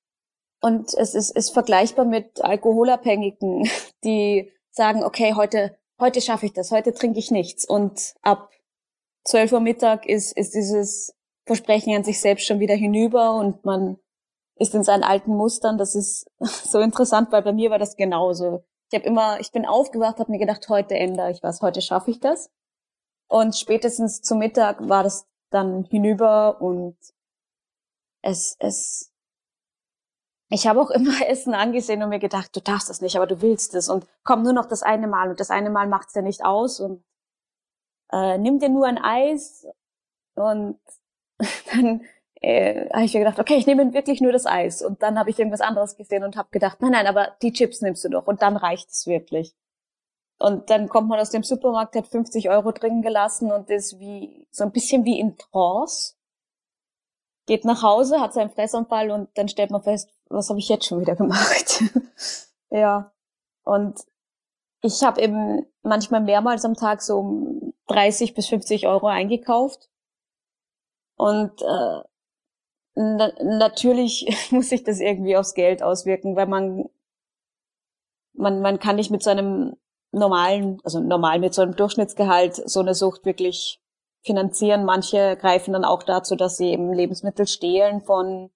Und 0.61 0.93
es 0.95 1.15
ist, 1.15 1.31
ist 1.31 1.51
vergleichbar 1.51 2.05
mit 2.05 2.43
Alkoholabhängigen, 2.43 3.69
die 4.05 4.53
sagen, 4.71 5.05
okay, 5.05 5.35
heute 5.35 5.77
heute 6.01 6.21
schaffe 6.21 6.47
ich 6.47 6.53
das, 6.53 6.73
heute 6.73 6.93
trinke 6.93 7.19
ich 7.19 7.31
nichts. 7.31 7.65
Und 7.65 8.15
ab 8.23 8.51
12 9.25 9.53
Uhr 9.53 9.61
Mittag 9.61 10.07
ist, 10.07 10.37
ist 10.37 10.55
dieses 10.55 11.15
Versprechen 11.47 11.95
an 11.95 12.05
sich 12.05 12.21
selbst 12.21 12.47
schon 12.47 12.61
wieder 12.61 12.75
hinüber 12.75 13.35
und 13.35 13.65
man 13.65 13.99
ist 14.57 14.75
in 14.75 14.85
seinen 14.85 15.03
alten 15.03 15.35
Mustern. 15.35 15.79
Das 15.79 15.95
ist 15.95 16.31
so 16.41 16.81
interessant, 16.81 17.33
weil 17.33 17.43
bei 17.43 17.53
mir 17.53 17.71
war 17.71 17.79
das 17.79 17.97
genauso. 17.97 18.65
Ich 18.91 18.99
habe 18.99 19.07
immer, 19.07 19.41
ich 19.41 19.53
bin 19.53 19.67
aufgewacht, 19.67 20.19
habe 20.19 20.31
mir 20.31 20.39
gedacht, 20.39 20.69
heute 20.69 20.97
ändere 20.97 21.31
ich 21.31 21.43
was, 21.43 21.63
heute 21.63 21.81
schaffe 21.81 22.11
ich 22.11 22.21
das. 22.21 22.51
Und 23.29 23.57
spätestens 23.57 24.23
zum 24.23 24.39
Mittag 24.39 24.89
war 24.89 25.05
das 25.05 25.27
dann 25.51 25.85
hinüber 25.85 26.61
und 26.61 26.97
es, 28.23 28.57
es 28.59 29.11
ich 30.53 30.67
habe 30.67 30.81
auch 30.81 30.91
immer 30.91 31.13
Essen 31.29 31.55
angesehen 31.55 32.03
und 32.03 32.11
mir 32.11 32.19
gedacht, 32.19 32.55
du 32.55 32.61
darfst 32.61 32.91
das 32.91 33.01
nicht, 33.01 33.17
aber 33.17 33.27
du 33.27 33.41
willst 33.41 33.75
es 33.75 33.89
und 33.89 34.07
komm 34.25 34.43
nur 34.43 34.53
noch 34.53 34.67
das 34.67 34.83
eine 34.83 35.07
Mal 35.07 35.31
und 35.31 35.41
das 35.41 35.51
eine 35.51 35.71
Mal 35.71 35.87
macht's 35.87 36.15
ja 36.15 36.23
nicht 36.23 36.45
aus 36.45 36.81
und 36.81 37.05
äh, 38.13 38.37
nimm 38.37 38.59
dir 38.59 38.69
nur 38.69 38.87
ein 38.87 38.99
Eis 38.99 39.67
und 40.35 40.81
dann 41.75 42.03
äh, 42.41 42.89
habe 42.91 43.05
ich 43.05 43.15
mir 43.15 43.21
gedacht, 43.21 43.39
okay, 43.39 43.57
ich 43.57 43.67
nehme 43.67 43.93
wirklich 43.93 44.21
nur 44.21 44.33
das 44.33 44.47
Eis. 44.47 44.83
Und 44.83 45.03
dann 45.03 45.19
habe 45.19 45.31
ich 45.31 45.39
irgendwas 45.39 45.61
anderes 45.61 45.97
gesehen 45.97 46.25
und 46.25 46.37
habe 46.37 46.49
gedacht, 46.51 46.81
nein, 46.81 46.93
nein, 46.93 47.07
aber 47.07 47.37
die 47.43 47.53
Chips 47.53 47.81
nimmst 47.81 48.05
du 48.05 48.09
doch. 48.09 48.27
Und 48.27 48.43
dann 48.43 48.57
reicht 48.57 48.91
es 48.91 49.07
wirklich. 49.07 49.55
Und 50.39 50.71
dann 50.71 50.89
kommt 50.89 51.09
man 51.09 51.21
aus 51.21 51.31
dem 51.31 51.43
Supermarkt, 51.43 51.95
hat 51.97 52.07
50 52.07 52.49
Euro 52.49 52.73
drin 52.73 53.03
gelassen 53.03 53.53
und 53.53 53.69
ist 53.69 53.99
wie 53.99 54.47
so 54.51 54.65
ein 54.65 54.73
bisschen 54.73 55.05
wie 55.05 55.21
in 55.21 55.37
Trance. 55.37 56.15
Geht 57.47 57.67
nach 57.67 57.83
Hause, 57.83 58.21
hat 58.21 58.33
seinen 58.33 58.51
Fressanfall 58.51 59.11
und 59.11 59.29
dann 59.37 59.49
stellt 59.49 59.71
man 59.71 59.83
fest, 59.83 60.09
was 60.31 60.49
habe 60.49 60.59
ich 60.59 60.69
jetzt 60.69 60.87
schon 60.87 61.01
wieder 61.01 61.15
gemacht? 61.17 61.83
ja. 62.71 63.13
Und 63.65 64.01
ich 64.83 65.03
habe 65.03 65.21
eben 65.21 65.67
manchmal 65.83 66.23
mehrmals 66.23 66.65
am 66.65 66.75
Tag 66.75 67.03
so 67.03 67.75
30 67.89 68.33
bis 68.33 68.49
50 68.49 68.87
Euro 68.87 69.09
eingekauft. 69.09 69.90
Und 71.21 71.61
äh, 71.61 72.01
na 72.95 73.31
natürlich 73.43 74.49
muss 74.53 74.71
sich 74.71 74.85
das 74.85 75.01
irgendwie 75.01 75.37
aufs 75.37 75.53
Geld 75.53 75.83
auswirken, 75.83 76.35
weil 76.35 76.47
man 76.47 76.89
man 78.33 78.63
man 78.63 78.79
kann 78.79 78.97
nicht 78.97 79.11
mit 79.11 79.23
so 79.23 79.29
einem 79.29 79.77
normalen, 80.13 80.81
also 80.83 80.99
normal 80.99 81.39
mit 81.39 81.53
so 81.53 81.61
einem 81.61 81.77
Durchschnittsgehalt 81.77 82.55
so 82.55 82.81
eine 82.81 82.95
Sucht 82.95 83.27
wirklich 83.27 83.83
finanzieren. 84.23 84.87
Manche 84.87 85.37
greifen 85.37 85.75
dann 85.75 85.85
auch 85.85 86.05
dazu, 86.05 86.37
dass 86.37 86.57
sie 86.57 86.71
eben 86.71 86.91
Lebensmittel 86.91 87.47
stehlen 87.47 88.01
von 88.01 88.51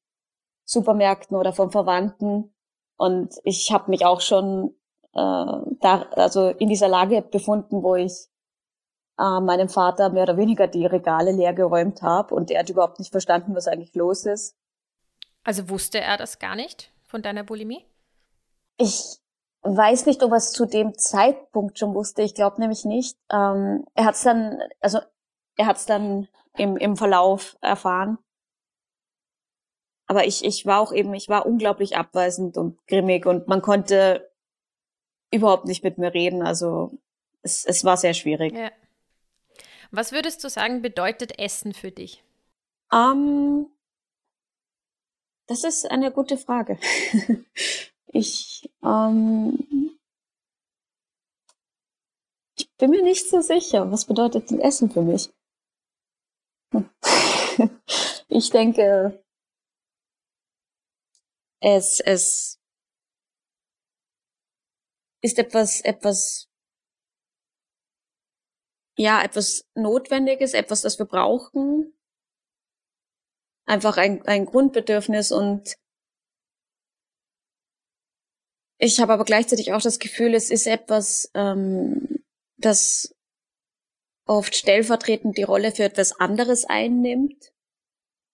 Supermärkten 0.64 1.36
oder 1.36 1.52
von 1.52 1.70
Verwandten. 1.70 2.54
Und 2.96 3.34
ich 3.44 3.72
habe 3.72 3.90
mich 3.90 4.06
auch 4.06 4.22
schon 4.22 4.74
äh, 5.12 5.18
da, 5.80 6.06
also 6.12 6.48
in 6.48 6.70
dieser 6.70 6.88
Lage 6.88 7.20
befunden, 7.20 7.82
wo 7.82 7.94
ich 7.94 8.30
äh, 9.18 9.40
meinem 9.40 9.68
Vater 9.68 10.10
mehr 10.10 10.24
oder 10.24 10.36
weniger 10.36 10.66
die 10.66 10.86
Regale 10.86 11.32
leer 11.32 11.52
geräumt 11.52 12.02
habe 12.02 12.34
und 12.34 12.50
er 12.50 12.60
hat 12.60 12.70
überhaupt 12.70 12.98
nicht 12.98 13.12
verstanden, 13.12 13.54
was 13.54 13.68
eigentlich 13.68 13.94
los 13.94 14.26
ist. 14.26 14.56
Also 15.44 15.68
wusste 15.68 16.00
er 16.00 16.16
das 16.16 16.38
gar 16.38 16.56
nicht 16.56 16.92
von 17.04 17.22
deiner 17.22 17.44
Bulimie? 17.44 17.84
Ich 18.78 19.20
weiß 19.62 20.06
nicht, 20.06 20.22
ob 20.22 20.32
er 20.32 20.38
es 20.38 20.52
zu 20.52 20.66
dem 20.66 20.96
Zeitpunkt 20.98 21.78
schon 21.78 21.94
wusste. 21.94 22.22
Ich 22.22 22.34
glaube 22.34 22.60
nämlich 22.60 22.84
nicht. 22.84 23.18
Ähm, 23.30 23.84
er 23.94 24.04
hat 24.06 24.14
es 24.14 24.22
dann, 24.22 24.60
also 24.80 25.00
er 25.56 25.66
hat 25.66 25.76
es 25.76 25.86
dann 25.86 26.28
im, 26.56 26.76
im 26.76 26.96
Verlauf 26.96 27.56
erfahren. 27.60 28.18
Aber 30.06 30.26
ich, 30.26 30.44
ich 30.44 30.66
war 30.66 30.80
auch 30.80 30.92
eben, 30.92 31.14
ich 31.14 31.28
war 31.28 31.46
unglaublich 31.46 31.96
abweisend 31.96 32.56
und 32.58 32.84
grimmig 32.86 33.26
und 33.26 33.48
man 33.48 33.62
konnte 33.62 34.30
überhaupt 35.30 35.64
nicht 35.64 35.82
mit 35.82 35.98
mir 35.98 36.12
reden. 36.12 36.42
Also 36.42 36.98
es, 37.42 37.64
es 37.64 37.84
war 37.84 37.96
sehr 37.96 38.14
schwierig. 38.14 38.54
Ja. 38.54 38.70
Was 39.96 40.10
würdest 40.10 40.42
du 40.42 40.48
sagen, 40.48 40.82
bedeutet 40.82 41.38
Essen 41.38 41.72
für 41.72 41.92
dich? 41.92 42.24
Um, 42.90 43.00
ähm, 43.00 43.66
das 45.46 45.62
ist 45.64 45.90
eine 45.90 46.10
gute 46.10 46.36
Frage. 46.36 46.78
Ich, 48.16 48.70
ähm, 48.84 49.98
ich 52.56 52.72
bin 52.76 52.90
mir 52.90 53.02
nicht 53.02 53.28
so 53.28 53.40
sicher. 53.40 53.90
Was 53.90 54.04
bedeutet 54.04 54.48
denn 54.52 54.60
Essen 54.60 54.88
für 54.88 55.02
mich? 55.02 55.32
ich 58.28 58.50
denke, 58.50 59.24
es, 61.60 61.98
es 61.98 62.60
ist 65.22 65.38
etwas, 65.40 65.80
etwas, 65.80 66.48
ja, 68.96 69.22
etwas 69.22 69.66
Notwendiges, 69.74 70.54
etwas, 70.54 70.82
das 70.82 70.98
wir 70.98 71.06
brauchen. 71.06 71.92
Einfach 73.66 73.96
ein, 73.96 74.22
ein 74.26 74.46
Grundbedürfnis 74.46 75.32
und 75.32 75.76
ich 78.78 79.00
habe 79.00 79.12
aber 79.12 79.24
gleichzeitig 79.24 79.72
auch 79.72 79.80
das 79.80 79.98
Gefühl, 79.98 80.34
es 80.34 80.50
ist 80.50 80.66
etwas, 80.66 81.30
ähm, 81.34 82.22
das 82.58 83.14
oft 84.26 84.54
stellvertretend 84.54 85.38
die 85.38 85.42
Rolle 85.42 85.72
für 85.72 85.84
etwas 85.84 86.18
anderes 86.20 86.64
einnimmt. 86.64 87.52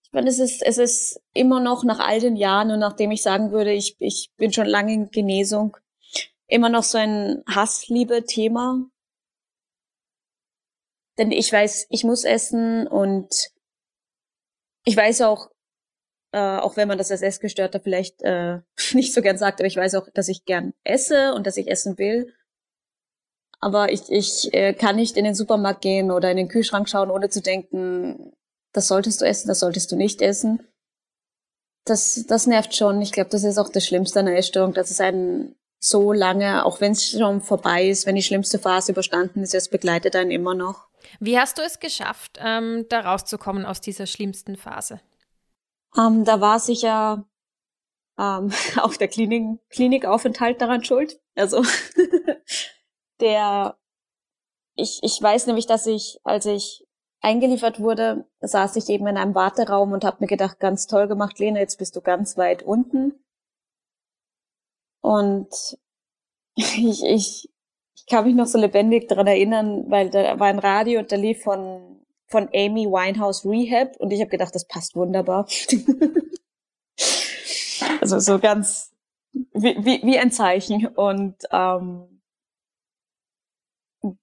Ich 0.03 0.13
meine, 0.13 0.29
es 0.29 0.41
ist, 0.41 0.63
es 0.63 0.79
ist 0.79 1.23
immer 1.35 1.61
noch 1.61 1.85
nach 1.85 2.01
all 2.01 2.19
den 2.19 2.35
Jahren 2.37 2.73
und 2.73 2.81
nachdem 2.81 3.13
ich 3.13 3.23
sagen 3.23 3.53
würde, 3.53 3.73
ich, 3.73 3.95
ich 4.01 4.33
bin 4.37 4.53
schon 4.53 4.67
lange 4.67 4.93
in 4.93 5.11
Genesung, 5.11 5.77
immer 6.49 6.69
noch 6.69 6.83
so 6.83 6.99
ein 6.99 7.45
Hassliebe-Thema. 7.49 8.90
Denn 11.21 11.33
ich 11.33 11.53
weiß, 11.53 11.89
ich 11.91 12.03
muss 12.03 12.25
essen 12.25 12.87
und 12.87 13.51
ich 14.87 14.97
weiß 14.97 15.21
auch, 15.21 15.51
äh, 16.33 16.39
auch 16.39 16.79
wenn 16.79 16.89
man 16.89 16.97
das 16.97 17.11
als 17.11 17.21
Essgestörter 17.21 17.79
vielleicht 17.79 18.23
äh, 18.23 18.61
nicht 18.95 19.13
so 19.13 19.21
gern 19.21 19.37
sagt, 19.37 19.61
aber 19.61 19.67
ich 19.67 19.77
weiß 19.77 19.97
auch, 19.97 20.09
dass 20.15 20.29
ich 20.29 20.47
gern 20.47 20.73
esse 20.83 21.35
und 21.35 21.47
dass 21.47 21.59
ich 21.59 21.71
essen 21.71 21.99
will. 21.99 22.33
Aber 23.61 23.93
ich, 23.93 24.11
ich 24.11 24.55
äh, 24.55 24.73
kann 24.73 24.97
nicht 24.97 25.19
in 25.19 25.27
den 25.27 25.35
Supermarkt 25.35 25.83
gehen 25.83 26.11
oder 26.11 26.31
in 26.31 26.39
den 26.39 26.49
Kühlschrank 26.49 26.89
schauen, 26.89 27.11
ohne 27.11 27.29
zu 27.29 27.43
denken, 27.43 28.33
das 28.73 28.89
solltest 28.89 29.21
du 29.21 29.27
essen, 29.27 29.49
das 29.49 29.61
solltest 29.61 29.93
du 29.93 29.97
nicht 29.97 30.23
essen. 30.23 30.67
Das, 31.85 32.25
das 32.27 32.47
nervt 32.47 32.75
schon. 32.75 33.03
Ich 33.03 33.13
glaube, 33.13 33.29
das 33.29 33.45
ist 33.45 33.59
auch 33.59 33.69
das 33.69 33.85
Schlimmste 33.85 34.21
an 34.21 34.27
der 34.27 34.39
Essstörung, 34.39 34.73
dass 34.73 34.91
es 34.91 35.01
einen 35.01 35.55
so 35.79 36.15
lange, 36.15 36.65
auch 36.65 36.81
wenn 36.81 36.93
es 36.93 37.11
schon 37.11 37.43
vorbei 37.43 37.89
ist, 37.89 38.07
wenn 38.07 38.17
die 38.17 38.23
schlimmste 38.23 38.59
Phase 38.59 38.93
überstanden 38.93 39.43
ist, 39.43 39.55
es 39.55 39.69
begleitet 39.69 40.17
einen 40.17 40.31
immer 40.31 40.55
noch. 40.55 40.90
Wie 41.19 41.39
hast 41.39 41.59
du 41.59 41.63
es 41.63 41.79
geschafft, 41.79 42.39
ähm, 42.41 42.87
da 42.89 43.01
rauszukommen 43.01 43.67
aus 43.67 43.81
dieser 43.81 44.07
schlimmsten 44.07 44.57
Phase? 44.57 45.01
Ähm, 45.97 46.25
da 46.25 46.41
war 46.41 46.59
sicher 46.59 47.25
ähm, 48.19 48.53
auch 48.81 48.95
der 48.95 49.09
Klinik, 49.09 49.61
Klinikaufenthalt 49.71 50.61
daran 50.61 50.85
schuld. 50.85 51.21
Also 51.35 51.63
der, 53.21 53.77
ich, 54.75 55.01
ich 55.03 55.21
weiß 55.21 55.47
nämlich, 55.47 55.67
dass 55.67 55.87
ich, 55.87 56.21
als 56.25 56.47
ich 56.47 56.87
eingeliefert 57.21 57.81
wurde, 57.81 58.27
saß 58.41 58.77
ich 58.77 58.89
eben 58.89 59.07
in 59.07 59.17
einem 59.17 59.35
Warteraum 59.35 59.93
und 59.93 60.05
habe 60.05 60.19
mir 60.21 60.27
gedacht, 60.27 60.59
ganz 60.59 60.87
toll 60.87 61.07
gemacht, 61.09 61.39
Lena, 61.39 61.61
jetzt 61.61 61.79
bist 61.79 61.97
du 61.97 62.01
ganz 62.01 62.37
weit 62.37 62.63
unten. 62.63 63.23
Und 65.03 65.49
ich, 66.55 66.79
ich, 66.79 67.05
ich 67.05 67.51
kann 68.11 68.27
mich 68.27 68.35
noch 68.35 68.47
so 68.47 68.59
lebendig 68.59 69.09
daran 69.09 69.27
erinnern, 69.27 69.85
weil 69.89 70.11
da 70.11 70.39
war 70.39 70.49
ein 70.49 70.59
Radio 70.59 71.01
und 71.01 71.11
da 71.11 71.17
lief 71.17 71.43
von 71.43 72.01
von 72.31 72.49
Amy 72.55 72.87
Winehouse 72.87 73.45
Rehab 73.45 73.97
und 73.97 74.13
ich 74.13 74.21
habe 74.21 74.31
gedacht, 74.31 74.55
das 74.55 74.65
passt 74.65 74.95
wunderbar. 74.95 75.47
also 78.01 78.21
so 78.21 78.39
ganz 78.39 78.93
wie, 79.33 79.77
wie, 79.85 80.03
wie 80.05 80.19
ein 80.19 80.31
Zeichen. 80.31 80.87
Und 80.87 81.37
ähm, 81.51 82.23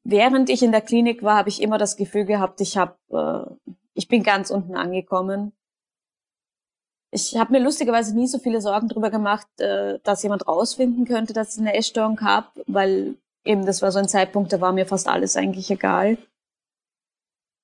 während 0.04 0.50
ich 0.50 0.64
in 0.64 0.72
der 0.72 0.82
Klinik 0.82 1.22
war, 1.22 1.38
habe 1.38 1.50
ich 1.50 1.62
immer 1.62 1.78
das 1.78 1.98
Gefühl 1.98 2.26
gehabt, 2.26 2.62
ich 2.62 2.78
habe, 2.78 2.96
äh, 3.10 3.74
ich 3.94 4.08
bin 4.08 4.24
ganz 4.24 4.52
unten 4.52 4.76
angekommen. 4.76 5.52
Ich 7.12 7.38
habe 7.38 7.54
mir 7.54 7.60
lustigerweise 7.60 8.16
nie 8.16 8.28
so 8.28 8.38
viele 8.38 8.62
Sorgen 8.62 8.90
darüber 8.90 9.10
gemacht, 9.10 9.48
äh, 9.60 10.00
dass 10.04 10.24
jemand 10.24 10.48
rausfinden 10.48 11.06
könnte, 11.06 11.34
dass 11.34 11.56
ich 11.56 11.62
eine 11.62 11.74
Essstörung 11.74 12.22
habe, 12.22 12.48
weil 12.68 13.16
eben 13.48 13.66
das 13.66 13.82
war 13.82 13.92
so 13.92 14.00
ein 14.00 14.08
Zeitpunkt, 14.08 14.54
da 14.54 14.62
war 14.62 14.74
mir 14.74 14.86
fast 14.86 15.08
alles 15.08 15.36
eigentlich 15.36 15.72
egal. 15.72 16.18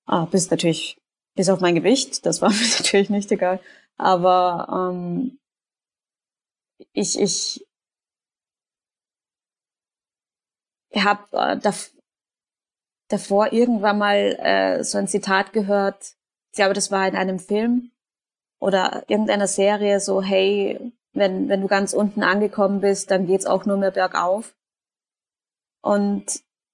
Ah, 0.06 0.26
bis 0.26 0.50
natürlich, 0.50 0.98
bis 1.36 1.50
auf 1.50 1.60
mein 1.62 1.76
Gewicht, 1.76 2.26
das 2.26 2.42
war 2.42 2.50
mir 2.52 2.68
natürlich 2.78 3.10
nicht 3.10 3.32
egal. 3.32 3.60
Aber 3.98 4.92
ähm, 4.92 5.40
ich, 6.94 7.20
ich 7.20 7.66
habe 10.96 11.24
äh, 11.32 11.58
dav 11.58 11.92
davor 13.10 13.54
irgendwann 13.54 13.98
mal 14.00 14.18
äh, 14.40 14.84
so 14.84 14.98
ein 14.98 15.08
Zitat 15.08 15.54
gehört, 15.54 16.16
ich 16.52 16.58
glaube, 16.58 16.74
das 16.74 16.92
war 16.92 17.08
in 17.08 17.16
einem 17.16 17.40
Film 17.40 17.92
oder 18.60 19.04
irgendeiner 19.08 19.48
Serie, 19.48 20.00
so, 20.00 20.22
hey, 20.22 20.94
wenn, 21.14 21.50
wenn 21.50 21.62
du 21.62 21.68
ganz 21.68 21.94
unten 21.94 22.24
angekommen 22.24 22.82
bist, 22.82 23.12
dann 23.12 23.28
geht's 23.28 23.46
auch 23.46 23.66
nur 23.66 23.78
mehr 23.78 23.92
bergauf. 23.92 24.56
Und 25.84 26.26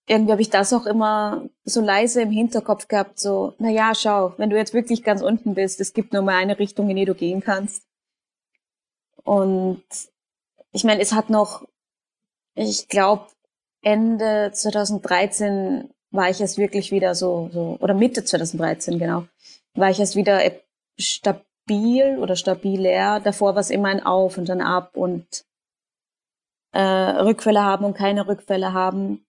irgendwie 0.07 0.31
habe 0.31 0.41
ich 0.41 0.49
das 0.49 0.71
auch 0.71 0.85
immer 0.85 1.49
so 1.65 1.81
leise 1.81 2.21
im 2.21 2.31
Hinterkopf 2.31 2.87
gehabt, 2.87 3.19
so, 3.19 3.53
na 3.57 3.69
ja, 3.69 3.93
schau, 3.95 4.33
wenn 4.37 4.49
du 4.49 4.55
jetzt 4.55 4.73
wirklich 4.73 5.03
ganz 5.03 5.21
unten 5.21 5.55
bist, 5.55 5.81
es 5.81 5.93
gibt 5.93 6.13
nur 6.13 6.21
mal 6.21 6.35
eine 6.35 6.57
Richtung, 6.57 6.89
in 6.89 6.95
die 6.95 7.05
du 7.05 7.15
gehen 7.15 7.41
kannst. 7.41 7.83
Und 9.23 9.83
ich 10.71 10.83
meine, 10.83 11.01
es 11.01 11.11
hat 11.13 11.29
noch, 11.29 11.67
ich 12.55 12.87
glaube, 12.87 13.25
Ende 13.81 14.51
2013 14.53 15.89
war 16.11 16.29
ich 16.29 16.39
erst 16.39 16.57
wirklich 16.57 16.91
wieder 16.91 17.15
so, 17.15 17.49
so, 17.51 17.77
oder 17.79 17.93
Mitte 17.93 18.23
2013, 18.23 18.99
genau, 18.99 19.25
war 19.73 19.89
ich 19.89 19.99
erst 19.99 20.15
wieder 20.15 20.39
stabil 20.99 22.19
oder 22.19 22.35
stabiler. 22.35 23.19
Davor 23.19 23.55
war 23.55 23.61
es 23.61 23.69
immer 23.69 23.89
ein 23.89 24.05
Auf 24.05 24.37
und 24.37 24.49
ein 24.49 24.61
Ab 24.61 24.95
und 24.95 25.45
äh, 26.71 26.81
Rückfälle 26.81 27.63
haben 27.63 27.85
und 27.85 27.95
keine 27.95 28.27
Rückfälle 28.27 28.73
haben. 28.73 29.25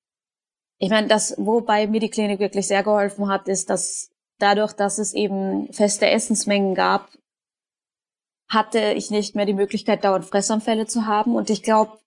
ich 0.79 0.91
meine, 0.91 1.09
das, 1.09 1.35
wobei 1.39 1.87
mir 1.87 2.01
die 2.01 2.11
Klinik 2.11 2.41
wirklich 2.41 2.67
sehr 2.67 2.83
geholfen 2.83 3.29
hat, 3.29 3.49
ist, 3.49 3.71
dass 3.71 4.11
dadurch, 4.39 4.73
dass 4.73 4.99
es 4.99 5.15
eben 5.15 5.73
feste 5.73 6.09
Essensmengen 6.09 6.75
gab, 6.75 7.09
hatte 8.49 8.93
ich 8.93 9.11
nicht 9.11 9.37
mehr 9.37 9.47
die 9.47 9.55
Möglichkeit, 9.55 10.05
dauernd 10.05 10.25
Fressanfälle 10.25 10.87
zu 10.87 11.07
haben. 11.07 11.37
Und 11.37 11.51
ich 11.51 11.63
glaube, 11.63 11.99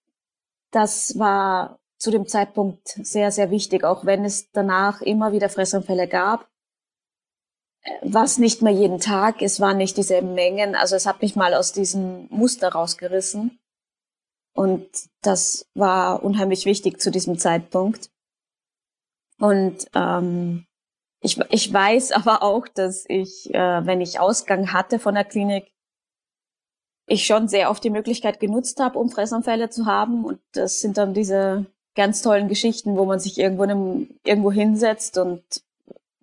das 0.72 1.18
war 1.18 1.80
zu 1.98 2.12
dem 2.12 2.28
Zeitpunkt 2.28 2.88
sehr, 2.88 3.32
sehr 3.32 3.50
wichtig, 3.50 3.86
auch 3.86 4.06
wenn 4.06 4.26
es 4.26 4.52
danach 4.52 5.02
immer 5.02 5.32
wieder 5.32 5.50
Fressanfälle 5.50 6.08
gab. 6.08 6.50
Was 8.02 8.38
nicht 8.38 8.62
mehr 8.62 8.74
jeden 8.74 9.00
Tag, 9.00 9.42
es 9.42 9.60
waren 9.60 9.78
nicht 9.78 9.96
dieselben 9.98 10.34
Mengen. 10.34 10.76
Also 10.76 10.96
es 10.96 11.06
hat 11.06 11.22
mich 11.22 11.36
mal 11.36 11.54
aus 11.54 11.72
diesem 11.72 12.28
Muster 12.30 12.70
rausgerissen. 12.70 13.60
Und 14.54 14.88
das 15.22 15.68
war 15.74 16.24
unheimlich 16.24 16.66
wichtig 16.66 17.00
zu 17.02 17.12
diesem 17.12 17.38
Zeitpunkt. 17.38 18.10
Und 19.40 19.88
ähm, 19.96 20.66
ich, 21.22 21.40
ich 21.50 21.74
weiß 21.74 22.12
aber 22.14 22.44
auch, 22.44 22.68
dass 22.68 23.06
ich, 23.08 23.54
äh, 23.54 23.86
wenn 23.86 24.02
ich 24.02 24.20
Ausgang 24.20 24.74
hatte 24.74 25.00
von 25.00 25.16
der 25.16 25.26
Klinik, 25.26 25.72
ich 27.06 27.26
schon 27.26 27.50
sehr 27.50 27.70
oft 27.70 27.84
die 27.84 27.90
Möglichkeit 27.90 28.40
genutzt 28.40 28.80
habe, 28.80 28.98
um 28.98 29.10
Fressanfälle 29.10 29.70
zu 29.70 29.86
haben. 29.86 30.24
Und 30.24 30.40
das 30.54 30.80
sind 30.80 30.98
dann 30.98 31.14
diese 31.14 31.66
ganz 31.96 32.22
tollen 32.22 32.48
Geschichten, 32.48 32.96
wo 32.96 33.06
man 33.06 33.20
sich 33.20 33.38
irgendwo, 33.38 33.64
einem, 33.64 34.10
irgendwo 34.24 34.52
hinsetzt 34.52 35.18
und 35.18 35.44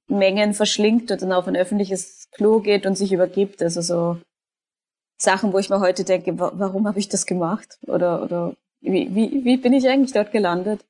Mengen 0.09 0.55
verschlingt 0.55 1.11
und 1.11 1.23
dann 1.23 1.33
auf 1.33 1.47
ein 1.47 1.57
öffentliches 1.57 2.29
Klo 2.33 2.61
geht 2.61 2.87
und 2.87 2.97
sich 2.97 3.13
übergibt. 3.13 3.63
Also 3.63 3.81
so 3.83 4.19
Sachen, 5.21 5.53
wo 5.53 5.59
ich 5.59 5.69
mir 5.69 5.81
heute 5.81 6.05
denke, 6.05 6.39
warum 6.39 6.89
habe 6.89 6.99
ich 6.99 7.09
das 7.09 7.27
gemacht? 7.27 7.79
Oder, 7.87 8.23
oder 8.23 8.57
wie, 8.81 9.15
wie, 9.15 9.45
wie 9.45 9.57
bin 9.59 9.75
ich 9.75 9.87
eigentlich 9.87 10.13
dort 10.13 10.33
gelandet? 10.33 10.85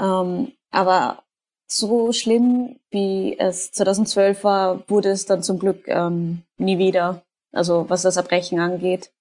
Ähm, 0.00 0.52
aber 0.70 1.22
so 1.66 2.12
schlimm, 2.12 2.80
wie 2.90 3.38
es 3.38 3.70
2012 3.72 4.44
war, 4.44 4.88
wurde 4.88 5.10
es 5.10 5.26
dann 5.26 5.42
zum 5.42 5.58
Glück 5.58 5.86
ähm, 5.88 6.42
nie 6.56 6.78
wieder. 6.78 7.22
Also 7.52 7.88
was 7.90 8.02
das 8.02 8.16
Erbrechen 8.16 8.60
angeht. 8.60 9.12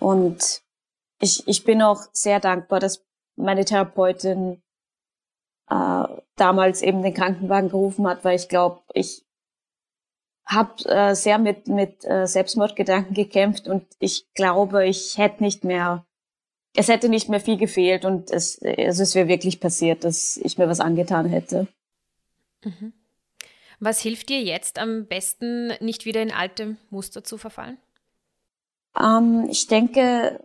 Und 0.00 0.62
ich, 1.20 1.46
ich 1.46 1.64
bin 1.64 1.82
auch 1.82 2.02
sehr 2.12 2.40
dankbar, 2.40 2.80
dass 2.80 3.04
meine 3.36 3.66
Therapeutin 3.66 4.62
äh, 5.68 6.04
damals 6.36 6.80
eben 6.80 7.02
den 7.02 7.14
Krankenwagen 7.14 7.68
gerufen 7.68 8.06
hat, 8.06 8.24
weil 8.24 8.36
ich 8.36 8.48
glaube, 8.48 8.80
ich 8.94 9.27
habe 10.48 10.84
äh, 10.86 11.14
sehr 11.14 11.38
mit, 11.38 11.68
mit 11.68 12.04
äh, 12.04 12.26
Selbstmordgedanken 12.26 13.14
gekämpft 13.14 13.68
und 13.68 13.84
ich 13.98 14.26
glaube, 14.32 14.86
ich 14.86 15.18
hätte 15.18 15.42
nicht 15.42 15.62
mehr, 15.62 16.06
es 16.74 16.88
hätte 16.88 17.08
nicht 17.08 17.28
mehr 17.28 17.40
viel 17.40 17.58
gefehlt 17.58 18.04
und 18.04 18.30
es, 18.30 18.60
also 18.62 19.02
es 19.02 19.14
wäre 19.14 19.28
wirklich 19.28 19.60
passiert, 19.60 20.04
dass 20.04 20.38
ich 20.38 20.56
mir 20.56 20.68
was 20.68 20.80
angetan 20.80 21.26
hätte. 21.26 21.68
Mhm. 22.64 22.94
Was 23.78 24.00
hilft 24.00 24.30
dir 24.30 24.42
jetzt 24.42 24.78
am 24.78 25.06
besten, 25.06 25.72
nicht 25.80 26.04
wieder 26.04 26.22
in 26.22 26.32
alte 26.32 26.76
Muster 26.90 27.22
zu 27.22 27.36
verfallen? 27.38 27.76
Ähm, 28.98 29.46
ich 29.50 29.66
denke, 29.66 30.44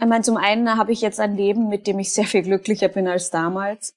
ich 0.00 0.06
meine, 0.06 0.24
zum 0.24 0.36
einen 0.36 0.76
habe 0.76 0.92
ich 0.92 1.00
jetzt 1.02 1.20
ein 1.20 1.36
Leben, 1.36 1.68
mit 1.68 1.86
dem 1.86 1.98
ich 1.98 2.12
sehr 2.12 2.24
viel 2.24 2.42
glücklicher 2.42 2.88
bin 2.88 3.06
als 3.06 3.30
damals. 3.30 3.94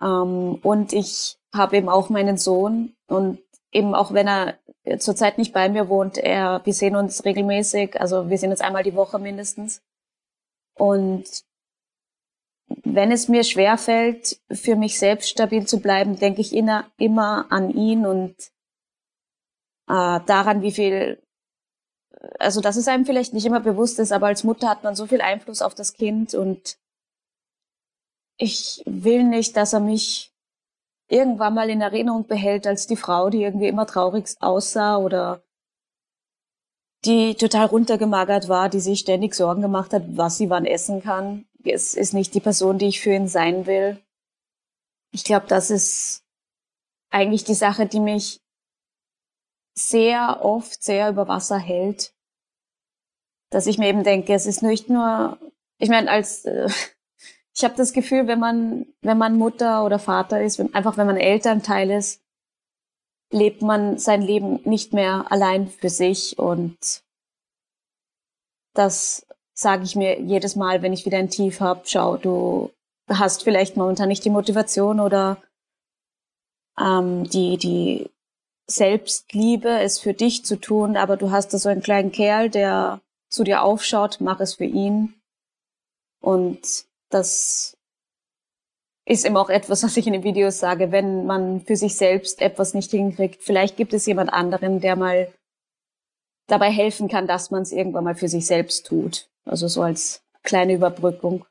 Ähm, 0.00 0.58
und 0.62 0.92
ich 0.92 1.38
habe 1.52 1.76
eben 1.76 1.88
auch 1.88 2.08
meinen 2.08 2.38
Sohn 2.38 2.94
und 3.12 3.38
eben 3.70 3.94
auch 3.94 4.12
wenn 4.12 4.26
er 4.26 4.58
zurzeit 4.98 5.38
nicht 5.38 5.52
bei 5.52 5.68
mir 5.68 5.88
wohnt, 5.88 6.18
er, 6.18 6.60
wir 6.64 6.74
sehen 6.74 6.96
uns 6.96 7.24
regelmäßig, 7.24 8.00
also 8.00 8.28
wir 8.28 8.38
sehen 8.38 8.50
uns 8.50 8.60
einmal 8.60 8.82
die 8.82 8.94
Woche 8.94 9.18
mindestens. 9.18 9.82
Und 10.74 11.24
wenn 12.84 13.12
es 13.12 13.28
mir 13.28 13.44
schwerfällt, 13.44 14.40
für 14.50 14.76
mich 14.76 14.98
selbst 14.98 15.30
stabil 15.30 15.66
zu 15.66 15.80
bleiben, 15.80 16.18
denke 16.18 16.40
ich 16.40 16.54
immer, 16.54 16.90
immer 16.98 17.46
an 17.50 17.70
ihn 17.70 18.06
und 18.06 18.34
äh, 19.88 20.20
daran, 20.26 20.62
wie 20.62 20.72
viel 20.72 21.22
also 22.38 22.60
dass 22.60 22.76
es 22.76 22.88
einem 22.88 23.04
vielleicht 23.04 23.34
nicht 23.34 23.46
immer 23.46 23.60
bewusst 23.60 23.98
ist, 23.98 24.12
aber 24.12 24.26
als 24.26 24.44
Mutter 24.44 24.68
hat 24.68 24.84
man 24.84 24.94
so 24.94 25.06
viel 25.06 25.20
Einfluss 25.20 25.62
auf 25.62 25.74
das 25.74 25.92
Kind 25.94 26.34
und 26.34 26.78
ich 28.36 28.82
will 28.86 29.24
nicht, 29.24 29.56
dass 29.56 29.72
er 29.72 29.80
mich 29.80 30.31
irgendwann 31.12 31.54
mal 31.54 31.68
in 31.68 31.82
Erinnerung 31.82 32.26
behält 32.26 32.66
als 32.66 32.86
die 32.86 32.96
Frau, 32.96 33.28
die 33.28 33.42
irgendwie 33.42 33.68
immer 33.68 33.86
traurig 33.86 34.34
aussah 34.40 34.96
oder 34.96 35.42
die 37.04 37.34
total 37.34 37.66
runtergemagert 37.66 38.48
war, 38.48 38.68
die 38.68 38.80
sich 38.80 39.00
ständig 39.00 39.34
Sorgen 39.34 39.60
gemacht 39.60 39.92
hat, 39.92 40.04
was 40.16 40.38
sie 40.38 40.48
wann 40.48 40.64
essen 40.64 41.02
kann. 41.02 41.44
Es 41.64 41.94
ist 41.94 42.14
nicht 42.14 42.34
die 42.34 42.40
Person, 42.40 42.78
die 42.78 42.86
ich 42.86 43.00
für 43.00 43.12
ihn 43.12 43.28
sein 43.28 43.66
will. 43.66 44.00
Ich 45.12 45.24
glaube, 45.24 45.46
das 45.48 45.70
ist 45.70 46.24
eigentlich 47.10 47.44
die 47.44 47.54
Sache, 47.54 47.86
die 47.86 48.00
mich 48.00 48.40
sehr 49.74 50.40
oft 50.42 50.82
sehr 50.82 51.10
über 51.10 51.28
Wasser 51.28 51.58
hält. 51.58 52.14
Dass 53.50 53.66
ich 53.66 53.76
mir 53.76 53.88
eben 53.88 54.02
denke, 54.02 54.32
es 54.32 54.46
ist 54.46 54.62
nicht 54.62 54.88
nur, 54.88 55.38
ich 55.78 55.90
meine, 55.90 56.10
als 56.10 56.46
äh, 56.46 56.70
ich 57.54 57.64
habe 57.64 57.74
das 57.76 57.92
Gefühl, 57.92 58.26
wenn 58.26 58.38
man, 58.38 58.86
wenn 59.02 59.18
man 59.18 59.36
Mutter 59.36 59.84
oder 59.84 59.98
Vater 59.98 60.42
ist, 60.42 60.58
wenn, 60.58 60.74
einfach 60.74 60.96
wenn 60.96 61.06
man 61.06 61.16
Elternteil 61.16 61.90
ist, 61.90 62.22
lebt 63.30 63.62
man 63.62 63.98
sein 63.98 64.22
Leben 64.22 64.60
nicht 64.64 64.92
mehr 64.92 65.30
allein 65.30 65.68
für 65.68 65.88
sich 65.88 66.38
und 66.38 67.02
das 68.74 69.26
sage 69.54 69.84
ich 69.84 69.96
mir 69.96 70.20
jedes 70.20 70.56
Mal, 70.56 70.82
wenn 70.82 70.92
ich 70.92 71.04
wieder 71.04 71.18
ein 71.18 71.30
Tief 71.30 71.60
habe, 71.60 71.82
schau, 71.84 72.16
du 72.16 72.70
hast 73.08 73.42
vielleicht 73.44 73.76
momentan 73.76 74.08
nicht 74.08 74.24
die 74.24 74.30
Motivation 74.30 75.00
oder 75.00 75.42
ähm, 76.78 77.24
die, 77.24 77.58
die 77.58 78.10
Selbstliebe, 78.66 79.68
es 79.80 79.98
für 79.98 80.14
dich 80.14 80.44
zu 80.44 80.56
tun, 80.56 80.96
aber 80.96 81.16
du 81.16 81.30
hast 81.30 81.52
da 81.52 81.58
so 81.58 81.68
einen 81.68 81.82
kleinen 81.82 82.12
Kerl, 82.12 82.48
der 82.48 83.00
zu 83.28 83.44
dir 83.44 83.62
aufschaut, 83.62 84.18
mach 84.20 84.40
es 84.40 84.54
für 84.54 84.64
ihn. 84.64 85.14
Und 86.20 86.86
das 87.14 87.76
ist 89.04 89.24
eben 89.24 89.36
auch 89.36 89.50
etwas, 89.50 89.82
was 89.82 89.96
ich 89.96 90.06
in 90.06 90.12
den 90.12 90.22
Videos 90.22 90.58
sage, 90.58 90.92
wenn 90.92 91.26
man 91.26 91.60
für 91.60 91.76
sich 91.76 91.96
selbst 91.96 92.40
etwas 92.40 92.72
nicht 92.74 92.90
hinkriegt. 92.90 93.42
Vielleicht 93.42 93.76
gibt 93.76 93.92
es 93.94 94.06
jemand 94.06 94.32
anderen, 94.32 94.80
der 94.80 94.96
mal 94.96 95.32
dabei 96.46 96.70
helfen 96.70 97.08
kann, 97.08 97.26
dass 97.26 97.50
man 97.50 97.62
es 97.62 97.72
irgendwann 97.72 98.04
mal 98.04 98.14
für 98.14 98.28
sich 98.28 98.46
selbst 98.46 98.86
tut. 98.86 99.28
Also 99.44 99.66
so 99.68 99.82
als 99.82 100.22
kleine 100.42 100.74
Überbrückung. 100.74 101.44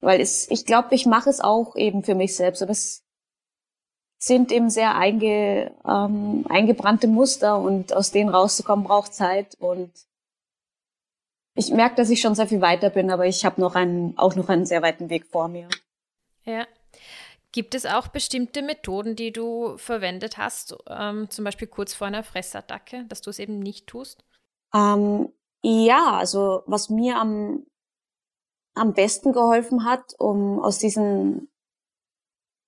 Weil 0.00 0.20
es, 0.20 0.50
ich 0.50 0.64
glaube, 0.64 0.94
ich 0.94 1.06
mache 1.06 1.28
es 1.28 1.40
auch 1.40 1.76
eben 1.76 2.02
für 2.02 2.14
mich 2.14 2.36
selbst, 2.36 2.62
aber 2.62 2.72
es 2.72 3.02
sind 4.18 4.52
eben 4.52 4.70
sehr 4.70 4.96
einge, 4.96 5.74
ähm, 5.86 6.44
eingebrannte 6.48 7.08
Muster 7.08 7.58
und 7.58 7.92
aus 7.92 8.10
denen 8.10 8.30
rauszukommen 8.30 8.84
braucht 8.84 9.14
Zeit 9.14 9.56
und 9.58 9.90
ich 11.54 11.70
merke, 11.70 11.96
dass 11.96 12.10
ich 12.10 12.20
schon 12.20 12.34
sehr 12.34 12.46
viel 12.46 12.60
weiter 12.60 12.90
bin, 12.90 13.10
aber 13.10 13.26
ich 13.26 13.44
habe 13.44 13.60
noch 13.60 13.74
einen, 13.74 14.16
auch 14.16 14.34
noch 14.36 14.48
einen 14.48 14.66
sehr 14.66 14.82
weiten 14.82 15.10
Weg 15.10 15.26
vor 15.26 15.48
mir. 15.48 15.68
Ja. 16.44 16.66
Gibt 17.52 17.74
es 17.74 17.84
auch 17.84 18.08
bestimmte 18.08 18.62
Methoden, 18.62 19.16
die 19.16 19.32
du 19.32 19.76
verwendet 19.76 20.38
hast, 20.38 20.76
ähm, 20.88 21.28
zum 21.30 21.44
Beispiel 21.44 21.66
kurz 21.66 21.92
vor 21.92 22.06
einer 22.06 22.22
Fressattacke, 22.22 23.04
dass 23.08 23.22
du 23.22 23.30
es 23.30 23.40
eben 23.40 23.58
nicht 23.58 23.88
tust? 23.88 24.24
Ähm, 24.72 25.32
ja, 25.62 26.16
also 26.16 26.62
was 26.66 26.90
mir 26.90 27.16
am, 27.16 27.66
am 28.74 28.92
besten 28.92 29.32
geholfen 29.32 29.84
hat, 29.84 30.14
um 30.18 30.60
aus 30.60 30.78
diesen 30.78 31.50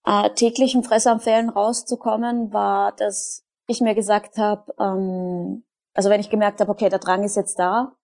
äh, 0.05 0.31
täglichen 0.31 0.83
Fressanfällen 0.83 1.49
rauszukommen, 1.49 2.53
war, 2.53 2.90
dass 2.90 3.45
ich 3.68 3.81
mir 3.81 3.95
gesagt 3.95 4.37
habe, 4.37 4.75
ähm, 4.81 5.64
also 5.95 6.11
wenn 6.11 6.21
ich 6.21 6.31
gemerkt 6.31 6.61
habe, 6.61 6.73
okay, 6.73 6.88
der 6.88 6.99
Drang 6.99 7.23
ist 7.23 7.37
jetzt 7.37 7.59
da, 7.61 7.97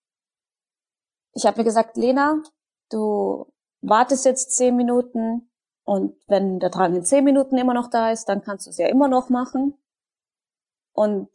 ich 1.34 1.46
habe 1.46 1.58
mir 1.58 1.64
gesagt, 1.64 1.96
Lena, 1.96 2.42
du 2.90 3.46
wartest 3.80 4.24
jetzt 4.24 4.56
zehn 4.56 4.76
Minuten 4.76 5.50
und 5.84 6.16
wenn 6.26 6.58
der 6.58 6.70
Drang 6.70 6.94
in 6.94 7.04
zehn 7.04 7.24
Minuten 7.24 7.56
immer 7.56 7.74
noch 7.74 7.88
da 7.88 8.10
ist, 8.10 8.28
dann 8.28 8.42
kannst 8.42 8.66
du 8.66 8.70
es 8.70 8.78
ja 8.78 8.88
immer 8.88 9.08
noch 9.08 9.30
machen. 9.30 9.74
Und 10.92 11.30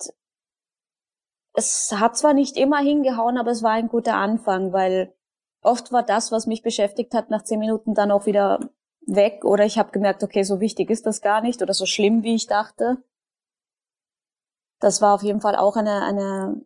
es 1.54 1.92
hat 1.92 2.18
zwar 2.18 2.34
nicht 2.34 2.58
immer 2.58 2.80
hingehauen, 2.80 3.38
aber 3.38 3.52
es 3.52 3.64
war 3.64 3.72
ein 3.72 3.88
guter 3.88 4.16
Anfang, 4.16 4.74
weil 4.74 5.16
oft 5.62 5.92
war 5.92 6.04
das, 6.04 6.32
was 6.32 6.48
mich 6.48 6.62
beschäftigt 6.64 7.14
hat, 7.14 7.30
nach 7.30 7.44
zehn 7.44 7.60
Minuten 7.60 7.94
dann 7.94 8.12
auch 8.12 8.26
wieder 8.26 8.60
weg 9.06 9.46
oder 9.46 9.66
ich 9.66 9.78
habe 9.78 9.92
gemerkt, 9.92 10.24
okay, 10.24 10.44
so 10.44 10.60
wichtig 10.60 10.90
ist 10.90 11.06
das 11.06 11.22
gar 11.22 11.42
nicht 11.42 11.62
oder 11.62 11.74
so 11.74 11.86
schlimm, 11.86 12.24
wie 12.24 12.36
ich 12.36 12.48
dachte. 12.48 13.04
Das 14.80 15.02
war 15.02 15.14
auf 15.14 15.24
jeden 15.24 15.42
Fall 15.42 15.56
auch 15.56 15.78
eine, 15.78 16.04
eine, 16.04 16.62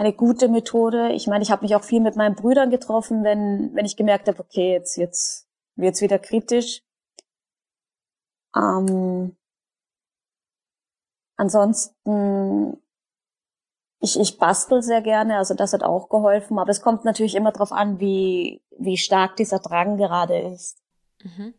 eine 0.00 0.14
gute 0.14 0.48
Methode. 0.48 1.12
Ich 1.12 1.26
meine, 1.26 1.42
ich 1.42 1.50
habe 1.50 1.62
mich 1.62 1.74
auch 1.74 1.84
viel 1.84 2.00
mit 2.00 2.16
meinen 2.16 2.34
Brüdern 2.34 2.70
getroffen, 2.70 3.22
wenn, 3.22 3.74
wenn 3.74 3.84
ich 3.84 3.98
gemerkt 3.98 4.28
habe, 4.28 4.40
okay, 4.40 4.72
jetzt, 4.72 4.96
jetzt 4.96 5.46
wird's 5.76 6.00
wieder 6.00 6.18
kritisch. 6.18 6.82
Ähm, 8.56 9.36
ansonsten 11.36 12.80
ich, 14.00 14.18
ich 14.18 14.38
bastel 14.38 14.82
sehr 14.82 15.02
gerne, 15.02 15.36
also 15.36 15.52
das 15.52 15.74
hat 15.74 15.82
auch 15.82 16.08
geholfen, 16.08 16.58
aber 16.58 16.70
es 16.70 16.80
kommt 16.80 17.04
natürlich 17.04 17.34
immer 17.34 17.52
darauf 17.52 17.70
an, 17.70 18.00
wie, 18.00 18.62
wie 18.78 18.96
stark 18.96 19.36
dieser 19.36 19.58
Drang 19.58 19.98
gerade 19.98 20.38
ist. 20.38 20.78
Mhm. 21.22 21.52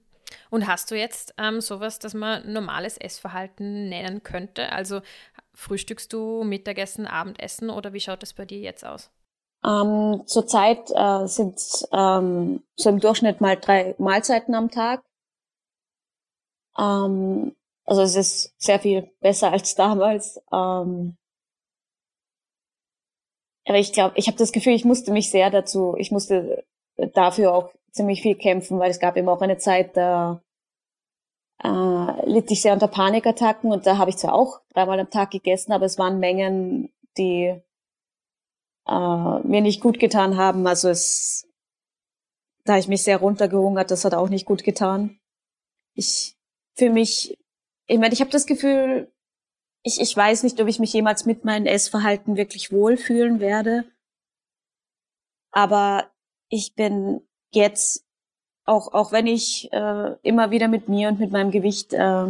Und 0.49 0.67
hast 0.67 0.89
du 0.89 0.95
jetzt 0.95 1.33
ähm, 1.37 1.61
sowas, 1.61 1.99
das 1.99 2.13
man 2.13 2.51
normales 2.51 2.97
Essverhalten 2.97 3.89
nennen 3.89 4.23
könnte? 4.23 4.71
Also 4.71 5.01
frühstückst 5.61 6.11
du 6.11 6.43
Mittagessen, 6.43 7.07
Abendessen 7.07 7.69
oder 7.69 7.93
wie 7.93 7.99
schaut 7.99 8.23
das 8.23 8.33
bei 8.33 8.45
dir 8.45 8.59
jetzt 8.59 8.85
aus? 8.85 9.11
Ähm, 9.63 10.23
Zurzeit 10.25 10.89
äh, 10.89 11.27
sind 11.27 11.59
ähm, 11.91 12.63
so 12.75 12.89
im 12.89 12.99
Durchschnitt 12.99 13.41
mal 13.41 13.57
drei 13.57 13.95
Mahlzeiten 13.99 14.55
am 14.55 14.71
Tag. 14.71 15.03
Ähm, 16.77 17.55
also 17.85 18.01
es 18.01 18.15
ist 18.15 18.55
sehr 18.57 18.79
viel 18.79 19.11
besser 19.19 19.51
als 19.51 19.75
damals. 19.75 20.41
Ähm, 20.51 21.17
aber 23.65 23.77
ich 23.77 23.93
glaube, 23.93 24.15
ich 24.17 24.27
habe 24.27 24.37
das 24.37 24.51
Gefühl, 24.51 24.73
ich 24.73 24.85
musste 24.85 25.11
mich 25.11 25.29
sehr 25.29 25.51
dazu, 25.51 25.95
ich 25.97 26.11
musste 26.11 26.65
dafür 27.13 27.53
auch 27.53 27.71
ziemlich 27.91 28.23
viel 28.23 28.35
kämpfen, 28.35 28.79
weil 28.79 28.89
es 28.89 28.99
gab 28.99 29.15
eben 29.15 29.29
auch 29.29 29.41
eine 29.41 29.57
Zeit, 29.57 29.95
da 29.95 30.41
äh, 31.63 32.29
litt 32.29 32.51
ich 32.51 32.61
sehr 32.61 32.73
unter 32.73 32.87
Panikattacken 32.87 33.71
und 33.71 33.85
da 33.85 33.97
habe 33.97 34.09
ich 34.09 34.17
zwar 34.17 34.33
auch 34.33 34.61
dreimal 34.73 34.99
am 34.99 35.09
Tag 35.09 35.31
gegessen, 35.31 35.71
aber 35.71 35.85
es 35.85 35.97
waren 35.97 36.19
Mengen, 36.19 36.91
die 37.17 37.61
äh, 38.87 39.39
mir 39.43 39.61
nicht 39.61 39.81
gut 39.81 39.99
getan 39.99 40.37
haben. 40.37 40.65
Also 40.67 40.89
es, 40.89 41.47
da 42.65 42.77
ich 42.77 42.87
mich 42.87 43.03
sehr 43.03 43.17
runtergehungert, 43.17 43.91
das 43.91 44.05
hat 44.05 44.13
auch 44.13 44.29
nicht 44.29 44.45
gut 44.45 44.63
getan. 44.63 45.19
Ich 45.93 46.35
für 46.75 46.89
mich, 46.89 47.37
ich 47.87 47.99
meine, 47.99 48.13
ich 48.13 48.21
habe 48.21 48.31
das 48.31 48.45
Gefühl, 48.45 49.11
ich, 49.83 49.99
ich 49.99 50.15
weiß 50.15 50.43
nicht, 50.43 50.59
ob 50.61 50.67
ich 50.67 50.79
mich 50.79 50.93
jemals 50.93 51.25
mit 51.25 51.43
meinem 51.43 51.65
Essverhalten 51.65 52.37
wirklich 52.37 52.71
wohlfühlen 52.71 53.39
werde. 53.39 53.85
Aber 55.51 56.09
ich 56.49 56.75
bin 56.75 57.21
jetzt, 57.53 58.05
auch, 58.65 58.93
auch 58.93 59.11
wenn 59.11 59.27
ich 59.27 59.71
äh, 59.71 60.15
immer 60.21 60.51
wieder 60.51 60.67
mit 60.67 60.87
mir 60.89 61.09
und 61.09 61.19
mit 61.19 61.31
meinem 61.31 61.51
Gewicht 61.51 61.93
äh, 61.93 62.27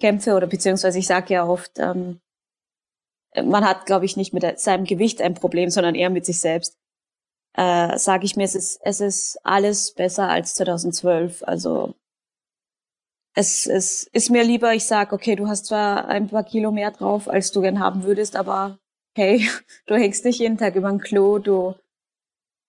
kämpfe, 0.00 0.34
oder 0.34 0.46
beziehungsweise 0.46 0.98
ich 0.98 1.06
sage 1.06 1.34
ja 1.34 1.46
oft, 1.46 1.78
ähm, 1.78 2.20
man 3.34 3.64
hat, 3.64 3.86
glaube 3.86 4.04
ich, 4.04 4.16
nicht 4.16 4.32
mit 4.32 4.60
seinem 4.60 4.84
Gewicht 4.84 5.20
ein 5.20 5.34
Problem, 5.34 5.70
sondern 5.70 5.94
eher 5.94 6.10
mit 6.10 6.24
sich 6.24 6.40
selbst. 6.40 6.78
Äh, 7.56 7.98
sage 7.98 8.24
ich 8.24 8.36
mir, 8.36 8.44
es 8.44 8.54
ist, 8.54 8.80
es 8.82 9.00
ist 9.00 9.38
alles 9.44 9.94
besser 9.94 10.28
als 10.28 10.54
2012. 10.54 11.42
Also 11.44 11.94
es, 13.34 13.66
es 13.66 14.04
ist 14.12 14.30
mir 14.30 14.44
lieber, 14.44 14.74
ich 14.74 14.84
sag, 14.84 15.12
okay, 15.12 15.36
du 15.36 15.48
hast 15.48 15.66
zwar 15.66 16.06
ein 16.08 16.28
paar 16.28 16.44
Kilo 16.44 16.70
mehr 16.70 16.90
drauf, 16.92 17.28
als 17.28 17.50
du 17.50 17.60
gern 17.60 17.80
haben 17.80 18.04
würdest, 18.04 18.36
aber 18.36 18.78
hey, 19.16 19.48
du 19.86 19.94
hängst 19.94 20.24
nicht 20.24 20.38
jeden 20.38 20.58
Tag 20.58 20.76
über 20.76 20.88
ein 20.88 21.00
Klo, 21.00 21.38
du, 21.38 21.74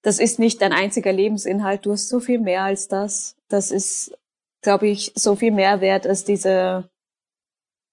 das 0.05 0.19
ist 0.19 0.37
nicht 0.37 0.61
dein 0.61 0.71
einziger 0.71 1.11
Lebensinhalt, 1.11 1.83
du 1.83 1.91
hast 1.91 2.09
so 2.09 2.19
viel 2.19 2.37
mehr 2.37 2.61
als 2.61 2.87
das. 2.87 3.35
Das 3.47 3.71
ist, 3.71 4.15
glaube 4.61 4.87
ich, 4.87 5.11
so 5.15 5.35
viel 5.35 5.49
mehr 5.49 5.81
wert 5.81 6.05
als 6.05 6.23
diese 6.23 6.87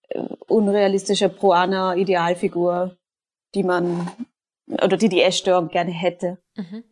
äh, 0.09 0.19
unrealistische 0.47 1.31
Proana-Idealfigur, 1.31 2.99
die 3.55 3.63
man, 3.63 4.13
oder 4.71 4.99
die 4.99 5.09
die 5.09 5.23
Essstörung 5.23 5.69
gerne 5.69 5.91
hätte. 5.91 6.37
Mhm. 6.55 6.85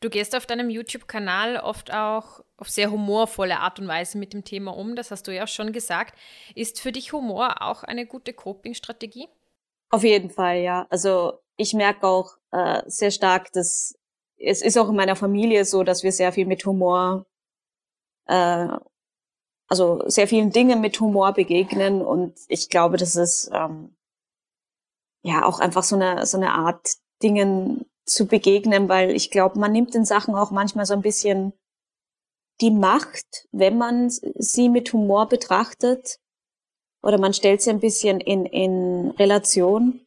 Du 0.00 0.10
gehst 0.10 0.34
auf 0.34 0.44
deinem 0.44 0.70
YouTube-Kanal 0.70 1.58
oft 1.58 1.92
auch 1.92 2.40
auf 2.56 2.68
sehr 2.68 2.90
humorvolle 2.90 3.60
Art 3.60 3.78
und 3.78 3.86
Weise 3.86 4.18
mit 4.18 4.32
dem 4.32 4.42
Thema 4.42 4.76
um. 4.76 4.96
Das 4.96 5.12
hast 5.12 5.28
du 5.28 5.32
ja 5.32 5.46
schon 5.46 5.72
gesagt. 5.72 6.18
Ist 6.56 6.80
für 6.80 6.90
dich 6.90 7.12
Humor 7.12 7.62
auch 7.62 7.84
eine 7.84 8.06
gute 8.06 8.32
Coping-Strategie? 8.32 9.28
Auf 9.90 10.02
jeden 10.02 10.30
Fall, 10.30 10.62
ja. 10.62 10.88
Also 10.90 11.38
ich 11.56 11.74
merke 11.74 12.08
auch 12.08 12.38
äh, 12.50 12.82
sehr 12.86 13.12
stark, 13.12 13.52
dass 13.52 13.94
es 14.42 14.62
ist 14.62 14.76
auch 14.78 14.88
in 14.88 14.96
meiner 14.96 15.16
Familie 15.16 15.64
so, 15.64 15.84
dass 15.84 16.02
wir 16.02 16.12
sehr 16.12 16.32
viel 16.32 16.46
mit 16.46 16.64
Humor, 16.66 17.26
äh, 18.26 18.68
also 19.68 20.02
sehr 20.08 20.28
vielen 20.28 20.50
Dingen 20.50 20.80
mit 20.80 21.00
Humor 21.00 21.32
begegnen 21.32 22.02
und 22.02 22.38
ich 22.48 22.68
glaube, 22.68 22.96
das 22.96 23.16
ist 23.16 23.50
ähm, 23.52 23.96
ja 25.22 25.44
auch 25.44 25.60
einfach 25.60 25.82
so 25.82 25.96
eine 25.96 26.26
so 26.26 26.36
eine 26.36 26.52
Art 26.52 26.96
Dingen 27.22 27.86
zu 28.04 28.26
begegnen, 28.26 28.88
weil 28.88 29.10
ich 29.12 29.30
glaube, 29.30 29.58
man 29.58 29.72
nimmt 29.72 29.94
den 29.94 30.04
Sachen 30.04 30.34
auch 30.34 30.50
manchmal 30.50 30.86
so 30.86 30.94
ein 30.94 31.02
bisschen 31.02 31.52
die 32.60 32.70
Macht, 32.70 33.48
wenn 33.52 33.78
man 33.78 34.10
sie 34.10 34.68
mit 34.68 34.92
Humor 34.92 35.28
betrachtet, 35.28 36.18
oder 37.02 37.18
man 37.18 37.34
stellt 37.34 37.62
sie 37.62 37.70
ein 37.70 37.80
bisschen 37.80 38.20
in, 38.20 38.46
in 38.46 39.10
Relation. 39.12 40.06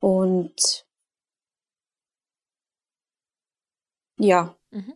Und 0.00 0.86
ja. 4.18 4.54
Mhm. 4.70 4.94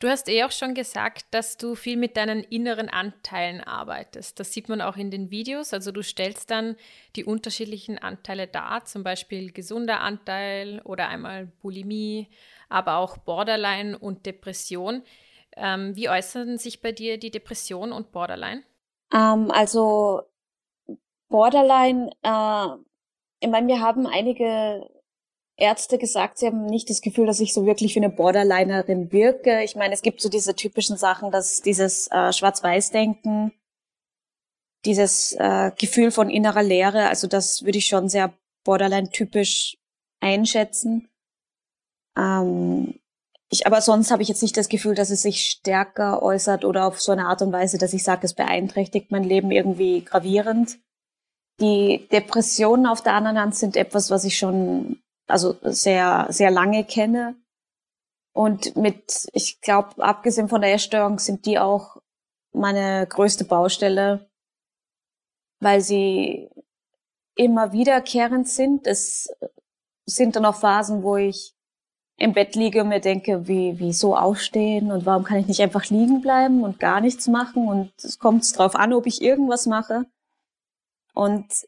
Du 0.00 0.08
hast 0.08 0.30
eh 0.30 0.44
auch 0.44 0.50
schon 0.50 0.74
gesagt, 0.74 1.26
dass 1.30 1.58
du 1.58 1.74
viel 1.74 1.98
mit 1.98 2.16
deinen 2.16 2.42
inneren 2.42 2.88
Anteilen 2.88 3.60
arbeitest. 3.60 4.40
Das 4.40 4.50
sieht 4.50 4.70
man 4.70 4.80
auch 4.80 4.96
in 4.96 5.10
den 5.10 5.30
Videos. 5.30 5.74
Also 5.74 5.92
du 5.92 6.02
stellst 6.02 6.50
dann 6.50 6.76
die 7.16 7.24
unterschiedlichen 7.26 7.98
Anteile 7.98 8.46
dar, 8.46 8.86
zum 8.86 9.02
Beispiel 9.04 9.52
gesunder 9.52 10.00
Anteil 10.00 10.80
oder 10.84 11.08
einmal 11.08 11.48
Bulimie, 11.60 12.30
aber 12.70 12.96
auch 12.96 13.18
Borderline 13.18 13.98
und 13.98 14.24
Depression. 14.24 15.02
Ähm, 15.54 15.94
wie 15.96 16.08
äußern 16.08 16.56
sich 16.56 16.80
bei 16.80 16.92
dir 16.92 17.18
die 17.18 17.30
Depression 17.30 17.92
und 17.92 18.10
Borderline? 18.10 18.62
Ähm, 19.12 19.50
also 19.50 20.22
Borderline, 21.28 22.10
äh, 22.22 22.66
ich 23.40 23.50
meine, 23.50 23.68
wir 23.68 23.80
haben 23.80 24.06
einige 24.06 24.88
Ärzte 25.60 25.98
gesagt, 25.98 26.38
sie 26.38 26.46
haben 26.46 26.66
nicht 26.66 26.90
das 26.90 27.00
Gefühl, 27.00 27.26
dass 27.26 27.40
ich 27.40 27.54
so 27.54 27.66
wirklich 27.66 27.94
wie 27.94 28.00
eine 28.00 28.10
Borderlinerin 28.10 29.12
wirke. 29.12 29.62
Ich 29.62 29.76
meine, 29.76 29.94
es 29.94 30.02
gibt 30.02 30.20
so 30.20 30.28
diese 30.28 30.54
typischen 30.54 30.96
Sachen, 30.96 31.30
dass 31.30 31.60
dieses 31.60 32.08
äh, 32.10 32.32
Schwarz-Weiß-Denken, 32.32 33.52
dieses 34.84 35.32
äh, 35.38 35.70
Gefühl 35.78 36.10
von 36.10 36.30
innerer 36.30 36.62
Leere, 36.62 37.08
also 37.08 37.26
das 37.26 37.64
würde 37.64 37.78
ich 37.78 37.86
schon 37.86 38.08
sehr 38.08 38.32
Borderline-typisch 38.64 39.76
einschätzen. 40.20 41.08
Ähm, 42.16 42.94
ich, 43.50 43.66
aber 43.66 43.80
sonst 43.80 44.10
habe 44.10 44.22
ich 44.22 44.28
jetzt 44.28 44.42
nicht 44.42 44.56
das 44.56 44.68
Gefühl, 44.68 44.94
dass 44.94 45.10
es 45.10 45.22
sich 45.22 45.42
stärker 45.42 46.22
äußert 46.22 46.64
oder 46.64 46.86
auf 46.86 47.00
so 47.00 47.12
eine 47.12 47.26
Art 47.26 47.42
und 47.42 47.52
Weise, 47.52 47.78
dass 47.78 47.92
ich 47.92 48.04
sage, 48.04 48.24
es 48.24 48.34
beeinträchtigt 48.34 49.10
mein 49.10 49.24
Leben 49.24 49.50
irgendwie 49.50 50.04
gravierend. 50.04 50.78
Die 51.60 52.08
Depressionen 52.12 52.86
auf 52.86 53.02
der 53.02 53.14
anderen 53.14 53.38
Hand 53.38 53.54
sind 53.56 53.76
etwas, 53.76 54.10
was 54.10 54.24
ich 54.24 54.38
schon 54.38 55.02
also 55.30 55.56
sehr, 55.62 56.26
sehr 56.30 56.50
lange 56.50 56.84
kenne. 56.84 57.36
Und 58.32 58.76
mit, 58.76 59.28
ich 59.32 59.60
glaube, 59.60 60.02
abgesehen 60.02 60.48
von 60.48 60.60
der 60.60 60.72
Essstörung 60.74 61.18
sind 61.18 61.46
die 61.46 61.58
auch 61.58 61.96
meine 62.52 63.06
größte 63.06 63.44
Baustelle, 63.44 64.30
weil 65.60 65.80
sie 65.80 66.50
immer 67.34 67.72
wiederkehrend 67.72 68.48
sind. 68.48 68.86
Es 68.86 69.28
sind 70.06 70.36
dann 70.36 70.44
auch 70.44 70.56
Phasen, 70.56 71.02
wo 71.02 71.16
ich 71.16 71.54
im 72.16 72.34
Bett 72.34 72.54
liege 72.54 72.82
und 72.82 72.88
mir 72.88 73.00
denke, 73.00 73.48
wie, 73.48 73.78
wie 73.78 73.94
so 73.94 74.14
aufstehen 74.14 74.92
und 74.92 75.06
warum 75.06 75.24
kann 75.24 75.38
ich 75.38 75.46
nicht 75.46 75.62
einfach 75.62 75.86
liegen 75.86 76.20
bleiben 76.20 76.62
und 76.62 76.78
gar 76.78 77.00
nichts 77.00 77.28
machen 77.28 77.66
und 77.66 77.92
es 77.96 78.18
kommt 78.18 78.58
drauf 78.58 78.74
an, 78.76 78.92
ob 78.92 79.06
ich 79.06 79.22
irgendwas 79.22 79.66
mache. 79.66 80.04
Und 81.14 81.66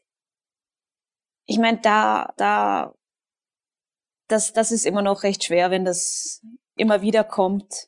ich 1.45 1.57
meine, 1.57 1.79
da, 1.79 2.33
da 2.37 2.93
das, 4.33 4.51
das 4.51 4.71
ist 4.71 4.85
immer 4.85 5.01
noch 5.01 5.23
recht 5.23 5.43
schwer, 5.43 5.71
wenn 5.71 5.85
das 5.85 6.41
immer 6.75 7.01
wieder 7.01 7.23
kommt. 7.23 7.87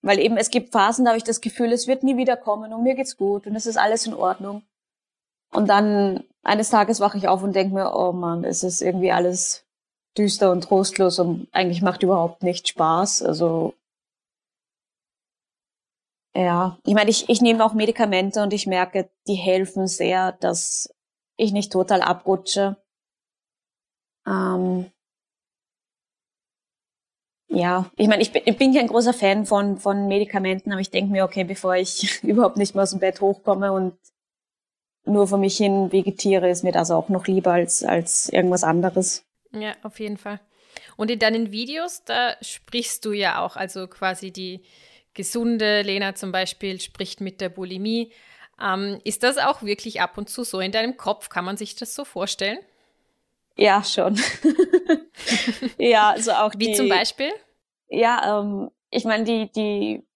Weil 0.00 0.20
eben 0.20 0.36
es 0.36 0.50
gibt 0.50 0.72
Phasen, 0.72 1.04
da 1.04 1.10
habe 1.10 1.18
ich 1.18 1.24
das 1.24 1.40
Gefühl, 1.40 1.72
es 1.72 1.88
wird 1.88 2.04
nie 2.04 2.16
wieder 2.16 2.36
kommen 2.36 2.72
und 2.72 2.84
mir 2.84 2.94
geht's 2.94 3.16
gut 3.16 3.46
und 3.46 3.56
es 3.56 3.66
ist 3.66 3.76
alles 3.76 4.06
in 4.06 4.14
Ordnung. 4.14 4.62
Und 5.50 5.68
dann 5.68 6.24
eines 6.42 6.70
Tages 6.70 7.00
wache 7.00 7.18
ich 7.18 7.26
auf 7.28 7.42
und 7.42 7.54
denke 7.54 7.74
mir, 7.74 7.94
oh 7.94 8.12
Mann, 8.12 8.44
es 8.44 8.62
ist 8.62 8.80
irgendwie 8.80 9.12
alles 9.12 9.66
düster 10.16 10.52
und 10.52 10.62
trostlos 10.62 11.18
und 11.18 11.48
eigentlich 11.52 11.82
macht 11.82 12.02
überhaupt 12.02 12.42
nicht 12.42 12.68
Spaß. 12.68 13.22
Also 13.22 13.74
ja, 16.36 16.78
ich 16.84 16.94
meine, 16.94 17.10
ich, 17.10 17.28
ich 17.28 17.40
nehme 17.40 17.64
auch 17.64 17.74
Medikamente 17.74 18.42
und 18.42 18.52
ich 18.52 18.68
merke, 18.68 19.10
die 19.26 19.34
helfen 19.34 19.88
sehr, 19.88 20.32
dass 20.32 20.94
ich 21.36 21.52
nicht 21.52 21.72
total 21.72 22.02
abrutsche. 22.02 22.76
Ähm, 24.28 24.90
ja, 27.50 27.90
ich 27.96 28.08
meine, 28.08 28.22
ich 28.22 28.32
bin, 28.32 28.42
ich 28.44 28.58
bin 28.58 28.74
kein 28.74 28.88
großer 28.88 29.14
Fan 29.14 29.46
von, 29.46 29.78
von 29.78 30.06
Medikamenten, 30.06 30.70
aber 30.72 30.80
ich 30.80 30.90
denke 30.90 31.10
mir, 31.12 31.24
okay, 31.24 31.44
bevor 31.44 31.76
ich 31.76 32.22
überhaupt 32.22 32.58
nicht 32.58 32.74
mehr 32.74 32.82
aus 32.82 32.90
dem 32.90 33.00
Bett 33.00 33.20
hochkomme 33.20 33.72
und 33.72 33.98
nur 35.06 35.26
vor 35.26 35.38
mich 35.38 35.56
hin 35.56 35.90
vegetiere, 35.90 36.50
ist 36.50 36.64
mir 36.64 36.72
das 36.72 36.90
auch 36.90 37.08
noch 37.08 37.26
lieber 37.26 37.52
als, 37.52 37.82
als 37.82 38.28
irgendwas 38.28 38.64
anderes. 38.64 39.24
Ja, 39.52 39.74
auf 39.82 39.98
jeden 40.00 40.18
Fall. 40.18 40.40
Und 40.96 41.10
in 41.10 41.18
deinen 41.18 41.50
Videos, 41.52 42.04
da 42.04 42.36
sprichst 42.42 43.04
du 43.04 43.12
ja 43.12 43.42
auch, 43.44 43.56
also 43.56 43.86
quasi 43.88 44.30
die 44.30 44.62
gesunde 45.14 45.82
Lena 45.82 46.14
zum 46.14 46.32
Beispiel 46.32 46.80
spricht 46.80 47.20
mit 47.20 47.40
der 47.40 47.48
Bulimie, 47.48 48.12
Ähm, 48.60 49.00
ist 49.04 49.22
das 49.22 49.38
auch 49.38 49.62
wirklich 49.62 50.00
ab 50.00 50.18
und 50.18 50.28
zu 50.28 50.44
so 50.44 50.60
in 50.60 50.72
deinem 50.72 50.96
Kopf? 50.96 51.28
Kann 51.28 51.44
man 51.44 51.56
sich 51.56 51.76
das 51.76 51.94
so 51.94 52.04
vorstellen? 52.04 52.58
Ja, 53.58 53.82
schon. 53.82 54.16
ja, 55.78 56.10
also 56.10 56.30
auch 56.30 56.52
Wie 56.56 56.68
die, 56.68 56.72
zum 56.74 56.88
Beispiel? 56.88 57.32
Ja, 57.88 58.40
ähm, 58.40 58.70
ich 58.90 59.04
meine, 59.04 59.24
die, 59.24 59.50
die, 59.50 60.06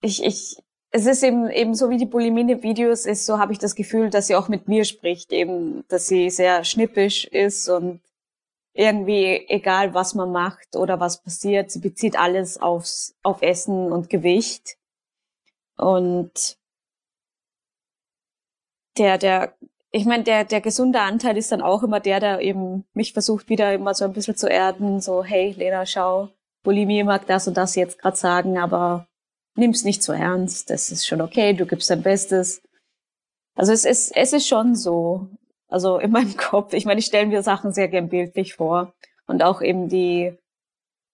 ich, 0.00 0.22
ich, 0.22 0.56
es 0.92 1.06
ist 1.06 1.24
eben, 1.24 1.50
eben 1.50 1.74
so 1.74 1.90
wie 1.90 1.96
die 1.96 2.06
Bulimine-Videos 2.06 3.06
ist, 3.06 3.26
so 3.26 3.38
habe 3.40 3.52
ich 3.52 3.58
das 3.58 3.74
Gefühl, 3.74 4.08
dass 4.08 4.28
sie 4.28 4.36
auch 4.36 4.46
mit 4.46 4.68
mir 4.68 4.84
spricht, 4.84 5.32
eben, 5.32 5.84
dass 5.88 6.06
sie 6.06 6.30
sehr 6.30 6.62
schnippisch 6.62 7.24
ist 7.24 7.68
und 7.68 8.00
irgendwie, 8.72 9.46
egal 9.48 9.92
was 9.92 10.14
man 10.14 10.30
macht 10.30 10.76
oder 10.76 11.00
was 11.00 11.20
passiert, 11.20 11.72
sie 11.72 11.80
bezieht 11.80 12.16
alles 12.16 12.56
aufs, 12.56 13.16
auf 13.24 13.42
Essen 13.42 13.90
und 13.90 14.08
Gewicht. 14.08 14.76
Und 15.76 16.56
der, 18.96 19.18
der, 19.18 19.56
ich 19.92 20.04
meine, 20.04 20.22
der, 20.22 20.44
der 20.44 20.60
gesunde 20.60 21.00
Anteil 21.00 21.36
ist 21.36 21.50
dann 21.50 21.62
auch 21.62 21.82
immer 21.82 22.00
der, 22.00 22.20
der 22.20 22.40
eben 22.40 22.84
mich 22.94 23.12
versucht, 23.12 23.48
wieder 23.48 23.74
immer 23.74 23.94
so 23.94 24.04
ein 24.04 24.12
bisschen 24.12 24.36
zu 24.36 24.48
erden, 24.48 25.00
so, 25.00 25.24
hey, 25.24 25.52
Lena, 25.56 25.84
schau, 25.84 26.28
Bulimie 26.62 27.02
mag 27.02 27.26
das 27.26 27.48
und 27.48 27.56
das 27.56 27.74
jetzt 27.74 27.98
gerade 27.98 28.16
sagen, 28.16 28.58
aber 28.58 29.08
nimm's 29.56 29.84
nicht 29.84 30.02
so 30.02 30.12
ernst, 30.12 30.70
das 30.70 30.90
ist 30.90 31.06
schon 31.06 31.20
okay, 31.20 31.54
du 31.54 31.66
gibst 31.66 31.90
dein 31.90 32.02
Bestes. 32.02 32.62
Also 33.56 33.72
es 33.72 33.84
ist, 33.84 34.16
es 34.16 34.32
ist 34.32 34.46
schon 34.46 34.74
so, 34.74 35.28
also 35.68 35.98
in 35.98 36.10
meinem 36.12 36.36
Kopf, 36.36 36.72
ich 36.72 36.84
meine, 36.84 37.00
ich 37.00 37.06
stelle 37.06 37.26
mir 37.26 37.42
Sachen 37.42 37.72
sehr 37.72 37.88
gern 37.88 38.08
bildlich 38.08 38.54
vor. 38.54 38.94
Und 39.26 39.42
auch 39.42 39.62
eben 39.62 39.88
die, 39.88 40.36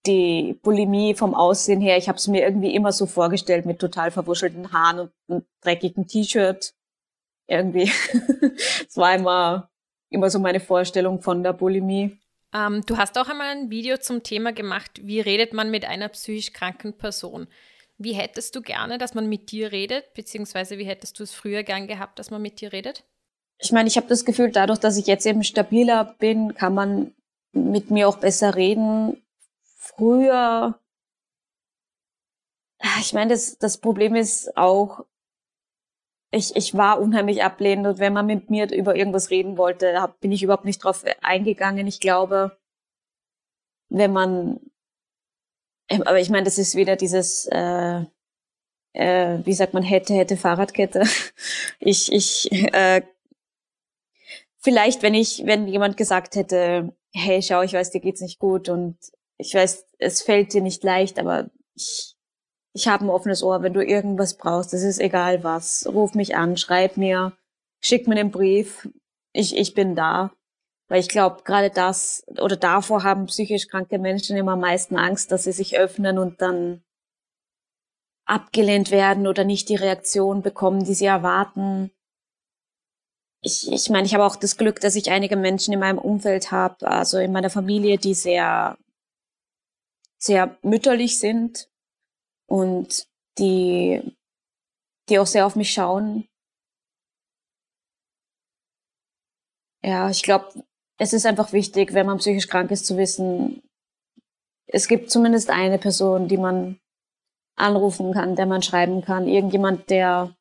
die 0.07 0.59
Bulimie 0.63 1.15
vom 1.15 1.35
Aussehen 1.35 1.81
her, 1.81 1.97
ich 1.99 2.09
habe 2.09 2.17
es 2.17 2.29
mir 2.29 2.43
irgendwie 2.43 2.75
immer 2.75 2.93
so 2.93 3.07
vorgestellt 3.07 3.67
mit 3.67 3.79
total 3.79 4.11
verwuschelten 4.11 4.73
Haaren 4.73 5.01
und 5.01 5.13
einem 5.29 5.47
dreckigen 5.61 6.07
T-Shirt. 6.07 6.73
Irgendwie. 7.47 7.91
Es 8.89 8.97
war 8.97 9.15
immer, 9.15 9.71
immer 10.11 10.31
so 10.31 10.39
meine 10.39 10.61
Vorstellung 10.61 11.21
von 11.21 11.43
der 11.43 11.53
Bulimie. 11.53 12.19
Ähm, 12.55 12.83
du 12.87 12.97
hast 12.97 13.19
auch 13.19 13.29
einmal 13.29 13.49
ein 13.49 13.71
Video 13.71 13.99
zum 13.99 14.23
Thema 14.23 14.53
gemacht, 14.53 15.01
wie 15.03 15.21
redet 15.21 15.53
man 15.53 15.71
mit 15.71 15.85
einer 15.85 16.09
psychisch 16.09 16.53
kranken 16.53 16.97
Person. 16.97 17.49
Wie 17.99 18.13
hättest 18.13 18.55
du 18.55 18.63
gerne, 18.63 18.99
dass 18.99 19.15
man 19.15 19.29
mit 19.29 19.51
dir 19.51 19.73
redet, 19.73 20.13
beziehungsweise 20.15 20.79
wie 20.79 20.85
hättest 20.85 21.19
du 21.19 21.23
es 21.23 21.33
früher 21.33 21.63
gern 21.63 21.87
gehabt, 21.87 22.19
dass 22.19 22.31
man 22.31 22.43
mit 22.43 22.61
dir 22.61 22.73
redet? 22.73 23.05
Ich 23.59 23.73
meine, 23.73 23.89
ich 23.89 23.97
habe 23.97 24.07
das 24.07 24.25
Gefühl, 24.25 24.51
dadurch, 24.51 24.79
dass 24.79 24.99
ich 24.99 25.07
jetzt 25.07 25.27
eben 25.27 25.43
stabiler 25.43 26.17
bin, 26.19 26.55
kann 26.55 26.75
man 26.75 27.15
mit 27.53 27.91
mir 27.91 28.07
auch 28.09 28.19
besser 28.19 28.55
reden. 28.55 29.23
Früher, 29.63 30.79
ich 33.01 33.15
meine, 33.15 33.31
das, 33.31 33.57
das 33.57 33.79
Problem 33.79 34.15
ist 34.15 34.57
auch, 34.59 35.07
ich, 36.31 36.55
ich 36.57 36.75
war 36.75 37.01
unheimlich 37.01 37.43
ablehnend 37.43 37.87
und 37.87 37.99
wenn 37.99 38.13
man 38.13 38.27
mit 38.27 38.51
mir 38.51 38.71
über 38.73 38.97
irgendwas 38.97 39.31
reden 39.31 39.57
wollte, 39.57 40.01
hab, 40.01 40.21
bin 40.21 40.33
ich 40.33 40.43
überhaupt 40.43 40.65
nicht 40.65 40.83
drauf 40.83 41.05
eingegangen. 41.23 41.87
Ich 41.87 42.01
glaube, 42.01 42.57
wenn 43.89 44.13
man 44.13 44.61
ähm, 45.89 46.03
aber 46.03 46.21
ich 46.21 46.31
meine, 46.31 46.45
das 46.45 46.59
ist 46.59 46.75
wieder 46.75 46.97
dieses, 46.97 47.47
äh, 47.47 48.03
äh, 48.93 49.39
wie 49.45 49.53
sagt 49.53 49.75
man, 49.75 49.83
hätte, 49.83 50.15
hätte 50.15 50.37
Fahrradkette. 50.37 51.05
Ich, 51.79 52.13
ich, 52.13 52.51
äh, 52.53 53.03
vielleicht, 54.59 55.03
wenn 55.03 55.15
ich, 55.15 55.45
wenn 55.47 55.69
jemand 55.69 55.97
gesagt 55.97 56.35
hätte, 56.35 56.95
hey, 57.15 57.43
schau, 57.43 57.63
ich 57.63 57.75
weiß, 57.75 57.91
dir 57.91 58.01
geht's 58.01 58.21
nicht 58.21 58.39
gut 58.39 58.69
und 58.69 58.97
ich 59.39 59.55
weiß, 59.55 59.87
es 59.99 60.23
fällt 60.23 60.53
dir 60.55 60.63
nicht 60.63 60.83
leicht, 60.83 61.19
aber 61.19 61.51
ich, 61.75 62.16
ich 62.77 62.89
habe 62.89 63.07
ein 63.07 63.11
offenes 63.11 63.43
Ohr, 63.43 63.63
wenn 63.63 63.73
du 63.73 63.83
irgendwas 63.83 64.37
brauchst, 64.37 64.75
das 64.75 64.83
ist 64.83 65.01
egal 65.01 65.43
was, 65.43 65.89
ruf 65.91 66.15
mich 66.15 66.37
an, 66.37 66.59
schreib 66.59 66.99
mir, 66.99 67.33
schick 67.81 68.07
mir 68.07 68.17
einen 68.17 68.31
Brief, 68.31 68.87
ich, 69.33 69.57
ich 69.57 69.73
bin 69.73 69.95
da. 69.97 70.31
Weil 70.89 71.01
ich 71.01 71.09
glaube, 71.09 71.43
gerade 71.43 71.71
das 71.71 72.23
oder 72.39 72.57
davor 72.57 73.03
haben 73.03 73.27
psychisch 73.27 73.69
kranke 73.69 73.99
Menschen 73.99 74.37
immer 74.37 74.53
am 74.53 74.61
meisten 74.61 74.97
Angst, 74.97 75.33
dass 75.33 75.45
sie 75.45 75.53
sich 75.53 75.79
öffnen 75.79 76.19
und 76.19 76.43
dann 76.43 76.85
abgelehnt 78.27 78.91
werden 78.91 79.27
oder 79.27 79.45
nicht 79.45 79.71
die 79.71 79.77
Reaktion 79.77 80.43
bekommen, 80.43 80.85
die 80.85 80.95
sie 80.95 81.07
erwarten. 81.07 81.91
Ich, 83.41 83.73
ich 83.73 83.89
meine, 83.89 84.07
ich 84.07 84.15
habe 84.15 84.25
auch 84.25 84.37
das 84.37 84.59
Glück, 84.59 84.81
dass 84.81 84.97
ich 84.97 85.11
einige 85.11 85.37
Menschen 85.37 85.73
in 85.73 85.81
meinem 85.81 85.99
Umfeld 85.99 86.53
habe, 86.53 86.87
also 86.87 87.19
in 87.19 87.33
meiner 87.33 87.51
Familie, 87.51 87.97
die 87.97 88.15
sehr, 88.15 88.77
sehr 90.19 90.59
mütterlich 90.63 91.19
sind 91.19 91.71
und 92.47 93.07
die, 93.39 94.03
die 95.09 95.19
auch 95.19 95.27
sehr 95.27 95.47
auf 95.47 95.57
mich 95.57 95.73
schauen. 95.73 96.27
Ja, 99.83 100.11
ich 100.11 100.23
glaube, 100.23 100.65
es 100.99 101.13
ist 101.13 101.27
einfach 101.27 101.53
wichtig, 101.53 101.93
wenn 101.93 102.07
man 102.07 102.19
psychisch 102.19 102.49
krank 102.49 102.71
ist, 102.71 102.87
zu 102.87 102.97
wissen, 102.97 103.63
es 104.67 104.89
gibt 104.89 105.11
zumindest 105.11 105.51
eine 105.51 105.79
Person, 105.79 106.29
die 106.29 106.39
man 106.39 106.81
anrufen 107.57 108.13
kann, 108.13 108.37
der 108.37 108.47
man 108.47 108.63
schreiben 108.63 109.03
kann, 109.03 109.29
irgendjemand, 109.29 109.91
der 109.91 110.37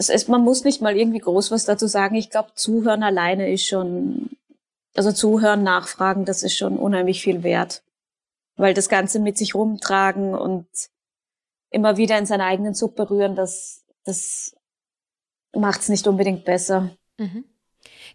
es 0.00 0.08
ist, 0.08 0.30
man 0.30 0.42
muss 0.42 0.64
nicht 0.64 0.80
mal 0.80 0.96
irgendwie 0.96 1.18
groß 1.18 1.50
was 1.50 1.66
dazu 1.66 1.86
sagen. 1.86 2.14
Ich 2.14 2.30
glaube, 2.30 2.54
zuhören 2.54 3.02
alleine 3.02 3.52
ist 3.52 3.66
schon, 3.66 4.30
also 4.96 5.12
zuhören, 5.12 5.62
nachfragen, 5.62 6.24
das 6.24 6.42
ist 6.42 6.56
schon 6.56 6.78
unheimlich 6.78 7.22
viel 7.22 7.42
wert. 7.42 7.82
Weil 8.56 8.72
das 8.72 8.88
Ganze 8.88 9.20
mit 9.20 9.36
sich 9.36 9.54
rumtragen 9.54 10.34
und 10.34 10.66
immer 11.70 11.96
wieder 11.96 12.18
in 12.18 12.26
seiner 12.26 12.46
eigenen 12.46 12.74
Suppe 12.74 13.08
rühren, 13.08 13.34
das, 13.36 13.84
das 14.04 14.56
macht 15.54 15.80
es 15.80 15.88
nicht 15.88 16.06
unbedingt 16.06 16.44
besser. 16.44 16.96
Mhm. 17.18 17.44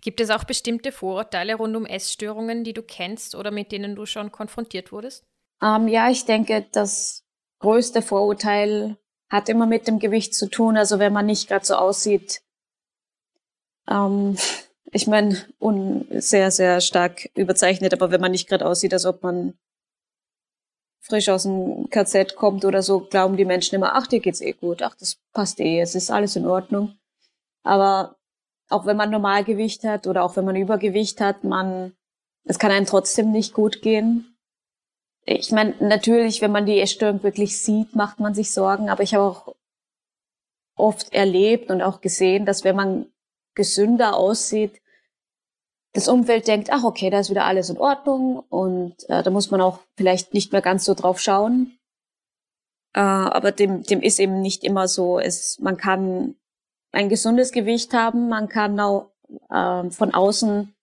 Gibt 0.02 0.20
es 0.20 0.30
auch 0.30 0.44
bestimmte 0.44 0.92
Vorurteile 0.92 1.56
rund 1.56 1.76
um 1.76 1.86
Essstörungen, 1.86 2.64
die 2.64 2.74
du 2.74 2.84
kennst 2.84 3.36
oder 3.36 3.52
mit 3.52 3.72
denen 3.72 3.96
du 3.96 4.06
schon 4.06 4.32
konfrontiert 4.32 4.92
wurdest? 4.92 5.26
Ähm, 5.62 5.88
ja, 5.88 6.10
ich 6.10 6.26
denke, 6.26 6.66
das 6.72 7.24
größte 7.60 8.02
Vorurteil 8.02 8.98
hat 9.30 9.50
immer 9.50 9.66
mit 9.66 9.88
dem 9.88 10.00
Gewicht 10.00 10.36
zu 10.36 10.48
tun. 10.48 10.78
Also 10.78 11.00
wenn 11.00 11.14
man 11.14 11.26
nicht 11.26 11.48
gerade 11.48 11.66
so 11.66 11.76
aussieht, 11.76 12.42
ähm, 13.90 14.38
ich 14.92 15.08
meine, 15.08 15.46
sehr, 16.12 16.52
sehr 16.52 16.82
stark 16.82 17.30
überzeichnet, 17.36 17.94
aber 17.94 18.12
wenn 18.12 18.22
man 18.22 18.32
nicht 18.32 18.48
gerade 18.48 18.66
aussieht, 18.66 18.94
als 18.94 19.06
ob 19.06 19.24
man 19.24 19.58
frisch 21.08 21.30
aus 21.30 21.44
dem 21.44 21.90
KZ 21.90 22.36
kommt 22.36 22.66
oder 22.66 22.82
so, 22.82 23.00
glauben 23.00 23.38
die 23.38 23.46
Menschen 23.46 23.76
immer, 23.76 23.96
ach, 23.96 24.08
dir 24.08 24.20
geht's 24.20 24.42
eh 24.42 24.54
gut, 24.54 24.82
ach, 24.82 24.96
das 24.96 25.18
passt 25.34 25.60
eh, 25.60 25.80
es 25.80 25.94
ist 25.94 26.10
alles 26.10 26.36
in 26.36 26.48
Ordnung. 26.48 26.98
Aber 27.64 28.16
auch 28.70 28.86
wenn 28.86 28.98
man 28.98 29.12
Normalgewicht 29.12 29.84
hat 29.84 30.08
oder 30.08 30.24
auch 30.24 30.36
wenn 30.36 30.46
man 30.46 30.56
Übergewicht 30.56 31.22
hat, 31.22 31.44
man, 31.44 31.94
es 32.44 32.58
kann 32.58 32.72
einem 32.72 32.88
trotzdem 32.88 33.32
nicht 33.32 33.54
gut 33.54 33.82
gehen. 33.84 34.36
Ich 35.26 35.52
meine, 35.52 35.76
natürlich, 35.80 36.42
wenn 36.42 36.52
man 36.52 36.66
die 36.66 36.80
Essstörung 36.80 37.22
wirklich 37.24 37.60
sieht, 37.62 37.96
macht 37.96 38.20
man 38.20 38.34
sich 38.34 38.52
Sorgen, 38.52 38.90
aber 38.90 39.04
ich 39.04 39.14
habe 39.14 39.24
auch 39.24 39.56
oft 40.76 41.14
erlebt 41.14 41.70
und 41.70 41.82
auch 41.82 42.02
gesehen, 42.02 42.46
dass 42.46 42.64
wenn 42.64 42.76
man 42.76 43.06
gesünder 43.54 44.16
aussieht, 44.16 44.82
das 45.96 46.10
Umfeld 46.10 46.48
denkt, 46.48 46.70
ach 46.72 46.84
okay, 46.84 47.10
da 47.10 47.20
ist 47.20 47.30
wieder 47.30 47.46
alles 47.46 47.70
in 47.70 47.78
Ordnung 47.78 48.44
und 48.50 48.96
äh, 49.10 49.24
da 49.24 49.30
muss 49.32 49.50
man 49.50 49.62
auch 49.62 49.80
vielleicht 49.96 50.34
nicht 50.34 50.52
mehr 50.52 50.62
ganz 50.62 50.84
so 50.84 50.94
drauf 50.94 51.22
schauen. 51.22 51.78
Äh, 52.94 53.00
aber 53.00 53.54
dem, 53.54 53.84
dem 53.84 54.02
ist 54.02 54.20
eben 54.20 54.42
nicht 54.42 54.66
immer 54.66 54.90
so. 54.90 55.20
Es, 55.20 55.58
man 55.60 55.78
kann 55.78 56.36
ein 56.92 57.08
gesundes 57.08 57.54
Gewicht 57.54 57.94
haben. 57.94 58.28
Man 58.28 58.50
kann 58.50 58.78
auch 58.80 59.12
äh, 59.50 59.90
von 59.90 60.14
außen 60.14 60.76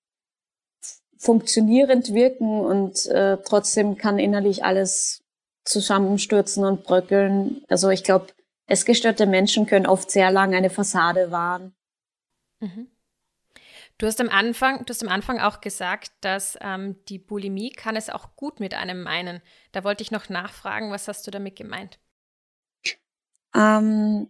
funktionierend 1.18 2.14
wirken 2.14 2.60
und 2.60 3.06
äh, 3.06 3.36
trotzdem 3.44 3.96
kann 3.96 4.18
innerlich 4.18 4.64
alles 4.64 5.22
zusammenstürzen 5.64 6.64
und 6.64 6.84
bröckeln. 6.84 7.62
Also 7.68 7.90
ich 7.90 8.02
glaube, 8.02 8.28
essgestörte 8.66 9.26
Menschen 9.26 9.66
können 9.66 9.86
oft 9.86 10.10
sehr 10.10 10.30
lang 10.30 10.54
eine 10.54 10.70
Fassade 10.70 11.30
wahren. 11.30 11.74
Mhm. 12.60 12.91
Du 14.02 14.08
hast 14.08 14.20
am 14.20 14.30
Anfang, 14.30 14.84
du 14.84 14.90
hast 14.90 15.04
am 15.04 15.08
Anfang 15.08 15.38
auch 15.38 15.60
gesagt, 15.60 16.10
dass 16.22 16.58
ähm, 16.60 16.96
die 17.04 17.20
Bulimie 17.20 17.70
kann 17.70 17.94
es 17.94 18.10
auch 18.10 18.34
gut 18.34 18.58
mit 18.58 18.74
einem 18.74 19.04
meinen. 19.04 19.40
Da 19.70 19.84
wollte 19.84 20.02
ich 20.02 20.10
noch 20.10 20.28
nachfragen, 20.28 20.90
was 20.90 21.06
hast 21.06 21.24
du 21.24 21.30
damit 21.30 21.54
gemeint? 21.54 22.00
Ähm, 23.54 24.28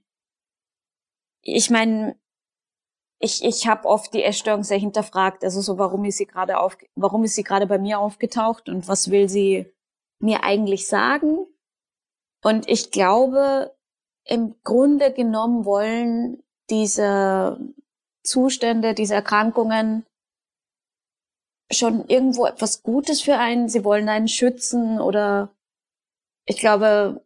ich 1.40 1.70
meine, 1.70 2.20
ich, 3.18 3.42
ich 3.42 3.66
habe 3.66 3.88
oft 3.88 4.12
die 4.12 4.22
Essstörung 4.22 4.62
sehr 4.62 4.76
hinterfragt. 4.76 5.42
Also 5.42 5.62
so, 5.62 5.78
warum 5.78 6.04
ist 6.04 6.18
sie 6.18 6.26
gerade 6.26 6.58
auf, 6.58 6.76
warum 6.94 7.24
ist 7.24 7.34
sie 7.34 7.42
gerade 7.42 7.66
bei 7.66 7.78
mir 7.78 7.98
aufgetaucht 7.98 8.68
und 8.68 8.88
was 8.88 9.10
will 9.10 9.30
sie 9.30 9.72
mir 10.18 10.44
eigentlich 10.44 10.86
sagen? 10.86 11.46
Und 12.42 12.68
ich 12.68 12.90
glaube, 12.90 13.74
im 14.24 14.54
Grunde 14.64 15.14
genommen 15.14 15.64
wollen 15.64 16.42
diese 16.68 17.58
Zustände, 18.22 18.94
diese 18.94 19.14
Erkrankungen 19.14 20.06
schon 21.70 22.06
irgendwo 22.08 22.46
etwas 22.46 22.82
Gutes 22.82 23.22
für 23.22 23.38
einen. 23.38 23.68
Sie 23.68 23.84
wollen 23.84 24.08
einen 24.08 24.28
schützen 24.28 25.00
oder 25.00 25.54
ich 26.44 26.58
glaube, 26.58 27.24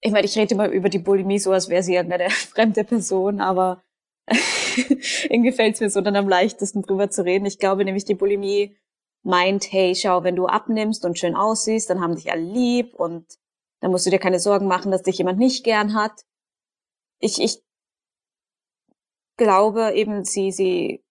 ich 0.00 0.12
meine, 0.12 0.26
ich 0.26 0.36
rede 0.36 0.54
immer 0.54 0.68
über 0.68 0.88
die 0.88 0.98
Bulimie 0.98 1.38
so, 1.38 1.52
als 1.52 1.68
wäre 1.68 1.82
sie 1.82 1.94
irgendeine 1.94 2.30
fremde 2.30 2.84
Person, 2.84 3.40
aber 3.40 3.82
irgendwie 5.28 5.52
fällt 5.52 5.74
es 5.74 5.80
mir 5.80 5.90
so 5.90 6.00
dann 6.00 6.16
am 6.16 6.28
leichtesten 6.28 6.82
drüber 6.82 7.10
zu 7.10 7.24
reden. 7.24 7.46
Ich 7.46 7.58
glaube 7.58 7.84
nämlich, 7.84 8.04
die 8.04 8.14
Bulimie 8.14 8.76
meint, 9.22 9.72
hey, 9.72 9.94
schau, 9.94 10.22
wenn 10.22 10.36
du 10.36 10.46
abnimmst 10.46 11.04
und 11.04 11.18
schön 11.18 11.34
aussiehst, 11.34 11.90
dann 11.90 12.00
haben 12.00 12.14
dich 12.14 12.30
alle 12.30 12.42
lieb 12.42 12.94
und 12.94 13.26
dann 13.80 13.90
musst 13.90 14.06
du 14.06 14.10
dir 14.10 14.18
keine 14.18 14.40
Sorgen 14.40 14.66
machen, 14.66 14.90
dass 14.90 15.02
dich 15.02 15.18
jemand 15.18 15.38
nicht 15.38 15.64
gern 15.64 15.94
hat. 15.94 16.24
Ich, 17.20 17.40
ich 17.40 17.62
glaube 19.38 19.92
eben, 19.94 20.24
sie, 20.24 20.52
sie 20.52 21.02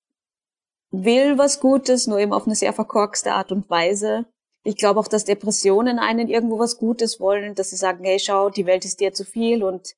will 0.91 1.39
was 1.39 1.59
Gutes, 1.59 2.05
nur 2.05 2.19
eben 2.19 2.33
auf 2.33 2.45
eine 2.45 2.55
sehr 2.55 2.73
verkorkste 2.73 3.33
Art 3.33 3.51
und 3.51 3.69
Weise. 3.71 4.25
Ich 4.63 4.77
glaube 4.77 4.99
auch, 4.99 5.07
dass 5.07 5.25
Depressionen 5.25 5.97
einen 5.97 6.27
irgendwo 6.27 6.59
was 6.59 6.77
Gutes 6.77 7.19
wollen, 7.19 7.55
dass 7.55 7.71
sie 7.71 7.77
sagen, 7.77 8.03
hey, 8.03 8.19
schau, 8.19 8.51
die 8.51 8.65
Welt 8.67 8.85
ist 8.85 8.99
dir 8.99 9.13
zu 9.13 9.25
viel 9.25 9.63
und 9.63 9.95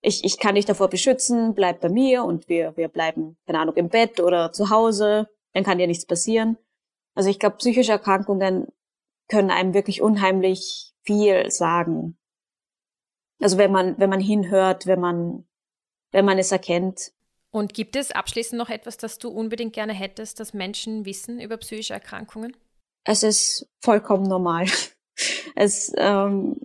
ich, 0.00 0.24
ich 0.24 0.38
kann 0.38 0.54
dich 0.54 0.64
davor 0.64 0.88
beschützen, 0.88 1.54
bleib 1.54 1.80
bei 1.80 1.88
mir 1.88 2.22
und 2.24 2.48
wir, 2.48 2.76
wir 2.76 2.88
bleiben, 2.88 3.36
keine 3.46 3.58
Ahnung, 3.60 3.74
im 3.76 3.88
Bett 3.88 4.20
oder 4.20 4.52
zu 4.52 4.70
Hause, 4.70 5.28
dann 5.54 5.64
kann 5.64 5.78
dir 5.78 5.88
nichts 5.88 6.06
passieren. 6.06 6.56
Also 7.14 7.30
ich 7.30 7.40
glaube, 7.40 7.56
psychische 7.56 7.92
Erkrankungen 7.92 8.68
können 9.28 9.50
einem 9.50 9.74
wirklich 9.74 10.02
unheimlich 10.02 10.94
viel 11.02 11.50
sagen. 11.50 12.16
Also 13.40 13.58
wenn 13.58 13.72
man, 13.72 13.98
wenn 13.98 14.10
man 14.10 14.20
hinhört, 14.20 14.86
wenn 14.86 15.00
man, 15.00 15.48
wenn 16.12 16.24
man 16.24 16.38
es 16.38 16.52
erkennt. 16.52 17.12
Und 17.58 17.74
gibt 17.74 17.96
es 17.96 18.12
abschließend 18.12 18.56
noch 18.56 18.70
etwas, 18.70 18.98
das 18.98 19.18
du 19.18 19.30
unbedingt 19.30 19.72
gerne 19.72 19.92
hättest, 19.92 20.38
dass 20.38 20.54
Menschen 20.54 21.04
wissen 21.04 21.40
über 21.40 21.56
psychische 21.56 21.92
Erkrankungen? 21.92 22.56
es 23.04 23.22
ist 23.22 23.68
vollkommen 23.80 24.26
normal. 24.26 24.66
Es, 25.56 25.92
ähm, 25.96 26.60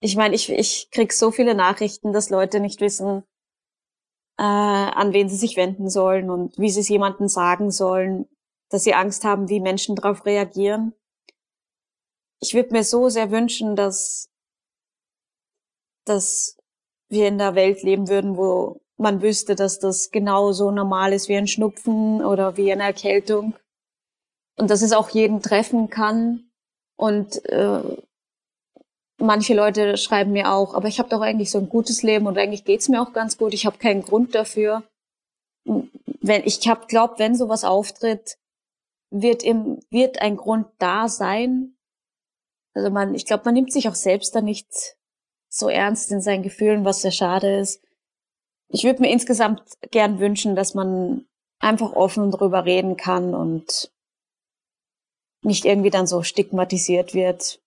ich 0.00 0.16
meine, 0.16 0.34
ich, 0.34 0.50
ich 0.50 0.90
krieg 0.90 1.12
so 1.12 1.30
viele 1.30 1.54
Nachrichten, 1.54 2.12
dass 2.12 2.28
Leute 2.28 2.58
nicht 2.58 2.80
wissen, 2.80 3.22
äh, 4.36 4.42
an 4.42 5.12
wen 5.12 5.28
sie 5.28 5.36
sich 5.36 5.56
wenden 5.56 5.88
sollen 5.88 6.30
und 6.30 6.58
wie 6.58 6.70
sie 6.70 6.80
es 6.80 6.88
jemandem 6.88 7.28
sagen 7.28 7.70
sollen, 7.70 8.28
dass 8.70 8.82
sie 8.82 8.94
Angst 8.94 9.22
haben, 9.22 9.48
wie 9.48 9.60
Menschen 9.60 9.94
darauf 9.94 10.26
reagieren. 10.26 10.94
Ich 12.40 12.54
würde 12.54 12.72
mir 12.72 12.82
so 12.82 13.08
sehr 13.08 13.30
wünschen, 13.30 13.76
dass, 13.76 14.28
dass 16.04 16.58
wir 17.08 17.28
in 17.28 17.38
der 17.38 17.54
Welt 17.54 17.84
leben 17.84 18.08
würden, 18.08 18.36
wo 18.36 18.83
man 18.96 19.22
wüsste, 19.22 19.54
dass 19.54 19.78
das 19.78 20.10
genauso 20.10 20.70
normal 20.70 21.12
ist 21.12 21.28
wie 21.28 21.36
ein 21.36 21.48
Schnupfen 21.48 22.24
oder 22.24 22.56
wie 22.56 22.72
eine 22.72 22.84
Erkältung 22.84 23.54
und 24.56 24.70
dass 24.70 24.82
es 24.82 24.92
auch 24.92 25.10
jeden 25.10 25.42
treffen 25.42 25.90
kann. 25.90 26.50
Und 26.96 27.44
äh, 27.46 27.82
manche 29.18 29.54
Leute 29.54 29.96
schreiben 29.96 30.32
mir 30.32 30.52
auch, 30.52 30.74
aber 30.74 30.88
ich 30.88 30.98
habe 30.98 31.08
doch 31.08 31.20
eigentlich 31.20 31.50
so 31.50 31.58
ein 31.58 31.68
gutes 31.68 32.02
Leben 32.02 32.26
und 32.26 32.38
eigentlich 32.38 32.64
geht's 32.64 32.88
mir 32.88 33.02
auch 33.02 33.12
ganz 33.12 33.36
gut. 33.36 33.52
Ich 33.54 33.66
habe 33.66 33.78
keinen 33.78 34.02
Grund 34.02 34.34
dafür. 34.34 34.84
Wenn 35.64 36.42
ich 36.44 36.66
hab 36.68 36.88
glaubt, 36.88 37.18
wenn 37.18 37.34
sowas 37.34 37.64
auftritt, 37.64 38.38
wird 39.10 39.42
im 39.42 39.80
wird 39.90 40.20
ein 40.20 40.36
Grund 40.36 40.66
da 40.78 41.08
sein. 41.08 41.76
Also 42.74 42.90
man, 42.90 43.14
ich 43.14 43.26
glaube, 43.26 43.44
man 43.44 43.54
nimmt 43.54 43.72
sich 43.72 43.88
auch 43.88 43.94
selbst 43.94 44.34
da 44.34 44.40
nicht 44.40 44.96
so 45.48 45.68
ernst 45.68 46.10
in 46.10 46.20
seinen 46.20 46.42
Gefühlen, 46.42 46.84
was 46.84 47.02
sehr 47.02 47.12
schade 47.12 47.58
ist. 47.60 47.83
Ich 48.68 48.84
würde 48.84 49.02
mir 49.02 49.10
insgesamt 49.10 49.62
gern 49.90 50.18
wünschen, 50.18 50.56
dass 50.56 50.74
man 50.74 51.26
einfach 51.60 51.92
offen 51.92 52.30
drüber 52.30 52.64
reden 52.64 52.96
kann 52.96 53.34
und 53.34 53.90
nicht 55.42 55.64
irgendwie 55.64 55.90
dann 55.90 56.06
so 56.06 56.22
stigmatisiert 56.22 57.14
wird. 57.14 57.60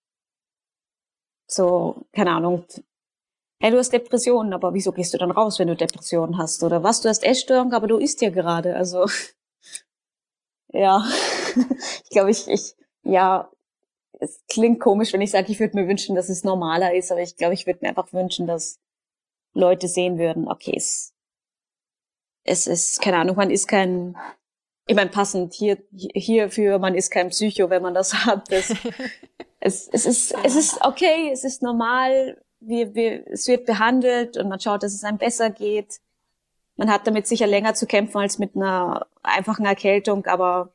So, 1.46 2.06
keine 2.12 2.32
Ahnung. 2.32 2.64
Hey, 3.60 3.70
du 3.70 3.78
hast 3.78 3.92
Depressionen, 3.92 4.52
aber 4.52 4.74
wieso 4.74 4.92
gehst 4.92 5.14
du 5.14 5.18
dann 5.18 5.30
raus, 5.30 5.58
wenn 5.58 5.68
du 5.68 5.76
Depressionen 5.76 6.38
hast? 6.38 6.62
Oder 6.62 6.82
was, 6.82 7.00
du 7.00 7.08
hast 7.08 7.24
Essstörung, 7.24 7.72
aber 7.72 7.86
du 7.86 7.96
isst 7.96 8.20
ja 8.20 8.30
gerade. 8.30 8.76
Also, 8.76 9.06
ja. 10.72 11.04
ich 12.04 12.10
glaube, 12.10 12.30
ich, 12.30 12.46
ich, 12.48 12.76
ja, 13.02 13.50
es 14.20 14.44
klingt 14.48 14.80
komisch, 14.80 15.12
wenn 15.12 15.20
ich 15.20 15.30
sage, 15.30 15.50
ich 15.50 15.60
würde 15.60 15.76
mir 15.76 15.88
wünschen, 15.88 16.14
dass 16.14 16.28
es 16.28 16.44
normaler 16.44 16.94
ist, 16.94 17.10
aber 17.10 17.22
ich 17.22 17.36
glaube, 17.36 17.54
ich 17.54 17.66
würde 17.66 17.80
mir 17.82 17.88
einfach 17.88 18.12
wünschen, 18.12 18.46
dass 18.46 18.78
Leute 19.58 19.88
sehen 19.88 20.18
würden, 20.18 20.48
okay, 20.48 20.74
es, 20.76 21.14
es 22.44 22.66
ist, 22.66 23.00
keine 23.00 23.18
Ahnung, 23.18 23.36
man 23.36 23.50
ist 23.50 23.66
kein 23.66 24.16
ich 24.88 24.96
meine, 24.96 25.10
passend 25.10 25.52
hier, 25.52 25.78
hierfür, 25.92 26.78
man 26.78 26.94
ist 26.94 27.10
kein 27.10 27.28
Psycho, 27.28 27.68
wenn 27.70 27.82
man 27.82 27.94
das 27.94 28.14
hat. 28.26 28.50
Das, 28.50 28.70
es, 29.60 29.86
es, 29.88 30.06
ist, 30.06 30.34
es 30.42 30.56
ist 30.56 30.80
okay, 30.84 31.30
es 31.30 31.44
ist 31.44 31.62
normal, 31.62 32.42
wir, 32.58 32.94
wir, 32.94 33.26
es 33.28 33.46
wird 33.46 33.66
behandelt 33.66 34.36
und 34.38 34.48
man 34.48 34.58
schaut, 34.58 34.82
dass 34.82 34.94
es 34.94 35.04
einem 35.04 35.18
besser 35.18 35.50
geht. 35.50 36.00
Man 36.76 36.90
hat 36.90 37.06
damit 37.06 37.26
sicher 37.26 37.46
länger 37.46 37.74
zu 37.74 37.86
kämpfen 37.86 38.18
als 38.18 38.38
mit 38.38 38.56
einer 38.56 39.06
einfachen 39.22 39.66
Erkältung, 39.66 40.24
aber 40.26 40.72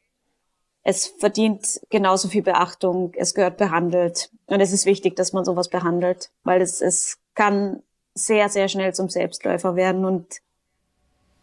es 0.84 1.08
verdient 1.08 1.82
genauso 1.90 2.28
viel 2.28 2.44
Beachtung, 2.44 3.14
es 3.16 3.34
gehört 3.34 3.58
behandelt. 3.58 4.30
Und 4.46 4.60
es 4.60 4.74
ist 4.74 4.86
wichtig, 4.86 5.16
dass 5.16 5.34
man 5.34 5.44
sowas 5.44 5.70
behandelt, 5.70 6.30
weil 6.44 6.62
es, 6.62 6.82
es 6.82 7.20
kann 7.34 7.82
sehr, 8.16 8.50
sehr 8.50 8.68
schnell 8.68 8.94
zum 8.94 9.10
Selbstläufer 9.10 9.76
werden 9.76 10.06
und 10.06 10.42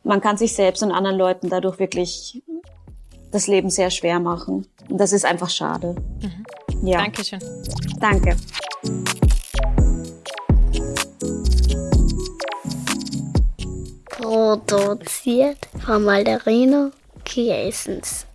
man 0.02 0.20
kann 0.20 0.36
sich 0.36 0.54
selbst 0.54 0.82
und 0.82 0.92
anderen 0.92 1.16
Leuten 1.16 1.48
dadurch 1.48 1.78
wirklich 1.78 2.42
das 3.30 3.46
Leben 3.46 3.70
sehr 3.70 3.90
schwer 3.90 4.18
machen. 4.18 4.66
Und 4.88 4.98
das 4.98 5.12
ist 5.12 5.24
einfach 5.24 5.50
schade. 5.50 5.94
Mhm. 6.20 6.88
Ja. 6.88 6.98
Dankeschön. 6.98 7.40
Danke. 8.00 8.36
Produziert 14.06 15.58
von 15.84 16.04
Malderino 16.04 16.90
Kiesens. 17.24 18.26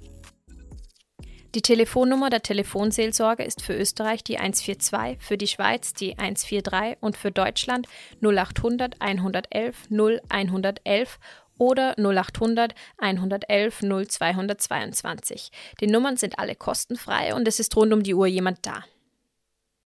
Die 1.56 1.62
Telefonnummer 1.62 2.30
der 2.30 2.41
Telefonseelsorge 2.41 3.43
ist 3.45 3.62
für 3.62 3.74
Österreich 3.74 4.26
die 4.26 4.38
142, 4.38 5.22
für 5.22 5.38
die 5.38 5.47
Schweiz 5.47 5.93
die 5.93 6.18
143 6.18 6.97
und 6.99 7.16
für 7.16 7.32
Deutschland 7.32 7.88
0800 8.22 8.99
111 8.99 9.89
0111 9.89 11.18
oder 11.58 11.95
0800 11.97 12.76
111 12.97 13.80
0222. 13.80 15.49
Die 15.80 15.88
Nummern 15.88 16.18
sind 16.18 16.39
alle 16.39 16.56
kostenfrei 16.56 17.34
und 17.34 17.47
es 17.47 17.62
ist 17.62 17.74
rund 17.78 17.93
um 17.93 18.03
die 18.03 18.16
Uhr 18.16 18.28
jemand 18.28 18.66
da. 18.66 18.84